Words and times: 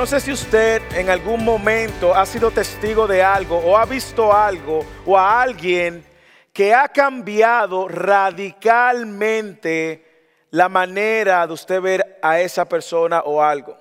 no 0.00 0.06
sé 0.06 0.18
si 0.18 0.32
usted 0.32 0.80
en 0.94 1.10
algún 1.10 1.44
momento 1.44 2.14
ha 2.14 2.24
sido 2.24 2.50
testigo 2.50 3.06
de 3.06 3.22
algo 3.22 3.58
o 3.58 3.76
ha 3.76 3.84
visto 3.84 4.32
algo 4.32 4.82
o 5.04 5.14
a 5.14 5.42
alguien 5.42 6.02
que 6.54 6.72
ha 6.72 6.88
cambiado 6.88 7.86
radicalmente 7.86 10.02
la 10.52 10.70
manera 10.70 11.46
de 11.46 11.52
usted 11.52 11.82
ver 11.82 12.18
a 12.22 12.40
esa 12.40 12.64
persona 12.64 13.20
o 13.26 13.42
algo. 13.42 13.76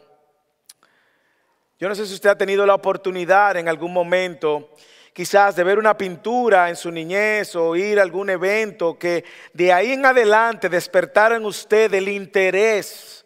Yo 1.79 1.87
no 1.87 1.95
sé 1.95 2.05
si 2.05 2.15
usted 2.15 2.31
ha 2.31 2.37
tenido 2.37 2.65
la 2.65 2.75
oportunidad 2.75 3.55
en 3.55 3.69
algún 3.69 3.93
momento 3.93 4.71
quizás 5.13 5.55
de 5.55 5.63
ver 5.63 5.79
una 5.79 5.95
pintura 5.95 6.67
en 6.67 6.75
su 6.75 6.91
niñez 6.91 7.55
o 7.55 7.77
ir 7.77 7.97
a 7.97 8.01
algún 8.01 8.29
evento 8.29 8.99
que 8.99 9.23
de 9.53 9.71
ahí 9.71 9.93
en 9.93 10.05
adelante 10.05 10.67
despertara 10.67 11.37
en 11.37 11.45
usted 11.45 11.93
el 11.93 12.09
interés 12.09 13.18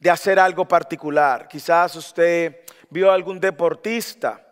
de 0.00 0.10
hacer 0.10 0.38
algo 0.38 0.66
particular. 0.66 1.46
Quizás 1.46 1.94
usted 1.94 2.60
vio 2.88 3.10
a 3.10 3.14
algún 3.14 3.38
deportista 3.38 4.44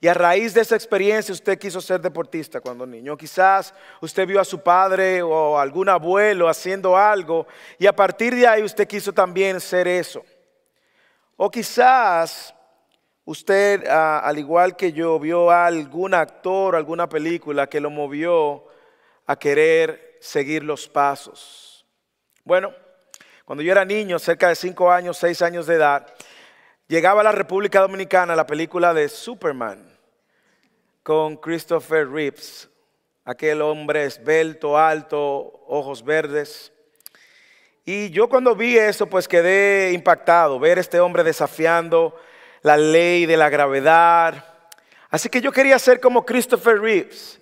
y 0.00 0.08
a 0.08 0.14
raíz 0.14 0.54
de 0.54 0.60
esa 0.60 0.76
experiencia 0.76 1.32
usted 1.32 1.58
quiso 1.58 1.80
ser 1.80 2.00
deportista 2.00 2.60
cuando 2.60 2.86
niño. 2.86 3.16
Quizás 3.16 3.74
usted 4.00 4.26
vio 4.26 4.40
a 4.40 4.44
su 4.44 4.60
padre 4.60 5.22
o 5.22 5.58
algún 5.58 5.88
abuelo 5.88 6.48
haciendo 6.48 6.96
algo 6.96 7.46
y 7.78 7.86
a 7.86 7.94
partir 7.94 8.34
de 8.34 8.46
ahí 8.46 8.62
usted 8.62 8.88
quiso 8.88 9.12
también 9.12 9.60
ser 9.60 9.86
eso. 9.86 10.24
O 11.36 11.50
quizás 11.50 12.54
usted, 13.24 13.86
ah, 13.88 14.20
al 14.20 14.38
igual 14.38 14.76
que 14.76 14.92
yo, 14.92 15.18
vio 15.18 15.50
a 15.50 15.66
algún 15.66 16.14
actor, 16.14 16.76
alguna 16.76 17.08
película 17.08 17.68
que 17.68 17.80
lo 17.80 17.90
movió 17.90 18.64
a 19.26 19.36
querer 19.36 20.18
seguir 20.20 20.62
los 20.62 20.88
pasos. 20.88 21.86
Bueno, 22.44 22.72
cuando 23.44 23.62
yo 23.62 23.72
era 23.72 23.84
niño, 23.84 24.18
cerca 24.18 24.48
de 24.48 24.54
5 24.54 24.90
años, 24.90 25.18
6 25.18 25.42
años 25.42 25.66
de 25.66 25.74
edad, 25.74 26.06
llegaba 26.86 27.22
a 27.22 27.24
la 27.24 27.32
República 27.32 27.80
Dominicana 27.80 28.36
la 28.36 28.46
película 28.46 28.94
de 28.94 29.08
Superman 29.08 29.98
con 31.02 31.36
Christopher 31.36 32.08
Reeves, 32.08 32.68
aquel 33.24 33.60
hombre 33.62 34.04
esbelto, 34.04 34.78
alto, 34.78 35.64
ojos 35.66 36.04
verdes. 36.04 36.72
Y 37.84 38.10
yo 38.10 38.28
cuando 38.28 38.54
vi 38.54 38.78
eso, 38.78 39.06
pues 39.06 39.26
quedé 39.26 39.92
impactado, 39.92 40.60
ver 40.60 40.78
este 40.78 41.00
hombre 41.00 41.24
desafiando 41.24 42.16
la 42.62 42.76
ley 42.76 43.26
de 43.26 43.36
la 43.36 43.48
gravedad. 43.48 44.44
Así 45.10 45.28
que 45.28 45.40
yo 45.40 45.50
quería 45.50 45.78
ser 45.80 46.00
como 46.00 46.24
Christopher 46.24 46.80
Reeves 46.80 47.40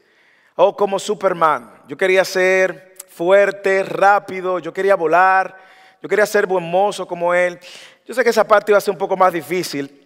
o 0.54 0.74
como 0.74 0.98
Superman. 0.98 1.82
Yo 1.86 1.96
quería 1.96 2.24
ser 2.24 2.96
fuerte, 3.08 3.82
rápido, 3.82 4.58
yo 4.58 4.72
quería 4.72 4.96
volar, 4.96 5.69
yo 6.02 6.08
quería 6.08 6.26
ser 6.26 6.46
buen 6.46 6.64
mozo 6.64 7.06
como 7.06 7.34
él. 7.34 7.58
Yo 8.06 8.14
sé 8.14 8.24
que 8.24 8.30
esa 8.30 8.46
parte 8.46 8.72
iba 8.72 8.78
a 8.78 8.80
ser 8.80 8.92
un 8.92 8.98
poco 8.98 9.16
más 9.16 9.32
difícil, 9.32 10.00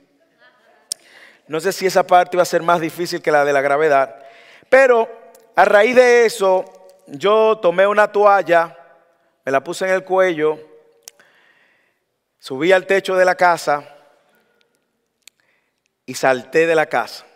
no 1.46 1.60
sé 1.60 1.72
si 1.72 1.86
esa 1.86 2.06
parte 2.06 2.36
iba 2.36 2.42
a 2.42 2.46
ser 2.46 2.62
más 2.62 2.80
difícil 2.80 3.20
que 3.20 3.30
la 3.30 3.44
de 3.44 3.52
la 3.52 3.60
gravedad. 3.60 4.24
Pero 4.68 5.08
a 5.54 5.64
raíz 5.64 5.94
de 5.94 6.24
eso, 6.24 6.64
yo 7.06 7.58
tomé 7.58 7.86
una 7.86 8.10
toalla, 8.10 8.76
me 9.44 9.52
la 9.52 9.62
puse 9.62 9.84
en 9.84 9.92
el 9.92 10.04
cuello, 10.04 10.58
subí 12.38 12.72
al 12.72 12.86
techo 12.86 13.14
de 13.14 13.24
la 13.24 13.34
casa 13.34 13.84
y 16.06 16.14
salté 16.14 16.66
de 16.66 16.74
la 16.74 16.86
casa. 16.86 17.26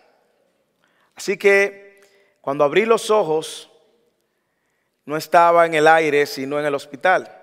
Así 1.15 1.37
que 1.37 2.01
cuando 2.41 2.63
abrí 2.63 2.85
los 2.85 3.11
ojos, 3.11 3.69
no 5.05 5.17
estaba 5.17 5.65
en 5.65 5.75
el 5.75 5.87
aire, 5.87 6.25
sino 6.25 6.59
en 6.59 6.65
el 6.65 6.73
hospital. 6.73 7.38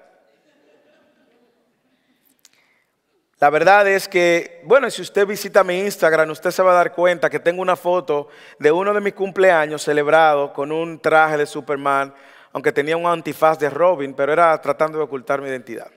La 3.39 3.51
verdad 3.51 3.87
es 3.87 4.09
que, 4.09 4.63
bueno, 4.65 4.89
si 4.89 5.03
usted 5.03 5.27
visita 5.27 5.63
mi 5.63 5.79
Instagram, 5.81 6.31
usted 6.31 6.51
se 6.51 6.63
va 6.63 6.71
a 6.71 6.77
dar 6.77 6.95
cuenta 6.95 7.29
que 7.29 7.39
tengo 7.39 7.61
una 7.61 7.77
foto 7.77 8.29
de 8.59 8.73
uno 8.73 8.95
de 8.95 9.01
mis 9.03 9.13
cumpleaños 9.13 9.83
celebrado 9.83 10.55
con 10.55 10.73
un 10.73 10.99
traje 10.99 11.37
de 11.37 11.45
Superman, 11.45 12.15
aunque 12.53 12.73
tenía 12.73 12.97
un 12.97 13.05
antifaz 13.05 13.59
de 13.59 13.69
Robin, 13.69 14.15
pero 14.15 14.33
era 14.33 14.59
tratando 14.63 14.97
de 14.97 15.05
ocultar 15.05 15.43
mi 15.43 15.49
identidad. 15.49 15.91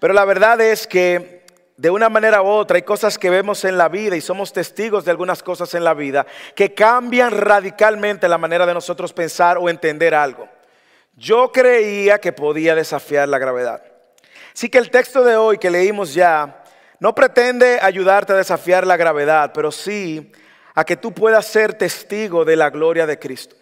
Pero 0.00 0.12
la 0.12 0.24
verdad 0.24 0.60
es 0.60 0.84
que 0.88 1.44
de 1.76 1.90
una 1.90 2.08
manera 2.08 2.42
u 2.42 2.46
otra 2.46 2.74
hay 2.74 2.82
cosas 2.82 3.16
que 3.16 3.30
vemos 3.30 3.64
en 3.64 3.78
la 3.78 3.88
vida 3.88 4.16
y 4.16 4.20
somos 4.20 4.52
testigos 4.52 5.04
de 5.04 5.12
algunas 5.12 5.44
cosas 5.44 5.74
en 5.74 5.84
la 5.84 5.94
vida 5.94 6.26
que 6.56 6.74
cambian 6.74 7.30
radicalmente 7.30 8.28
la 8.28 8.38
manera 8.38 8.66
de 8.66 8.74
nosotros 8.74 9.12
pensar 9.12 9.58
o 9.58 9.68
entender 9.68 10.12
algo. 10.12 10.48
Yo 11.14 11.52
creía 11.52 12.18
que 12.18 12.32
podía 12.32 12.74
desafiar 12.74 13.28
la 13.28 13.38
gravedad. 13.38 13.93
Así 14.54 14.68
que 14.68 14.78
el 14.78 14.90
texto 14.90 15.24
de 15.24 15.36
hoy 15.36 15.58
que 15.58 15.68
leímos 15.70 16.14
ya 16.14 16.62
no 17.00 17.14
pretende 17.14 17.80
ayudarte 17.82 18.32
a 18.32 18.36
desafiar 18.36 18.86
la 18.86 18.96
gravedad, 18.96 19.50
pero 19.52 19.72
sí 19.72 20.30
a 20.74 20.84
que 20.84 20.96
tú 20.96 21.12
puedas 21.12 21.46
ser 21.46 21.74
testigo 21.74 22.44
de 22.44 22.54
la 22.54 22.70
gloria 22.70 23.04
de 23.04 23.18
Cristo. 23.18 23.56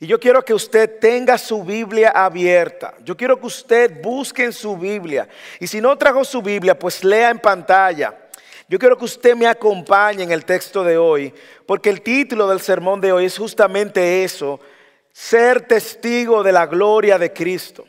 Y 0.00 0.08
yo 0.08 0.18
quiero 0.18 0.44
que 0.44 0.54
usted 0.54 0.98
tenga 0.98 1.38
su 1.38 1.62
Biblia 1.62 2.10
abierta. 2.10 2.94
Yo 3.04 3.16
quiero 3.16 3.38
que 3.38 3.46
usted 3.46 4.02
busque 4.02 4.44
en 4.44 4.52
su 4.52 4.76
Biblia. 4.76 5.28
Y 5.60 5.68
si 5.68 5.80
no 5.80 5.96
trajo 5.96 6.24
su 6.24 6.42
Biblia, 6.42 6.76
pues 6.76 7.04
lea 7.04 7.30
en 7.30 7.38
pantalla. 7.38 8.12
Yo 8.68 8.80
quiero 8.80 8.98
que 8.98 9.04
usted 9.04 9.36
me 9.36 9.46
acompañe 9.46 10.24
en 10.24 10.32
el 10.32 10.44
texto 10.44 10.82
de 10.82 10.98
hoy, 10.98 11.32
porque 11.64 11.90
el 11.90 12.02
título 12.02 12.48
del 12.48 12.60
sermón 12.60 13.00
de 13.00 13.12
hoy 13.12 13.26
es 13.26 13.38
justamente 13.38 14.24
eso, 14.24 14.58
ser 15.12 15.60
testigo 15.60 16.42
de 16.42 16.50
la 16.50 16.66
gloria 16.66 17.18
de 17.18 17.32
Cristo 17.32 17.84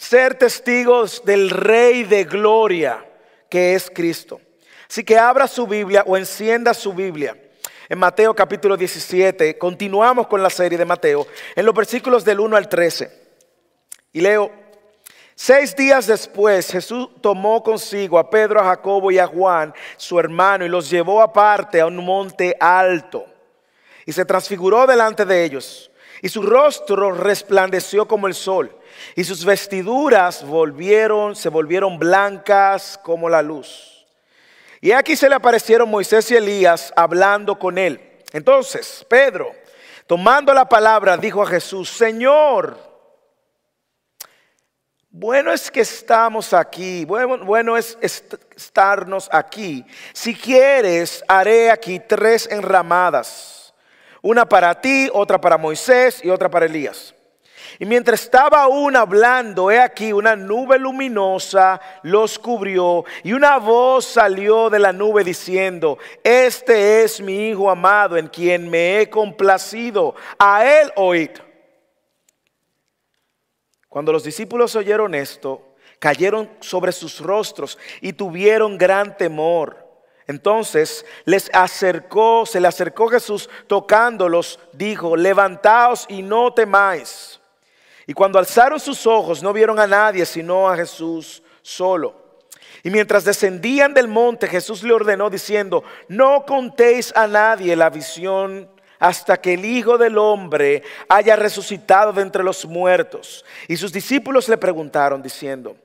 ser 0.00 0.34
testigos 0.34 1.22
del 1.26 1.50
Rey 1.50 2.04
de 2.04 2.24
Gloria 2.24 3.04
que 3.50 3.74
es 3.74 3.90
Cristo. 3.94 4.40
Así 4.88 5.04
que 5.04 5.18
abra 5.18 5.46
su 5.46 5.66
Biblia 5.66 6.04
o 6.06 6.16
encienda 6.16 6.72
su 6.72 6.94
Biblia. 6.94 7.36
En 7.86 7.98
Mateo 7.98 8.34
capítulo 8.34 8.78
17, 8.78 9.58
continuamos 9.58 10.26
con 10.26 10.42
la 10.42 10.48
serie 10.48 10.78
de 10.78 10.86
Mateo, 10.86 11.26
en 11.54 11.66
los 11.66 11.74
versículos 11.74 12.24
del 12.24 12.40
1 12.40 12.56
al 12.56 12.66
13. 12.66 13.10
Y 14.14 14.22
leo, 14.22 14.50
seis 15.34 15.76
días 15.76 16.06
después 16.06 16.70
Jesús 16.70 17.10
tomó 17.20 17.62
consigo 17.62 18.18
a 18.18 18.30
Pedro, 18.30 18.58
a 18.58 18.64
Jacobo 18.64 19.10
y 19.10 19.18
a 19.18 19.26
Juan, 19.26 19.74
su 19.98 20.18
hermano, 20.18 20.64
y 20.64 20.70
los 20.70 20.88
llevó 20.88 21.20
aparte 21.20 21.78
a 21.78 21.86
un 21.86 21.96
monte 21.96 22.56
alto. 22.58 23.26
Y 24.06 24.12
se 24.12 24.24
transfiguró 24.24 24.86
delante 24.86 25.26
de 25.26 25.44
ellos. 25.44 25.90
Y 26.22 26.30
su 26.30 26.40
rostro 26.40 27.12
resplandeció 27.12 28.08
como 28.08 28.26
el 28.26 28.34
sol 28.34 28.79
y 29.16 29.24
sus 29.24 29.44
vestiduras 29.44 30.44
volvieron, 30.44 31.36
se 31.36 31.48
volvieron 31.48 31.98
blancas 31.98 32.98
como 33.02 33.28
la 33.28 33.42
luz. 33.42 34.06
Y 34.80 34.92
aquí 34.92 35.14
se 35.16 35.28
le 35.28 35.34
aparecieron 35.34 35.90
Moisés 35.90 36.30
y 36.30 36.36
Elías 36.36 36.92
hablando 36.96 37.58
con 37.58 37.76
él. 37.76 38.00
Entonces, 38.32 39.04
Pedro, 39.08 39.52
tomando 40.06 40.54
la 40.54 40.68
palabra, 40.68 41.16
dijo 41.16 41.42
a 41.42 41.46
Jesús, 41.46 41.90
Señor, 41.90 42.78
bueno 45.10 45.52
es 45.52 45.70
que 45.70 45.80
estamos 45.80 46.54
aquí, 46.54 47.04
bueno, 47.04 47.44
bueno 47.44 47.76
es 47.76 47.98
estarnos 48.56 49.28
aquí. 49.32 49.84
Si 50.12 50.34
quieres, 50.34 51.24
haré 51.26 51.70
aquí 51.70 52.00
tres 52.00 52.48
enramadas, 52.50 53.74
una 54.22 54.48
para 54.48 54.80
ti, 54.80 55.10
otra 55.12 55.40
para 55.40 55.58
Moisés 55.58 56.24
y 56.24 56.30
otra 56.30 56.48
para 56.48 56.66
Elías. 56.66 57.14
Y 57.78 57.86
mientras 57.86 58.22
estaba 58.22 58.62
aún 58.62 58.96
hablando, 58.96 59.70
he 59.70 59.80
aquí 59.80 60.12
una 60.12 60.36
nube 60.36 60.78
luminosa 60.78 61.80
los 62.02 62.38
cubrió 62.38 63.04
y 63.22 63.32
una 63.32 63.58
voz 63.58 64.04
salió 64.04 64.70
de 64.70 64.78
la 64.78 64.92
nube 64.92 65.24
diciendo, 65.24 65.98
este 66.22 67.02
es 67.02 67.20
mi 67.20 67.48
Hijo 67.48 67.70
amado 67.70 68.16
en 68.16 68.28
quien 68.28 68.68
me 68.68 69.00
he 69.00 69.10
complacido, 69.10 70.14
a 70.38 70.64
él 70.64 70.92
oíd. 70.96 71.30
Cuando 73.88 74.12
los 74.12 74.22
discípulos 74.22 74.76
oyeron 74.76 75.14
esto, 75.14 75.74
cayeron 75.98 76.48
sobre 76.60 76.92
sus 76.92 77.20
rostros 77.20 77.78
y 78.00 78.12
tuvieron 78.12 78.78
gran 78.78 79.16
temor. 79.16 79.90
Entonces 80.28 81.04
les 81.24 81.50
acercó, 81.52 82.46
se 82.46 82.60
le 82.60 82.68
acercó 82.68 83.08
Jesús 83.08 83.50
tocándolos, 83.66 84.60
dijo, 84.72 85.16
levantaos 85.16 86.06
y 86.08 86.22
no 86.22 86.54
temáis. 86.54 87.39
Y 88.10 88.12
cuando 88.12 88.40
alzaron 88.40 88.80
sus 88.80 89.06
ojos 89.06 89.40
no 89.40 89.52
vieron 89.52 89.78
a 89.78 89.86
nadie 89.86 90.26
sino 90.26 90.68
a 90.68 90.74
Jesús 90.74 91.44
solo. 91.62 92.40
Y 92.82 92.90
mientras 92.90 93.22
descendían 93.22 93.94
del 93.94 94.08
monte, 94.08 94.48
Jesús 94.48 94.82
le 94.82 94.92
ordenó 94.92 95.30
diciendo, 95.30 95.84
no 96.08 96.44
contéis 96.44 97.12
a 97.14 97.28
nadie 97.28 97.76
la 97.76 97.88
visión 97.88 98.68
hasta 98.98 99.40
que 99.40 99.54
el 99.54 99.64
Hijo 99.64 99.96
del 99.96 100.18
Hombre 100.18 100.82
haya 101.08 101.36
resucitado 101.36 102.12
de 102.12 102.22
entre 102.22 102.42
los 102.42 102.66
muertos. 102.66 103.44
Y 103.68 103.76
sus 103.76 103.92
discípulos 103.92 104.48
le 104.48 104.56
preguntaron 104.56 105.22
diciendo, 105.22 105.76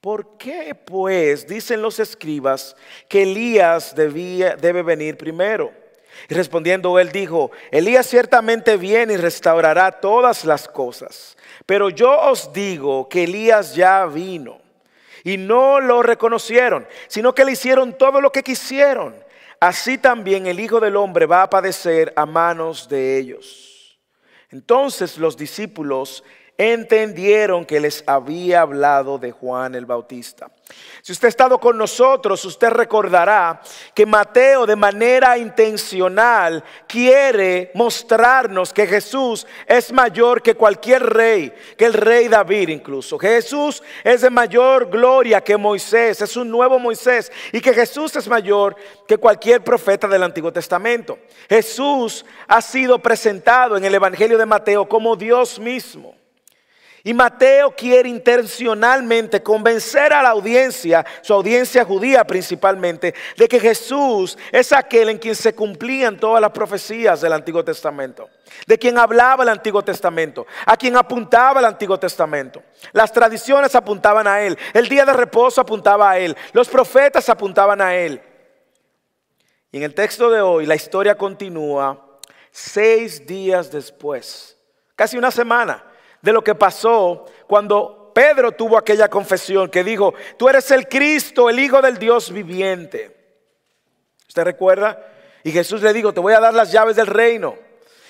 ¿por 0.00 0.38
qué 0.38 0.76
pues 0.76 1.48
dicen 1.48 1.82
los 1.82 1.98
escribas 1.98 2.76
que 3.08 3.24
Elías 3.24 3.92
debía, 3.96 4.54
debe 4.54 4.84
venir 4.84 5.16
primero? 5.16 5.79
Y 6.28 6.34
respondiendo 6.34 6.98
él 6.98 7.10
dijo, 7.12 7.50
Elías 7.70 8.06
ciertamente 8.06 8.76
viene 8.76 9.14
y 9.14 9.16
restaurará 9.16 9.92
todas 9.92 10.44
las 10.44 10.68
cosas. 10.68 11.36
Pero 11.66 11.90
yo 11.90 12.18
os 12.18 12.52
digo 12.52 13.08
que 13.08 13.24
Elías 13.24 13.74
ya 13.74 14.06
vino 14.06 14.60
y 15.24 15.36
no 15.36 15.80
lo 15.80 16.02
reconocieron, 16.02 16.86
sino 17.08 17.34
que 17.34 17.44
le 17.44 17.52
hicieron 17.52 17.96
todo 17.96 18.20
lo 18.20 18.32
que 18.32 18.42
quisieron. 18.42 19.14
Así 19.60 19.98
también 19.98 20.46
el 20.46 20.58
Hijo 20.58 20.80
del 20.80 20.96
Hombre 20.96 21.26
va 21.26 21.42
a 21.42 21.50
padecer 21.50 22.12
a 22.16 22.24
manos 22.24 22.88
de 22.88 23.18
ellos. 23.18 23.98
Entonces 24.50 25.18
los 25.18 25.36
discípulos 25.36 26.24
entendieron 26.60 27.64
que 27.64 27.80
les 27.80 28.04
había 28.06 28.60
hablado 28.60 29.16
de 29.16 29.32
Juan 29.32 29.74
el 29.74 29.86
Bautista. 29.86 30.50
Si 31.00 31.10
usted 31.10 31.24
ha 31.24 31.30
estado 31.30 31.58
con 31.58 31.78
nosotros, 31.78 32.44
usted 32.44 32.68
recordará 32.68 33.62
que 33.94 34.04
Mateo 34.04 34.66
de 34.66 34.76
manera 34.76 35.38
intencional 35.38 36.62
quiere 36.86 37.70
mostrarnos 37.74 38.74
que 38.74 38.86
Jesús 38.86 39.46
es 39.66 39.90
mayor 39.90 40.42
que 40.42 40.54
cualquier 40.54 41.02
rey, 41.02 41.50
que 41.78 41.86
el 41.86 41.94
rey 41.94 42.28
David 42.28 42.68
incluso. 42.68 43.18
Jesús 43.18 43.82
es 44.04 44.20
de 44.20 44.28
mayor 44.28 44.90
gloria 44.90 45.40
que 45.40 45.56
Moisés, 45.56 46.20
es 46.20 46.36
un 46.36 46.50
nuevo 46.50 46.78
Moisés 46.78 47.32
y 47.52 47.62
que 47.62 47.72
Jesús 47.72 48.14
es 48.16 48.28
mayor 48.28 48.76
que 49.08 49.16
cualquier 49.16 49.64
profeta 49.64 50.06
del 50.06 50.24
Antiguo 50.24 50.52
Testamento. 50.52 51.18
Jesús 51.48 52.26
ha 52.46 52.60
sido 52.60 52.98
presentado 52.98 53.78
en 53.78 53.84
el 53.86 53.94
Evangelio 53.94 54.36
de 54.36 54.44
Mateo 54.44 54.86
como 54.86 55.16
Dios 55.16 55.58
mismo. 55.58 56.19
Y 57.02 57.14
Mateo 57.14 57.74
quiere 57.74 58.08
intencionalmente 58.08 59.42
convencer 59.42 60.12
a 60.12 60.22
la 60.22 60.30
audiencia, 60.30 61.04
su 61.22 61.32
audiencia 61.32 61.84
judía 61.84 62.24
principalmente, 62.24 63.14
de 63.38 63.48
que 63.48 63.58
Jesús 63.58 64.36
es 64.52 64.72
aquel 64.72 65.08
en 65.08 65.18
quien 65.18 65.34
se 65.34 65.54
cumplían 65.54 66.18
todas 66.18 66.42
las 66.42 66.50
profecías 66.50 67.22
del 67.22 67.32
Antiguo 67.32 67.64
Testamento, 67.64 68.28
de 68.66 68.78
quien 68.78 68.98
hablaba 68.98 69.44
el 69.44 69.48
Antiguo 69.48 69.82
Testamento, 69.82 70.46
a 70.66 70.76
quien 70.76 70.94
apuntaba 70.94 71.60
el 71.60 71.66
Antiguo 71.66 71.98
Testamento. 71.98 72.62
Las 72.92 73.12
tradiciones 73.12 73.74
apuntaban 73.74 74.26
a 74.26 74.42
él, 74.42 74.58
el 74.74 74.86
día 74.86 75.06
de 75.06 75.14
reposo 75.14 75.62
apuntaba 75.62 76.10
a 76.10 76.18
él, 76.18 76.36
los 76.52 76.68
profetas 76.68 77.30
apuntaban 77.30 77.80
a 77.80 77.94
él. 77.94 78.20
Y 79.72 79.78
en 79.78 79.84
el 79.84 79.94
texto 79.94 80.28
de 80.28 80.42
hoy 80.42 80.66
la 80.66 80.74
historia 80.74 81.16
continúa 81.16 82.18
seis 82.50 83.26
días 83.26 83.70
después, 83.70 84.58
casi 84.96 85.16
una 85.16 85.30
semana 85.30 85.86
de 86.22 86.32
lo 86.32 86.42
que 86.42 86.54
pasó 86.54 87.24
cuando 87.46 88.12
Pedro 88.14 88.52
tuvo 88.52 88.76
aquella 88.76 89.08
confesión 89.08 89.70
que 89.70 89.84
dijo, 89.84 90.14
tú 90.36 90.48
eres 90.48 90.70
el 90.70 90.88
Cristo, 90.88 91.48
el 91.48 91.58
Hijo 91.58 91.80
del 91.80 91.98
Dios 91.98 92.32
viviente. 92.32 93.16
¿Usted 94.28 94.44
recuerda? 94.44 95.06
Y 95.42 95.50
Jesús 95.50 95.82
le 95.82 95.92
dijo, 95.92 96.12
te 96.12 96.20
voy 96.20 96.34
a 96.34 96.40
dar 96.40 96.54
las 96.54 96.70
llaves 96.70 96.96
del 96.96 97.06
reino. 97.06 97.56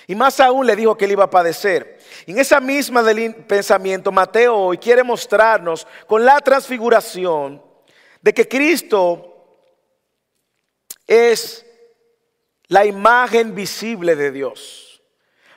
Y 0.07 0.15
más 0.15 0.41
aún 0.41 0.67
le 0.67 0.75
dijo 0.75 0.97
que 0.97 1.05
él 1.05 1.12
iba 1.12 1.25
a 1.25 1.31
padecer. 1.31 1.99
En 2.27 2.39
esa 2.39 2.61
misma 2.61 3.03
del 3.03 3.35
pensamiento, 3.47 4.11
Mateo 4.11 4.57
hoy 4.57 4.79
quiere 4.79 5.05
mostrarnos 5.05 5.87
con 6.07 6.25
la 6.25 6.41
transfiguración 6.41 7.62
de 8.21 8.35
que 8.35 8.49
Cristo 8.49 9.31
es 11.07 11.65
la 12.67 12.85
imagen 12.85 13.55
visible 13.55 14.17
de 14.17 14.33
Dios. 14.33 14.89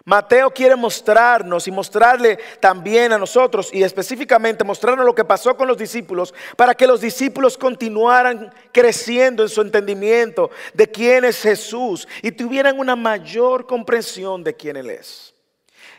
Mateo 0.06 0.52
quiere 0.52 0.76
mostrarnos 0.76 1.66
y 1.66 1.72
mostrarle 1.72 2.38
también 2.60 3.14
a 3.14 3.18
nosotros 3.18 3.70
y 3.74 3.84
específicamente 3.84 4.66
mostrarnos 4.66 5.06
lo 5.06 5.16
que 5.16 5.24
pasó 5.24 5.56
con 5.56 5.66
los 5.66 5.78
discípulos 5.78 6.34
para 6.58 6.74
que 6.74 6.88
los 6.88 7.00
discípulos 7.00 7.58
continuaran 7.58 8.54
creciendo 8.74 9.44
en 9.44 9.50
su 9.50 9.62
entendimiento 9.62 10.52
de 10.74 10.92
quién 10.92 11.24
es 11.24 11.42
Jesús 11.42 12.06
y 12.22 12.34
tuvieran 12.34 12.80
una 12.80 12.98
mayor 12.98 13.66
comprensión 13.66 14.44
de 14.44 14.54
quién 14.54 14.76
Él 14.76 14.90
es. 14.90 15.34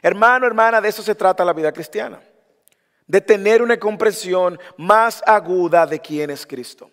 Hermano, 0.02 0.46
hermana, 0.46 0.82
de 0.82 0.90
eso 0.90 1.02
se 1.02 1.14
trata 1.14 1.42
la 1.42 1.54
vida 1.54 1.72
cristiana, 1.72 2.20
de 3.06 3.22
tener 3.22 3.62
una 3.62 3.78
comprensión 3.78 4.58
más 4.76 5.22
aguda 5.24 5.86
de 5.86 5.98
quién 5.98 6.28
es 6.28 6.46
Cristo. 6.46 6.90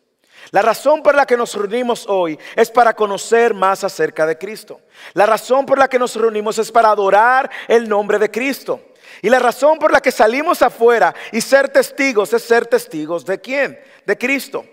La 0.49 0.61
razón 0.61 1.03
por 1.03 1.15
la 1.15 1.25
que 1.25 1.37
nos 1.37 1.53
reunimos 1.53 2.05
hoy 2.09 2.37
es 2.55 2.71
para 2.71 2.95
conocer 2.95 3.53
más 3.53 3.83
acerca 3.83 4.25
de 4.25 4.37
Cristo. 4.37 4.81
La 5.13 5.25
razón 5.25 5.65
por 5.65 5.77
la 5.77 5.87
que 5.87 5.99
nos 5.99 6.15
reunimos 6.15 6.57
es 6.57 6.71
para 6.71 6.89
adorar 6.89 7.49
el 7.67 7.87
nombre 7.87 8.17
de 8.17 8.31
Cristo. 8.31 8.81
Y 9.21 9.29
la 9.29 9.39
razón 9.39 9.77
por 9.77 9.91
la 9.91 10.01
que 10.01 10.11
salimos 10.11 10.61
afuera 10.61 11.13
y 11.31 11.41
ser 11.41 11.69
testigos 11.69 12.33
es 12.33 12.41
ser 12.41 12.65
testigos 12.65 13.25
de 13.25 13.39
quién? 13.39 13.79
De 14.05 14.17
Cristo. 14.17 14.65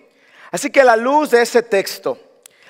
Así 0.50 0.70
que 0.70 0.80
a 0.80 0.84
la 0.84 0.96
luz 0.96 1.30
de 1.30 1.42
ese 1.42 1.62
texto, 1.62 2.18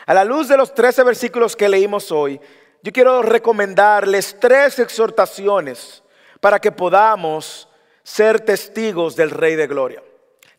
a 0.04 0.12
la 0.12 0.24
luz 0.24 0.48
de 0.48 0.56
los 0.56 0.74
13 0.74 1.04
versículos 1.04 1.54
que 1.54 1.68
leímos 1.68 2.10
hoy, 2.10 2.40
yo 2.82 2.92
quiero 2.92 3.22
recomendarles 3.22 4.36
tres 4.40 4.78
exhortaciones 4.78 6.02
para 6.40 6.60
que 6.60 6.72
podamos 6.72 7.68
ser 8.02 8.40
testigos 8.40 9.16
del 9.16 9.30
Rey 9.30 9.56
de 9.56 9.66
Gloria. 9.66 10.02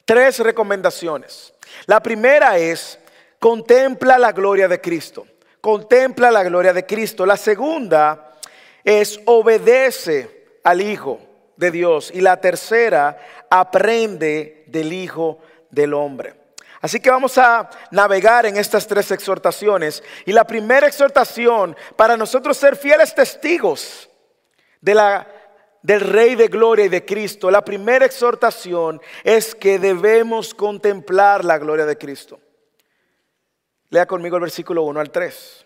Tres 0.06 0.40
recomendaciones. 0.40 1.54
La 1.86 2.02
primera 2.02 2.58
es, 2.58 3.00
contempla 3.40 4.18
la 4.18 4.32
gloria 4.32 4.68
de 4.68 4.82
Cristo. 4.82 5.26
Contempla 5.62 6.32
la 6.32 6.44
gloria 6.44 6.74
de 6.74 6.86
Cristo. 6.86 7.26
La 7.26 7.38
segunda 7.38 8.34
es, 8.84 9.20
obedece 9.26 10.60
al 10.64 10.82
Hijo 10.82 11.20
de 11.56 11.72
Dios. 11.72 12.12
Y 12.14 12.22
la 12.22 12.40
tercera, 12.40 13.18
aprende 13.50 14.64
del 14.68 14.94
Hijo 14.94 15.40
del 15.70 15.94
Hombre. 15.94 16.36
Así 16.82 17.00
que 17.00 17.10
vamos 17.10 17.38
a 17.38 17.70
navegar 17.92 18.46
en 18.46 18.56
estas 18.56 18.88
tres 18.88 19.12
exhortaciones. 19.12 20.02
Y 20.26 20.32
la 20.32 20.46
primera 20.46 20.88
exhortación 20.88 21.76
para 21.96 22.16
nosotros 22.16 22.56
ser 22.58 22.76
fieles 22.76 23.14
testigos 23.14 24.10
de 24.80 24.96
la 24.96 25.28
del 25.82 26.02
Rey 26.02 26.36
de 26.36 26.48
Gloria 26.48 26.86
y 26.86 26.90
de 26.90 27.06
Cristo, 27.06 27.50
la 27.50 27.64
primera 27.64 28.06
exhortación 28.06 29.02
es 29.24 29.56
que 29.56 29.80
debemos 29.80 30.54
contemplar 30.54 31.46
la 31.46 31.58
gloria 31.58 31.86
de 31.86 31.98
Cristo. 31.98 32.40
Lea 33.90 34.06
conmigo 34.06 34.36
el 34.36 34.42
versículo 34.42 34.84
1 34.84 35.00
al 35.00 35.10
3. 35.10 35.66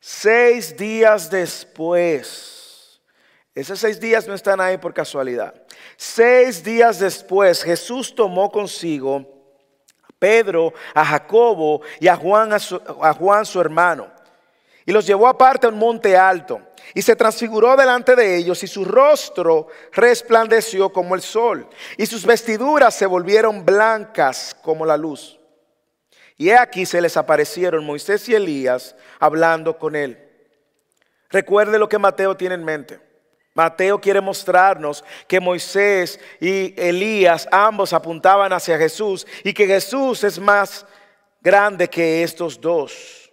Seis 0.00 0.76
días 0.76 1.28
después, 1.30 3.00
esos 3.54 3.80
seis 3.80 3.98
días 3.98 4.28
no 4.28 4.34
están 4.34 4.60
ahí 4.60 4.78
por 4.78 4.94
casualidad. 4.94 5.54
Seis 5.96 6.62
días 6.62 7.00
después 7.00 7.64
Jesús 7.64 8.14
tomó 8.14 8.50
consigo 8.52 9.26
a 10.04 10.08
Pedro, 10.16 10.72
a 10.94 11.04
Jacobo 11.04 11.82
y 11.98 12.06
a 12.06 12.14
Juan, 12.14 12.52
a, 12.52 12.58
a 13.02 13.12
Juan 13.12 13.44
su 13.44 13.60
hermano 13.60 14.17
y 14.88 14.92
los 14.92 15.06
llevó 15.06 15.28
aparte 15.28 15.66
a 15.66 15.68
un 15.68 15.76
monte 15.76 16.16
alto 16.16 16.62
y 16.94 17.02
se 17.02 17.14
transfiguró 17.14 17.76
delante 17.76 18.16
de 18.16 18.36
ellos 18.36 18.62
y 18.62 18.66
su 18.66 18.86
rostro 18.86 19.66
resplandeció 19.92 20.88
como 20.88 21.14
el 21.14 21.20
sol 21.20 21.68
y 21.98 22.06
sus 22.06 22.24
vestiduras 22.24 22.94
se 22.94 23.04
volvieron 23.04 23.66
blancas 23.66 24.56
como 24.62 24.86
la 24.86 24.96
luz. 24.96 25.38
Y 26.38 26.48
he 26.48 26.56
aquí 26.56 26.86
se 26.86 27.02
les 27.02 27.18
aparecieron 27.18 27.84
Moisés 27.84 28.30
y 28.30 28.34
Elías 28.34 28.96
hablando 29.20 29.78
con 29.78 29.94
él. 29.94 30.26
Recuerde 31.28 31.78
lo 31.78 31.86
que 31.86 31.98
Mateo 31.98 32.34
tiene 32.34 32.54
en 32.54 32.64
mente. 32.64 32.98
Mateo 33.52 34.00
quiere 34.00 34.22
mostrarnos 34.22 35.04
que 35.26 35.38
Moisés 35.38 36.18
y 36.40 36.72
Elías 36.80 37.46
ambos 37.52 37.92
apuntaban 37.92 38.54
hacia 38.54 38.78
Jesús 38.78 39.26
y 39.44 39.52
que 39.52 39.66
Jesús 39.66 40.24
es 40.24 40.38
más 40.38 40.86
grande 41.42 41.90
que 41.90 42.22
estos 42.22 42.58
dos. 42.58 43.27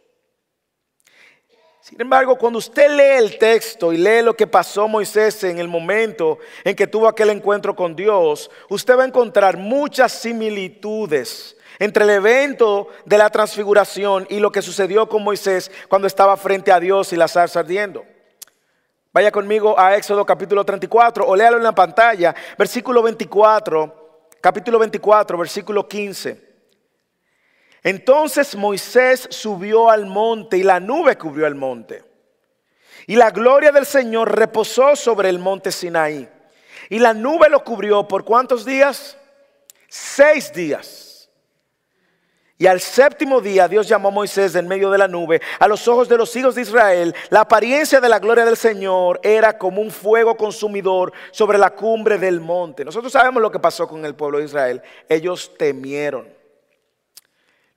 Sin 1.88 2.02
embargo, 2.02 2.36
cuando 2.36 2.58
usted 2.58 2.90
lee 2.90 3.24
el 3.24 3.38
texto 3.38 3.94
y 3.94 3.98
lee 3.98 4.24
lo 4.24 4.36
que 4.36 4.48
pasó 4.48 4.88
Moisés 4.88 5.44
en 5.44 5.60
el 5.60 5.68
momento 5.68 6.40
en 6.64 6.76
que 6.76 6.88
tuvo 6.88 7.08
aquel 7.08 7.30
encuentro 7.30 7.76
con 7.76 7.96
Dios, 7.96 8.50
usted 8.70 8.98
va 8.98 9.04
a 9.04 9.06
encontrar 9.06 9.58
muchas 9.58 10.12
similitudes 10.12 11.56
entre 11.78 12.06
el 12.06 12.10
evento 12.10 12.88
de 13.06 13.20
la 13.20 13.30
transfiguración 13.30 14.26
y 14.32 14.40
lo 14.40 14.52
que 14.52 14.64
sucedió 14.64 15.08
con 15.08 15.24
Moisés 15.24 15.70
cuando 15.88 16.08
estaba 16.08 16.36
frente 16.38 16.72
a 16.72 16.80
Dios 16.80 17.14
y 17.14 17.18
la 17.18 17.28
zarza 17.28 17.60
ardiendo. 17.60 18.04
Vaya 19.14 19.32
conmigo 19.32 19.80
a 19.80 19.96
Éxodo 19.96 20.26
capítulo 20.26 20.66
34 20.66 21.24
o 21.24 21.36
léalo 21.36 21.58
en 21.58 21.64
la 21.64 21.76
pantalla, 21.76 22.34
versículo 22.58 23.04
24, 23.04 24.32
capítulo 24.42 24.80
24, 24.80 25.38
versículo 25.38 25.88
15. 25.88 26.55
Entonces 27.86 28.56
Moisés 28.56 29.28
subió 29.30 29.92
al 29.92 30.08
monte 30.08 30.58
y 30.58 30.64
la 30.64 30.80
nube 30.80 31.20
cubrió 31.20 31.46
el 31.46 31.54
monte. 31.54 32.04
Y 33.06 33.16
la 33.16 33.30
gloria 33.30 33.72
del 33.72 33.86
Señor 33.86 34.36
reposó 34.36 34.96
sobre 34.96 35.30
el 35.30 35.38
monte 35.38 35.72
Sinaí. 35.72 36.28
Y 36.90 36.98
la 36.98 37.14
nube 37.14 37.48
lo 37.48 37.64
cubrió 37.64 38.08
por 38.08 38.26
cuántos 38.26 38.66
días? 38.66 39.16
Seis 39.88 40.52
días. 40.52 41.30
Y 42.58 42.66
al 42.66 42.82
séptimo 42.82 43.40
día 43.40 43.68
Dios 43.68 43.88
llamó 43.88 44.08
a 44.08 44.12
Moisés 44.12 44.56
en 44.56 44.68
medio 44.68 44.90
de 44.90 44.98
la 44.98 45.08
nube. 45.08 45.40
A 45.60 45.68
los 45.68 45.88
ojos 45.88 46.10
de 46.10 46.18
los 46.18 46.36
hijos 46.36 46.56
de 46.56 46.64
Israel, 46.64 47.14
la 47.30 47.42
apariencia 47.42 48.02
de 48.02 48.10
la 48.10 48.18
gloria 48.18 48.46
del 48.46 48.58
Señor 48.58 49.20
era 49.22 49.60
como 49.60 49.80
un 49.80 49.92
fuego 49.92 50.36
consumidor 50.36 51.14
sobre 51.30 51.60
la 51.60 51.70
cumbre 51.70 52.18
del 52.18 52.40
monte. 52.40 52.84
Nosotros 52.84 53.14
sabemos 53.14 53.44
lo 53.44 53.52
que 53.52 53.60
pasó 53.60 53.88
con 53.88 54.04
el 54.06 54.16
pueblo 54.16 54.40
de 54.40 54.46
Israel. 54.46 54.82
Ellos 55.08 55.52
temieron. 55.56 56.35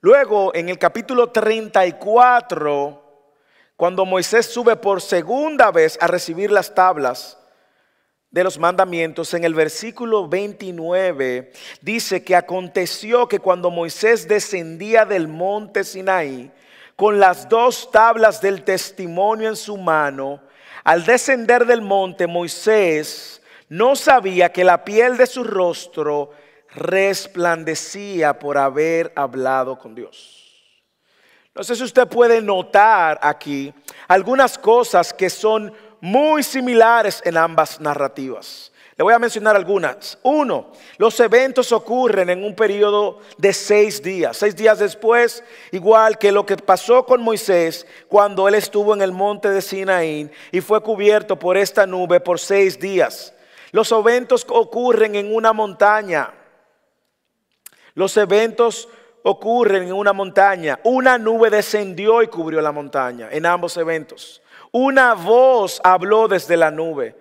Luego, 0.01 0.55
en 0.55 0.69
el 0.69 0.77
capítulo 0.77 1.29
34, 1.29 3.03
cuando 3.75 4.05
Moisés 4.05 4.45
sube 4.45 4.77
por 4.77 5.01
segunda 5.01 5.71
vez 5.71 5.97
a 5.99 6.07
recibir 6.07 6.51
las 6.51 6.73
tablas 6.73 7.37
de 8.31 8.45
los 8.45 8.57
mandamientos, 8.57 9.33
en 9.33 9.43
el 9.43 9.53
versículo 9.53 10.29
29, 10.29 11.51
dice 11.81 12.23
que 12.23 12.37
aconteció 12.37 13.27
que 13.27 13.39
cuando 13.39 13.71
Moisés 13.71 14.25
descendía 14.25 15.03
del 15.03 15.27
monte 15.27 15.83
Sinaí, 15.83 16.49
con 16.95 17.19
las 17.19 17.49
dos 17.49 17.91
tablas 17.91 18.39
del 18.39 18.63
testimonio 18.63 19.49
en 19.49 19.57
su 19.57 19.75
mano, 19.75 20.41
al 20.85 21.05
descender 21.05 21.65
del 21.65 21.81
monte, 21.81 22.25
Moisés 22.25 23.41
no 23.67 23.97
sabía 23.97 24.53
que 24.53 24.63
la 24.63 24.85
piel 24.85 25.17
de 25.17 25.27
su 25.27 25.43
rostro 25.43 26.31
resplandecía 26.75 28.37
por 28.37 28.57
haber 28.57 29.11
hablado 29.15 29.77
con 29.77 29.95
Dios. 29.95 30.39
No 31.55 31.63
sé 31.63 31.75
si 31.75 31.83
usted 31.83 32.07
puede 32.07 32.41
notar 32.41 33.19
aquí 33.21 33.73
algunas 34.07 34.57
cosas 34.57 35.13
que 35.13 35.29
son 35.29 35.73
muy 35.99 36.43
similares 36.43 37.21
en 37.25 37.37
ambas 37.37 37.81
narrativas. 37.81 38.71
Le 38.99 39.03
voy 39.03 39.13
a 39.13 39.19
mencionar 39.19 39.55
algunas. 39.55 40.17
Uno, 40.23 40.73
los 40.97 41.17
eventos 41.21 41.71
ocurren 41.71 42.29
en 42.29 42.43
un 42.43 42.53
periodo 42.53 43.19
de 43.37 43.53
seis 43.53 44.03
días. 44.03 44.35
Seis 44.35 44.55
días 44.57 44.77
después, 44.79 45.41
igual 45.71 46.17
que 46.17 46.33
lo 46.33 46.45
que 46.45 46.57
pasó 46.57 47.05
con 47.05 47.21
Moisés 47.21 47.87
cuando 48.09 48.47
él 48.49 48.55
estuvo 48.55 48.93
en 48.93 49.01
el 49.01 49.13
monte 49.13 49.49
de 49.51 49.61
Sinaí 49.61 50.29
y 50.51 50.59
fue 50.59 50.81
cubierto 50.81 51.39
por 51.39 51.55
esta 51.55 51.87
nube 51.87 52.19
por 52.19 52.39
seis 52.39 52.77
días. 52.77 53.33
Los 53.71 53.89
eventos 53.93 54.45
ocurren 54.49 55.15
en 55.15 55.33
una 55.33 55.53
montaña. 55.53 56.33
Los 57.93 58.15
eventos 58.17 58.87
ocurren 59.23 59.83
en 59.83 59.93
una 59.93 60.13
montaña. 60.13 60.79
Una 60.83 61.17
nube 61.17 61.49
descendió 61.49 62.21
y 62.21 62.27
cubrió 62.27 62.61
la 62.61 62.71
montaña 62.71 63.29
en 63.31 63.45
ambos 63.45 63.77
eventos. 63.77 64.41
Una 64.71 65.13
voz 65.13 65.81
habló 65.83 66.27
desde 66.27 66.57
la 66.57 66.71
nube 66.71 67.15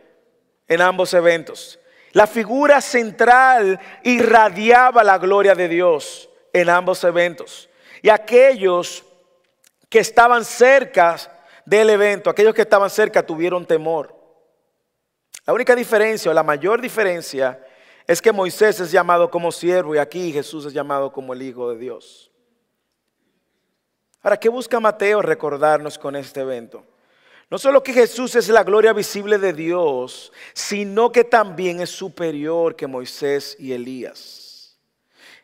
en 0.66 0.80
ambos 0.80 1.14
eventos. 1.14 1.78
La 2.12 2.26
figura 2.26 2.80
central 2.80 3.78
irradiaba 4.02 5.04
la 5.04 5.18
gloria 5.18 5.54
de 5.54 5.68
Dios 5.68 6.28
en 6.52 6.68
ambos 6.68 7.02
eventos. 7.04 7.68
Y 8.02 8.08
aquellos 8.08 9.04
que 9.88 10.00
estaban 10.00 10.44
cerca 10.44 11.16
del 11.64 11.90
evento, 11.90 12.30
aquellos 12.30 12.54
que 12.54 12.62
estaban 12.62 12.90
cerca 12.90 13.24
tuvieron 13.24 13.66
temor. 13.66 14.14
La 15.46 15.52
única 15.52 15.74
diferencia 15.74 16.30
o 16.30 16.34
la 16.34 16.42
mayor 16.42 16.80
diferencia 16.80 17.58
es 18.08 18.22
que 18.22 18.32
Moisés 18.32 18.80
es 18.80 18.90
llamado 18.90 19.30
como 19.30 19.52
siervo 19.52 19.94
y 19.94 19.98
aquí 19.98 20.32
Jesús 20.32 20.64
es 20.64 20.72
llamado 20.72 21.12
como 21.12 21.34
el 21.34 21.42
Hijo 21.42 21.70
de 21.70 21.78
Dios. 21.78 22.32
Ahora, 24.22 24.40
¿qué 24.40 24.48
busca 24.48 24.80
Mateo 24.80 25.20
recordarnos 25.20 25.98
con 25.98 26.16
este 26.16 26.40
evento? 26.40 26.82
No 27.50 27.58
solo 27.58 27.82
que 27.82 27.92
Jesús 27.92 28.34
es 28.34 28.48
la 28.48 28.64
gloria 28.64 28.94
visible 28.94 29.36
de 29.36 29.52
Dios, 29.52 30.32
sino 30.54 31.12
que 31.12 31.24
también 31.24 31.80
es 31.80 31.90
superior 31.90 32.74
que 32.74 32.86
Moisés 32.86 33.54
y 33.58 33.72
Elías. 33.72 34.78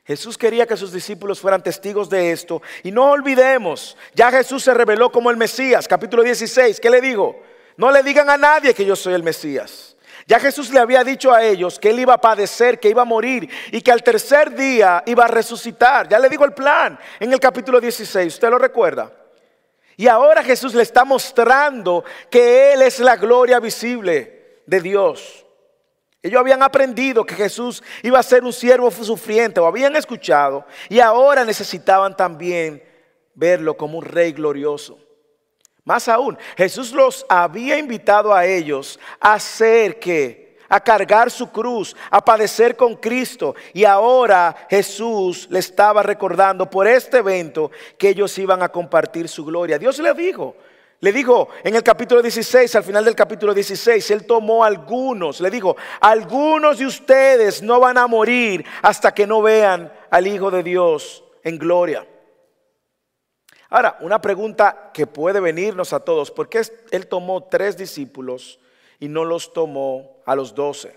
Jesús 0.04 0.38
quería 0.38 0.66
que 0.66 0.76
sus 0.76 0.92
discípulos 0.92 1.40
fueran 1.40 1.62
testigos 1.62 2.08
de 2.08 2.32
esto. 2.32 2.62
Y 2.82 2.90
no 2.90 3.10
olvidemos, 3.10 3.94
ya 4.14 4.30
Jesús 4.30 4.64
se 4.64 4.72
reveló 4.72 5.12
como 5.12 5.30
el 5.30 5.36
Mesías, 5.36 5.86
capítulo 5.86 6.22
16. 6.22 6.80
¿Qué 6.80 6.88
le 6.88 7.02
digo? 7.02 7.42
No 7.76 7.90
le 7.90 8.02
digan 8.02 8.30
a 8.30 8.38
nadie 8.38 8.72
que 8.72 8.86
yo 8.86 8.96
soy 8.96 9.12
el 9.12 9.22
Mesías. 9.22 9.93
Ya 10.26 10.40
Jesús 10.40 10.70
le 10.70 10.80
había 10.80 11.04
dicho 11.04 11.32
a 11.32 11.42
ellos 11.44 11.78
que 11.78 11.90
él 11.90 12.00
iba 12.00 12.14
a 12.14 12.20
padecer, 12.20 12.80
que 12.80 12.88
iba 12.88 13.02
a 13.02 13.06
morir 13.06 13.48
y 13.70 13.82
que 13.82 13.92
al 13.92 14.02
tercer 14.02 14.54
día 14.54 15.02
iba 15.06 15.24
a 15.24 15.28
resucitar. 15.28 16.08
Ya 16.08 16.18
le 16.18 16.30
digo 16.30 16.44
el 16.44 16.54
plan 16.54 16.98
en 17.20 17.32
el 17.32 17.40
capítulo 17.40 17.80
16. 17.80 18.32
¿Usted 18.32 18.48
lo 18.48 18.58
recuerda? 18.58 19.12
Y 19.96 20.08
ahora 20.08 20.42
Jesús 20.42 20.74
le 20.74 20.82
está 20.82 21.04
mostrando 21.04 22.04
que 22.30 22.72
Él 22.72 22.82
es 22.82 22.98
la 23.00 23.16
gloria 23.16 23.60
visible 23.60 24.62
de 24.66 24.80
Dios. 24.80 25.44
Ellos 26.22 26.40
habían 26.40 26.62
aprendido 26.62 27.24
que 27.24 27.34
Jesús 27.34 27.82
iba 28.02 28.18
a 28.18 28.22
ser 28.22 28.44
un 28.44 28.52
siervo 28.52 28.90
sufriente, 28.90 29.60
o 29.60 29.66
habían 29.66 29.94
escuchado, 29.94 30.64
y 30.88 30.98
ahora 31.00 31.44
necesitaban 31.44 32.16
también 32.16 32.82
verlo 33.34 33.76
como 33.76 33.98
un 33.98 34.04
rey 34.04 34.32
glorioso. 34.32 34.98
Más 35.84 36.08
aún, 36.08 36.38
Jesús 36.56 36.92
los 36.92 37.26
había 37.28 37.78
invitado 37.78 38.32
a 38.32 38.46
ellos 38.46 38.98
a 39.20 39.34
hacer 39.34 39.98
que 39.98 40.44
a 40.68 40.80
cargar 40.80 41.30
su 41.30 41.50
cruz, 41.50 41.94
a 42.10 42.24
padecer 42.24 42.74
con 42.74 42.96
Cristo. 42.96 43.54
Y 43.72 43.84
ahora 43.84 44.66
Jesús 44.68 45.46
le 45.50 45.58
estaba 45.58 46.02
recordando 46.02 46.68
por 46.68 46.86
este 46.88 47.18
evento 47.18 47.70
que 47.98 48.08
ellos 48.08 48.36
iban 48.38 48.62
a 48.62 48.70
compartir 48.70 49.28
su 49.28 49.44
gloria. 49.44 49.78
Dios 49.78 49.98
le 49.98 50.14
dijo, 50.14 50.56
le 51.00 51.12
dijo 51.12 51.48
en 51.62 51.76
el 51.76 51.82
capítulo 51.82 52.22
16, 52.22 52.74
al 52.76 52.82
final 52.82 53.04
del 53.04 53.14
capítulo 53.14 53.52
16, 53.52 54.10
Él 54.10 54.26
tomó 54.26 54.64
algunos, 54.64 55.40
le 55.40 55.50
dijo, 55.50 55.76
algunos 56.00 56.78
de 56.78 56.86
ustedes 56.86 57.62
no 57.62 57.78
van 57.78 57.98
a 57.98 58.06
morir 58.06 58.64
hasta 58.82 59.12
que 59.12 59.26
no 59.26 59.42
vean 59.42 59.92
al 60.10 60.26
Hijo 60.26 60.50
de 60.50 60.62
Dios 60.62 61.24
en 61.42 61.58
gloria. 61.58 62.06
Ahora, 63.74 63.96
una 63.98 64.20
pregunta 64.20 64.92
que 64.92 65.04
puede 65.04 65.40
venirnos 65.40 65.92
a 65.92 65.98
todos, 65.98 66.30
¿por 66.30 66.48
qué 66.48 66.62
Él 66.92 67.08
tomó 67.08 67.42
tres 67.42 67.76
discípulos 67.76 68.60
y 69.00 69.08
no 69.08 69.24
los 69.24 69.52
tomó 69.52 70.18
a 70.24 70.36
los 70.36 70.54
doce? 70.54 70.96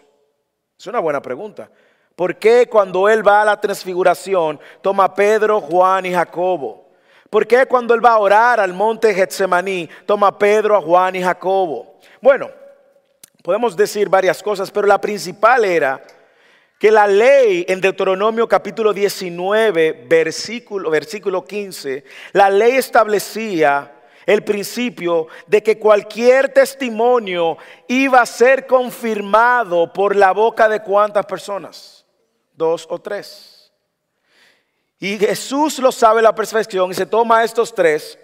Es 0.78 0.86
una 0.86 1.00
buena 1.00 1.20
pregunta. 1.20 1.72
¿Por 2.16 2.36
qué 2.36 2.68
cuando 2.70 3.10
Él 3.10 3.28
va 3.28 3.42
a 3.42 3.46
la 3.46 3.60
transfiguración 3.60 4.60
toma 4.84 5.06
a 5.06 5.16
Pedro, 5.16 5.60
Juan 5.60 6.06
y 6.06 6.14
Jacobo? 6.14 6.92
¿Por 7.32 7.48
qué 7.48 7.66
cuando 7.66 7.96
Él 7.96 8.06
va 8.06 8.12
a 8.12 8.20
orar 8.20 8.60
al 8.60 8.74
monte 8.74 9.12
Getsemaní 9.12 9.90
toma 10.06 10.28
a 10.28 10.38
Pedro, 10.38 10.76
a 10.76 10.82
Juan 10.82 11.16
y 11.16 11.24
Jacobo? 11.24 11.98
Bueno, 12.22 12.52
podemos 13.42 13.76
decir 13.76 14.08
varias 14.08 14.44
cosas, 14.44 14.70
pero 14.70 14.86
la 14.86 15.02
principal 15.02 15.66
era 15.66 16.00
que 16.80 16.92
la 16.92 17.08
ley 17.08 17.66
en 17.68 17.82
Deuteronomio 17.82 18.48
capítulo 18.48 18.94
19, 18.94 20.06
versículo, 20.08 20.90
versículo 20.92 21.44
15, 21.44 22.04
la 22.34 22.50
ley 22.50 22.74
establecía 22.74 23.94
el 24.28 24.44
principio 24.44 25.28
de 25.48 25.64
que 25.64 25.80
cualquier 25.80 26.50
testimonio 26.50 27.58
iba 27.88 28.22
a 28.22 28.26
ser 28.26 28.68
confirmado 28.68 29.92
por 29.92 30.16
la 30.16 30.34
boca 30.34 30.70
de 30.70 30.84
cuántas 30.84 31.26
personas, 31.26 32.06
dos 32.54 32.86
o 32.90 33.00
tres. 33.00 33.72
Y 35.00 35.18
Jesús 35.18 35.80
lo 35.80 35.92
sabe 35.92 36.22
la 36.22 36.36
perfección 36.36 36.92
y 36.92 36.94
se 36.94 37.06
toma 37.06 37.44
estos 37.44 37.74
tres. 37.74 38.20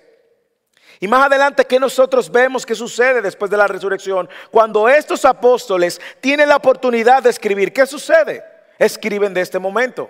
Y 1.03 1.07
más 1.09 1.25
adelante, 1.25 1.65
¿qué 1.65 1.81
nosotros 1.81 2.31
vemos 2.31 2.65
que 2.65 2.75
sucede 2.75 3.21
después 3.21 3.51
de 3.51 3.57
la 3.57 3.67
resurrección? 3.67 4.29
Cuando 4.49 4.87
estos 4.87 5.25
apóstoles 5.25 5.99
tienen 6.21 6.47
la 6.47 6.55
oportunidad 6.55 7.21
de 7.21 7.29
escribir, 7.29 7.73
¿qué 7.73 7.85
sucede? 7.85 8.41
Escriben 8.79 9.33
de 9.33 9.41
este 9.41 9.59
momento. 9.59 10.09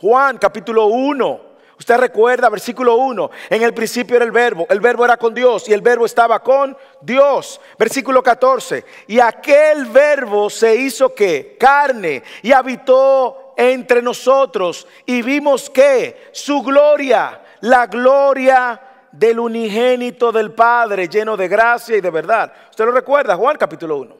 Juan 0.00 0.38
capítulo 0.38 0.86
1, 0.86 1.40
Usted 1.76 1.96
recuerda, 1.96 2.48
versículo 2.50 2.94
1, 2.94 3.30
en 3.50 3.62
el 3.62 3.74
principio 3.74 4.14
era 4.14 4.24
el 4.24 4.30
verbo, 4.30 4.64
el 4.70 4.78
verbo 4.78 5.04
era 5.04 5.16
con 5.16 5.34
Dios 5.34 5.68
y 5.68 5.72
el 5.72 5.80
verbo 5.80 6.06
estaba 6.06 6.40
con 6.40 6.76
Dios. 7.00 7.60
Versículo 7.76 8.22
14, 8.22 8.84
y 9.08 9.18
aquel 9.18 9.86
verbo 9.86 10.48
se 10.50 10.72
hizo 10.76 11.16
que 11.16 11.56
carne 11.58 12.22
y 12.42 12.52
habitó 12.52 13.54
entre 13.56 14.02
nosotros 14.02 14.86
y 15.04 15.20
vimos 15.20 15.68
que 15.68 16.28
su 16.30 16.62
gloria, 16.62 17.42
la 17.60 17.88
gloria 17.88 18.87
del 19.18 19.40
unigénito 19.40 20.30
del 20.30 20.52
Padre, 20.52 21.08
lleno 21.08 21.36
de 21.36 21.48
gracia 21.48 21.96
y 21.96 22.00
de 22.00 22.10
verdad. 22.10 22.52
Usted 22.70 22.84
lo 22.84 22.92
recuerda, 22.92 23.36
Juan 23.36 23.56
capítulo 23.56 23.96
1. 23.98 24.16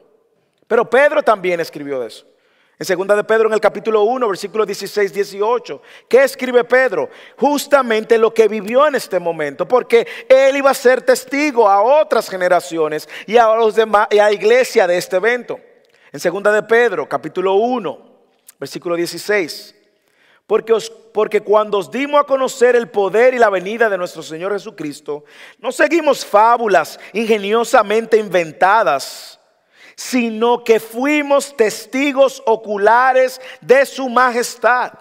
Pero 0.67 0.91
Pedro 0.91 1.23
también 1.23 1.61
escribió 1.61 2.03
eso. 2.03 2.27
En 2.81 2.87
segunda 2.87 3.17
de 3.17 3.25
Pedro 3.25 3.49
en 3.49 3.55
el 3.55 3.61
capítulo 3.61 4.03
1, 4.03 4.29
versículo 4.29 4.65
16, 4.65 5.13
18. 5.13 5.83
¿Qué 6.09 6.23
escribe 6.23 6.63
Pedro? 6.63 7.11
Justamente 7.37 8.19
lo 8.19 8.33
que 8.33 8.47
vivió 8.47 8.87
en 8.87 8.95
este 8.95 9.19
momento, 9.19 9.67
porque 9.67 10.07
él 10.29 10.57
iba 10.57 10.71
a 10.71 10.75
ser 10.75 11.03
testigo 11.03 11.69
a 11.69 11.83
otras 11.83 12.29
generaciones 12.29 13.09
y 13.27 13.37
a 13.37 13.53
los 13.55 13.75
demás 13.75 14.07
y 14.11 14.19
a 14.19 14.25
la 14.25 14.33
iglesia 14.33 14.87
de 14.87 14.97
este 14.97 15.17
evento. 15.17 15.59
En 16.13 16.21
segunda 16.21 16.53
de 16.53 16.63
Pedro, 16.63 17.09
capítulo 17.09 17.55
1, 17.55 17.99
versículo 18.61 18.95
16. 18.95 19.75
Porque, 20.49 20.75
porque 21.13 21.43
cuando 21.43 21.77
os 21.77 21.91
dimos 21.91 22.21
a 22.21 22.25
conocer 22.25 22.75
el 22.75 22.89
poder 22.89 23.35
y 23.35 23.39
la 23.39 23.51
venida 23.51 23.89
de 23.91 23.99
nuestro 23.99 24.23
Señor 24.23 24.53
Jesucristo, 24.53 25.25
no 25.59 25.71
seguimos 25.71 26.25
fábulas 26.25 26.99
ingeniosamente 27.13 28.17
inventadas 28.17 29.39
sino 29.99 30.63
que 30.63 30.79
fuimos 30.79 31.57
testigos 31.57 32.41
oculares 32.47 33.41
de 33.61 33.85
su 33.85 34.09
majestad. 34.09 34.93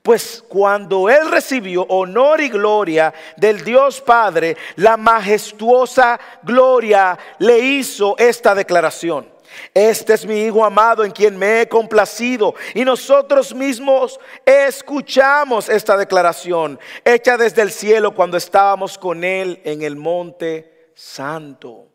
Pues 0.00 0.44
cuando 0.48 1.10
Él 1.10 1.28
recibió 1.28 1.82
honor 1.88 2.40
y 2.40 2.48
gloria 2.48 3.12
del 3.36 3.64
Dios 3.64 4.00
Padre, 4.00 4.56
la 4.76 4.96
majestuosa 4.96 6.20
gloria 6.44 7.18
le 7.40 7.58
hizo 7.58 8.16
esta 8.16 8.54
declaración. 8.54 9.31
Este 9.74 10.14
es 10.14 10.26
mi 10.26 10.44
Hijo 10.44 10.64
amado 10.64 11.04
en 11.04 11.12
quien 11.12 11.36
me 11.36 11.62
he 11.62 11.68
complacido. 11.68 12.54
Y 12.74 12.84
nosotros 12.84 13.54
mismos 13.54 14.18
escuchamos 14.44 15.68
esta 15.68 15.96
declaración 15.96 16.78
hecha 17.04 17.36
desde 17.36 17.62
el 17.62 17.70
cielo 17.70 18.14
cuando 18.14 18.36
estábamos 18.36 18.98
con 18.98 19.24
Él 19.24 19.60
en 19.64 19.82
el 19.82 19.96
monte 19.96 20.90
santo. 20.94 21.86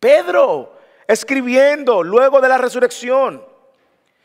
Pedro, 0.00 0.78
escribiendo 1.06 2.02
luego 2.02 2.40
de 2.40 2.48
la 2.48 2.58
resurrección. 2.58 3.52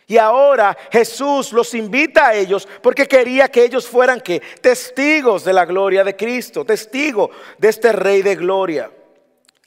Y 0.10 0.18
ahora 0.18 0.76
Jesús 0.90 1.52
los 1.52 1.74
invita 1.74 2.28
a 2.28 2.34
ellos 2.34 2.66
porque 2.82 3.08
quería 3.08 3.50
que 3.50 3.66
ellos 3.66 3.86
fueran 3.88 4.22
que 4.22 4.42
testigos 4.62 5.44
de 5.44 5.52
la 5.52 5.66
gloria 5.66 6.04
de 6.06 6.16
Cristo, 6.16 6.64
testigos 6.64 7.30
de 7.58 7.68
este 7.68 7.92
Rey 7.92 8.22
de 8.22 8.36
gloria. 8.36 8.90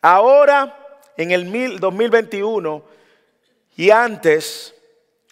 Ahora, 0.00 0.79
en 1.16 1.30
el 1.30 1.78
2021 1.78 2.84
y 3.76 3.90
antes, 3.90 4.74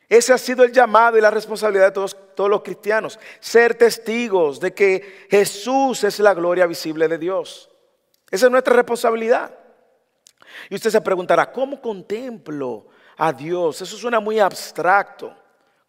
ese 0.08 0.32
ha 0.32 0.38
sido 0.38 0.64
el 0.64 0.72
llamado 0.72 1.18
y 1.18 1.20
la 1.20 1.30
responsabilidad 1.30 1.86
de 1.86 1.92
todos, 1.92 2.16
todos 2.34 2.48
los 2.48 2.62
cristianos, 2.62 3.18
ser 3.40 3.74
testigos 3.74 4.58
de 4.60 4.72
que 4.72 5.26
Jesús 5.30 6.04
es 6.04 6.18
la 6.20 6.34
gloria 6.34 6.66
visible 6.66 7.08
de 7.08 7.18
Dios. 7.18 7.68
Esa 8.30 8.46
es 8.46 8.52
nuestra 8.52 8.74
responsabilidad. 8.74 9.54
Y 10.70 10.74
usted 10.74 10.90
se 10.90 11.00
preguntará, 11.00 11.52
¿cómo 11.52 11.80
contemplo 11.80 12.86
a 13.16 13.32
Dios? 13.32 13.80
Eso 13.82 13.96
suena 13.96 14.20
muy 14.20 14.38
abstracto. 14.38 15.34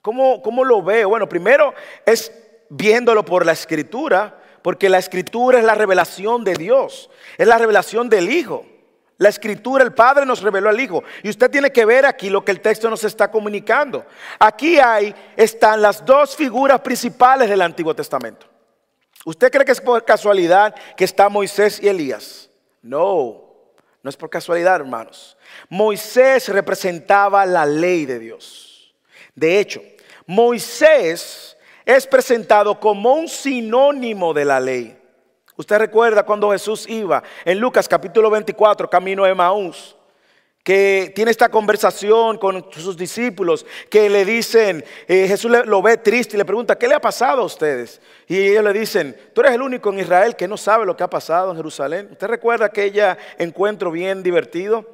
¿Cómo, 0.01 0.41
¿Cómo 0.41 0.63
lo 0.63 0.81
veo? 0.81 1.09
Bueno, 1.09 1.27
primero 1.27 1.73
es 2.05 2.31
viéndolo 2.69 3.25
por 3.25 3.45
la 3.45 3.51
escritura, 3.51 4.37
porque 4.61 4.89
la 4.89 4.97
escritura 4.97 5.59
es 5.59 5.65
la 5.65 5.75
revelación 5.75 6.43
de 6.43 6.53
Dios, 6.53 7.09
es 7.37 7.47
la 7.47 7.57
revelación 7.57 8.09
del 8.09 8.29
Hijo. 8.29 8.65
La 9.19 9.27
escritura, 9.27 9.83
el 9.83 9.93
Padre 9.93 10.25
nos 10.25 10.41
reveló 10.41 10.69
al 10.69 10.79
Hijo. 10.79 11.03
Y 11.23 11.29
usted 11.29 11.51
tiene 11.51 11.71
que 11.71 11.83
ver 11.83 12.05
aquí 12.05 12.29
lo 12.29 12.43
que 12.43 12.51
el 12.51 12.61
texto 12.61 12.89
nos 12.89 13.03
está 13.03 13.29
comunicando. 13.29 14.05
Aquí 14.39 14.79
hay, 14.79 15.13
están 15.35 15.81
las 15.81 16.03
dos 16.05 16.37
figuras 16.37 16.79
principales 16.79 17.49
del 17.49 17.61
Antiguo 17.61 17.93
Testamento. 17.93 18.47
¿Usted 19.25 19.51
cree 19.51 19.65
que 19.65 19.73
es 19.73 19.81
por 19.81 20.03
casualidad 20.05 20.73
que 20.95 21.03
está 21.03 21.27
Moisés 21.27 21.81
y 21.83 21.89
Elías? 21.89 22.49
No, 22.81 23.43
no 24.01 24.09
es 24.09 24.15
por 24.15 24.29
casualidad, 24.29 24.77
hermanos. 24.77 25.37
Moisés 25.67 26.47
representaba 26.47 27.45
la 27.45 27.65
ley 27.65 28.05
de 28.05 28.19
Dios. 28.19 28.95
De 29.35 29.59
hecho, 29.59 29.81
Moisés 30.25 31.57
es 31.85 32.07
presentado 32.07 32.79
como 32.79 33.15
un 33.15 33.27
sinónimo 33.27 34.33
de 34.33 34.45
la 34.45 34.61
ley. 34.61 34.98
Usted 35.59 35.77
recuerda 35.77 36.23
cuando 36.23 36.51
Jesús 36.51 36.87
iba 36.87 37.21
en 37.43 37.59
Lucas 37.59 37.85
capítulo 37.85 38.29
24, 38.29 38.89
camino 38.89 39.25
de 39.25 39.35
Maús 39.35 39.93
que 40.63 41.11
tiene 41.13 41.31
esta 41.31 41.49
conversación 41.49 42.37
con 42.37 42.65
sus 42.71 42.95
discípulos, 42.95 43.65
que 43.89 44.09
le 44.09 44.23
dicen, 44.23 44.85
eh, 45.05 45.27
Jesús 45.27 45.51
lo 45.65 45.81
ve 45.81 45.97
triste 45.97 46.37
y 46.37 46.37
le 46.37 46.45
pregunta, 46.45 46.77
¿qué 46.77 46.87
le 46.87 46.95
ha 46.95 47.01
pasado 47.01 47.41
a 47.41 47.45
ustedes? 47.45 47.99
Y 48.25 48.37
ellos 48.37 48.63
le 48.63 48.71
dicen, 48.71 49.17
tú 49.33 49.41
eres 49.41 49.53
el 49.53 49.61
único 49.61 49.89
en 49.89 49.99
Israel 49.99 50.37
que 50.37 50.47
no 50.47 50.55
sabe 50.55 50.85
lo 50.85 50.95
que 50.95 51.03
ha 51.03 51.09
pasado 51.09 51.51
en 51.51 51.57
Jerusalén. 51.57 52.07
¿Usted 52.09 52.27
recuerda 52.27 52.67
aquella 52.67 53.17
encuentro 53.37 53.91
bien 53.91 54.23
divertido? 54.23 54.85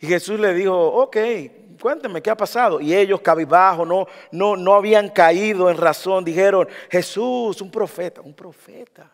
Y 0.00 0.08
Jesús 0.08 0.40
le 0.40 0.52
dijo, 0.54 0.76
ok, 0.76 1.16
cuénteme 1.80 2.20
qué 2.20 2.30
ha 2.30 2.36
pasado. 2.36 2.80
Y 2.80 2.96
ellos 2.96 3.20
cabizbajo, 3.20 3.86
no, 3.86 4.08
no, 4.32 4.56
no 4.56 4.74
habían 4.74 5.08
caído 5.08 5.70
en 5.70 5.76
razón, 5.76 6.24
dijeron, 6.24 6.66
Jesús, 6.90 7.60
un 7.60 7.70
profeta, 7.70 8.20
un 8.22 8.34
profeta. 8.34 9.08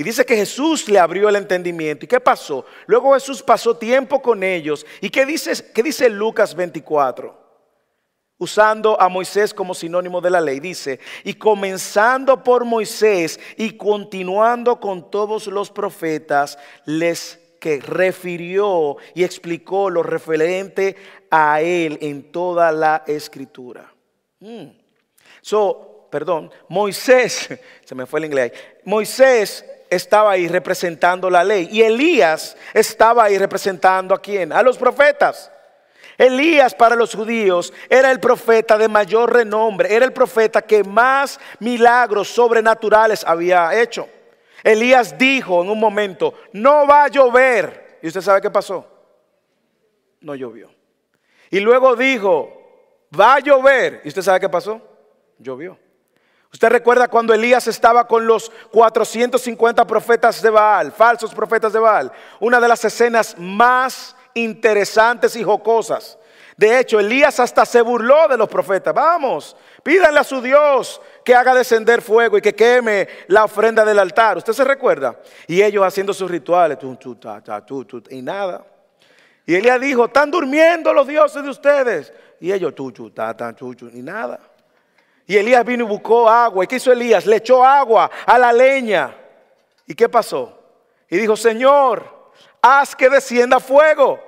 Y 0.00 0.02
dice 0.02 0.24
que 0.24 0.34
Jesús 0.34 0.88
le 0.88 0.98
abrió 0.98 1.28
el 1.28 1.36
entendimiento. 1.36 2.06
¿Y 2.06 2.08
qué 2.08 2.20
pasó? 2.20 2.64
Luego 2.86 3.12
Jesús 3.12 3.42
pasó 3.42 3.76
tiempo 3.76 4.22
con 4.22 4.42
ellos. 4.42 4.86
¿Y 5.02 5.10
qué 5.10 5.26
dice, 5.26 5.52
qué 5.74 5.82
dice 5.82 6.08
Lucas 6.08 6.54
24? 6.54 7.38
Usando 8.38 8.98
a 8.98 9.10
Moisés 9.10 9.52
como 9.52 9.74
sinónimo 9.74 10.22
de 10.22 10.30
la 10.30 10.40
ley. 10.40 10.58
Dice, 10.58 11.00
y 11.22 11.34
comenzando 11.34 12.42
por 12.42 12.64
Moisés 12.64 13.38
y 13.58 13.72
continuando 13.76 14.80
con 14.80 15.10
todos 15.10 15.48
los 15.48 15.70
profetas, 15.70 16.58
les 16.86 17.38
que 17.60 17.78
refirió 17.82 18.96
y 19.14 19.22
explicó 19.22 19.90
lo 19.90 20.02
referente 20.02 20.96
a 21.30 21.60
él 21.60 21.98
en 22.00 22.32
toda 22.32 22.72
la 22.72 23.04
escritura. 23.06 23.92
Mm. 24.38 24.68
So, 25.42 26.08
perdón, 26.10 26.50
Moisés, 26.70 27.50
se 27.84 27.94
me 27.94 28.06
fue 28.06 28.20
el 28.20 28.24
inglés. 28.24 28.52
Moisés 28.86 29.62
estaba 29.90 30.32
ahí 30.32 30.48
representando 30.48 31.28
la 31.28 31.44
ley. 31.44 31.68
Y 31.70 31.82
Elías 31.82 32.56
estaba 32.72 33.24
ahí 33.24 33.36
representando 33.36 34.14
a 34.14 34.22
quién? 34.22 34.52
A 34.52 34.62
los 34.62 34.78
profetas. 34.78 35.50
Elías 36.16 36.74
para 36.74 36.96
los 36.96 37.14
judíos 37.14 37.72
era 37.88 38.10
el 38.10 38.20
profeta 38.20 38.76
de 38.76 38.88
mayor 38.88 39.32
renombre, 39.32 39.94
era 39.94 40.04
el 40.04 40.12
profeta 40.12 40.60
que 40.60 40.84
más 40.84 41.40
milagros 41.60 42.28
sobrenaturales 42.28 43.24
había 43.26 43.80
hecho. 43.80 44.06
Elías 44.62 45.16
dijo 45.16 45.62
en 45.62 45.70
un 45.70 45.80
momento, 45.80 46.34
no 46.52 46.86
va 46.86 47.04
a 47.04 47.08
llover. 47.08 47.98
¿Y 48.02 48.08
usted 48.08 48.20
sabe 48.20 48.42
qué 48.42 48.50
pasó? 48.50 48.86
No 50.20 50.34
llovió. 50.34 50.70
Y 51.50 51.60
luego 51.60 51.96
dijo, 51.96 52.52
va 53.18 53.36
a 53.36 53.40
llover. 53.40 54.02
¿Y 54.04 54.08
usted 54.08 54.22
sabe 54.22 54.40
qué 54.40 54.48
pasó? 54.48 54.80
Llovió. 55.38 55.78
Usted 56.52 56.68
recuerda 56.68 57.08
cuando 57.08 57.32
Elías 57.32 57.66
estaba 57.68 58.06
con 58.08 58.26
los 58.26 58.50
450 58.72 59.86
profetas 59.86 60.42
de 60.42 60.50
Baal, 60.50 60.90
falsos 60.90 61.32
profetas 61.32 61.72
de 61.72 61.78
Baal, 61.78 62.10
una 62.40 62.60
de 62.60 62.68
las 62.68 62.84
escenas 62.84 63.36
más 63.38 64.16
interesantes 64.34 65.36
y 65.36 65.44
jocosas. 65.44 66.18
De 66.56 66.78
hecho, 66.78 67.00
Elías 67.00 67.40
hasta 67.40 67.64
se 67.64 67.80
burló 67.80 68.28
de 68.28 68.36
los 68.36 68.48
profetas. 68.48 68.92
Vamos, 68.92 69.56
pídanle 69.82 70.20
a 70.20 70.24
su 70.24 70.42
Dios 70.42 71.00
que 71.24 71.34
haga 71.34 71.54
descender 71.54 72.02
fuego 72.02 72.36
y 72.36 72.42
que 72.42 72.54
queme 72.54 73.08
la 73.28 73.44
ofrenda 73.44 73.82
del 73.84 73.98
altar. 73.98 74.36
¿Usted 74.36 74.52
se 74.52 74.64
recuerda? 74.64 75.18
Y 75.46 75.62
ellos 75.62 75.82
haciendo 75.82 76.12
sus 76.12 76.30
rituales, 76.30 76.76
y 78.10 78.20
nada. 78.20 78.66
Y 79.46 79.54
Elías 79.54 79.80
dijo, 79.80 80.04
están 80.04 80.30
durmiendo 80.30 80.92
los 80.92 81.06
dioses 81.06 81.42
de 81.42 81.48
ustedes. 81.48 82.12
Y 82.40 82.52
ellos, 82.52 82.74
y 83.92 84.02
nada. 84.02 84.40
Y 85.30 85.38
Elías 85.38 85.64
vino 85.64 85.84
y 85.84 85.86
buscó 85.86 86.28
agua. 86.28 86.64
¿Y 86.64 86.66
qué 86.66 86.74
hizo 86.74 86.90
Elías? 86.90 87.24
Le 87.24 87.36
echó 87.36 87.64
agua 87.64 88.10
a 88.26 88.36
la 88.36 88.52
leña. 88.52 89.16
¿Y 89.86 89.94
qué 89.94 90.08
pasó? 90.08 90.60
Y 91.08 91.18
dijo, 91.18 91.36
Señor, 91.36 92.32
haz 92.60 92.96
que 92.96 93.08
descienda 93.08 93.60
fuego. 93.60 94.18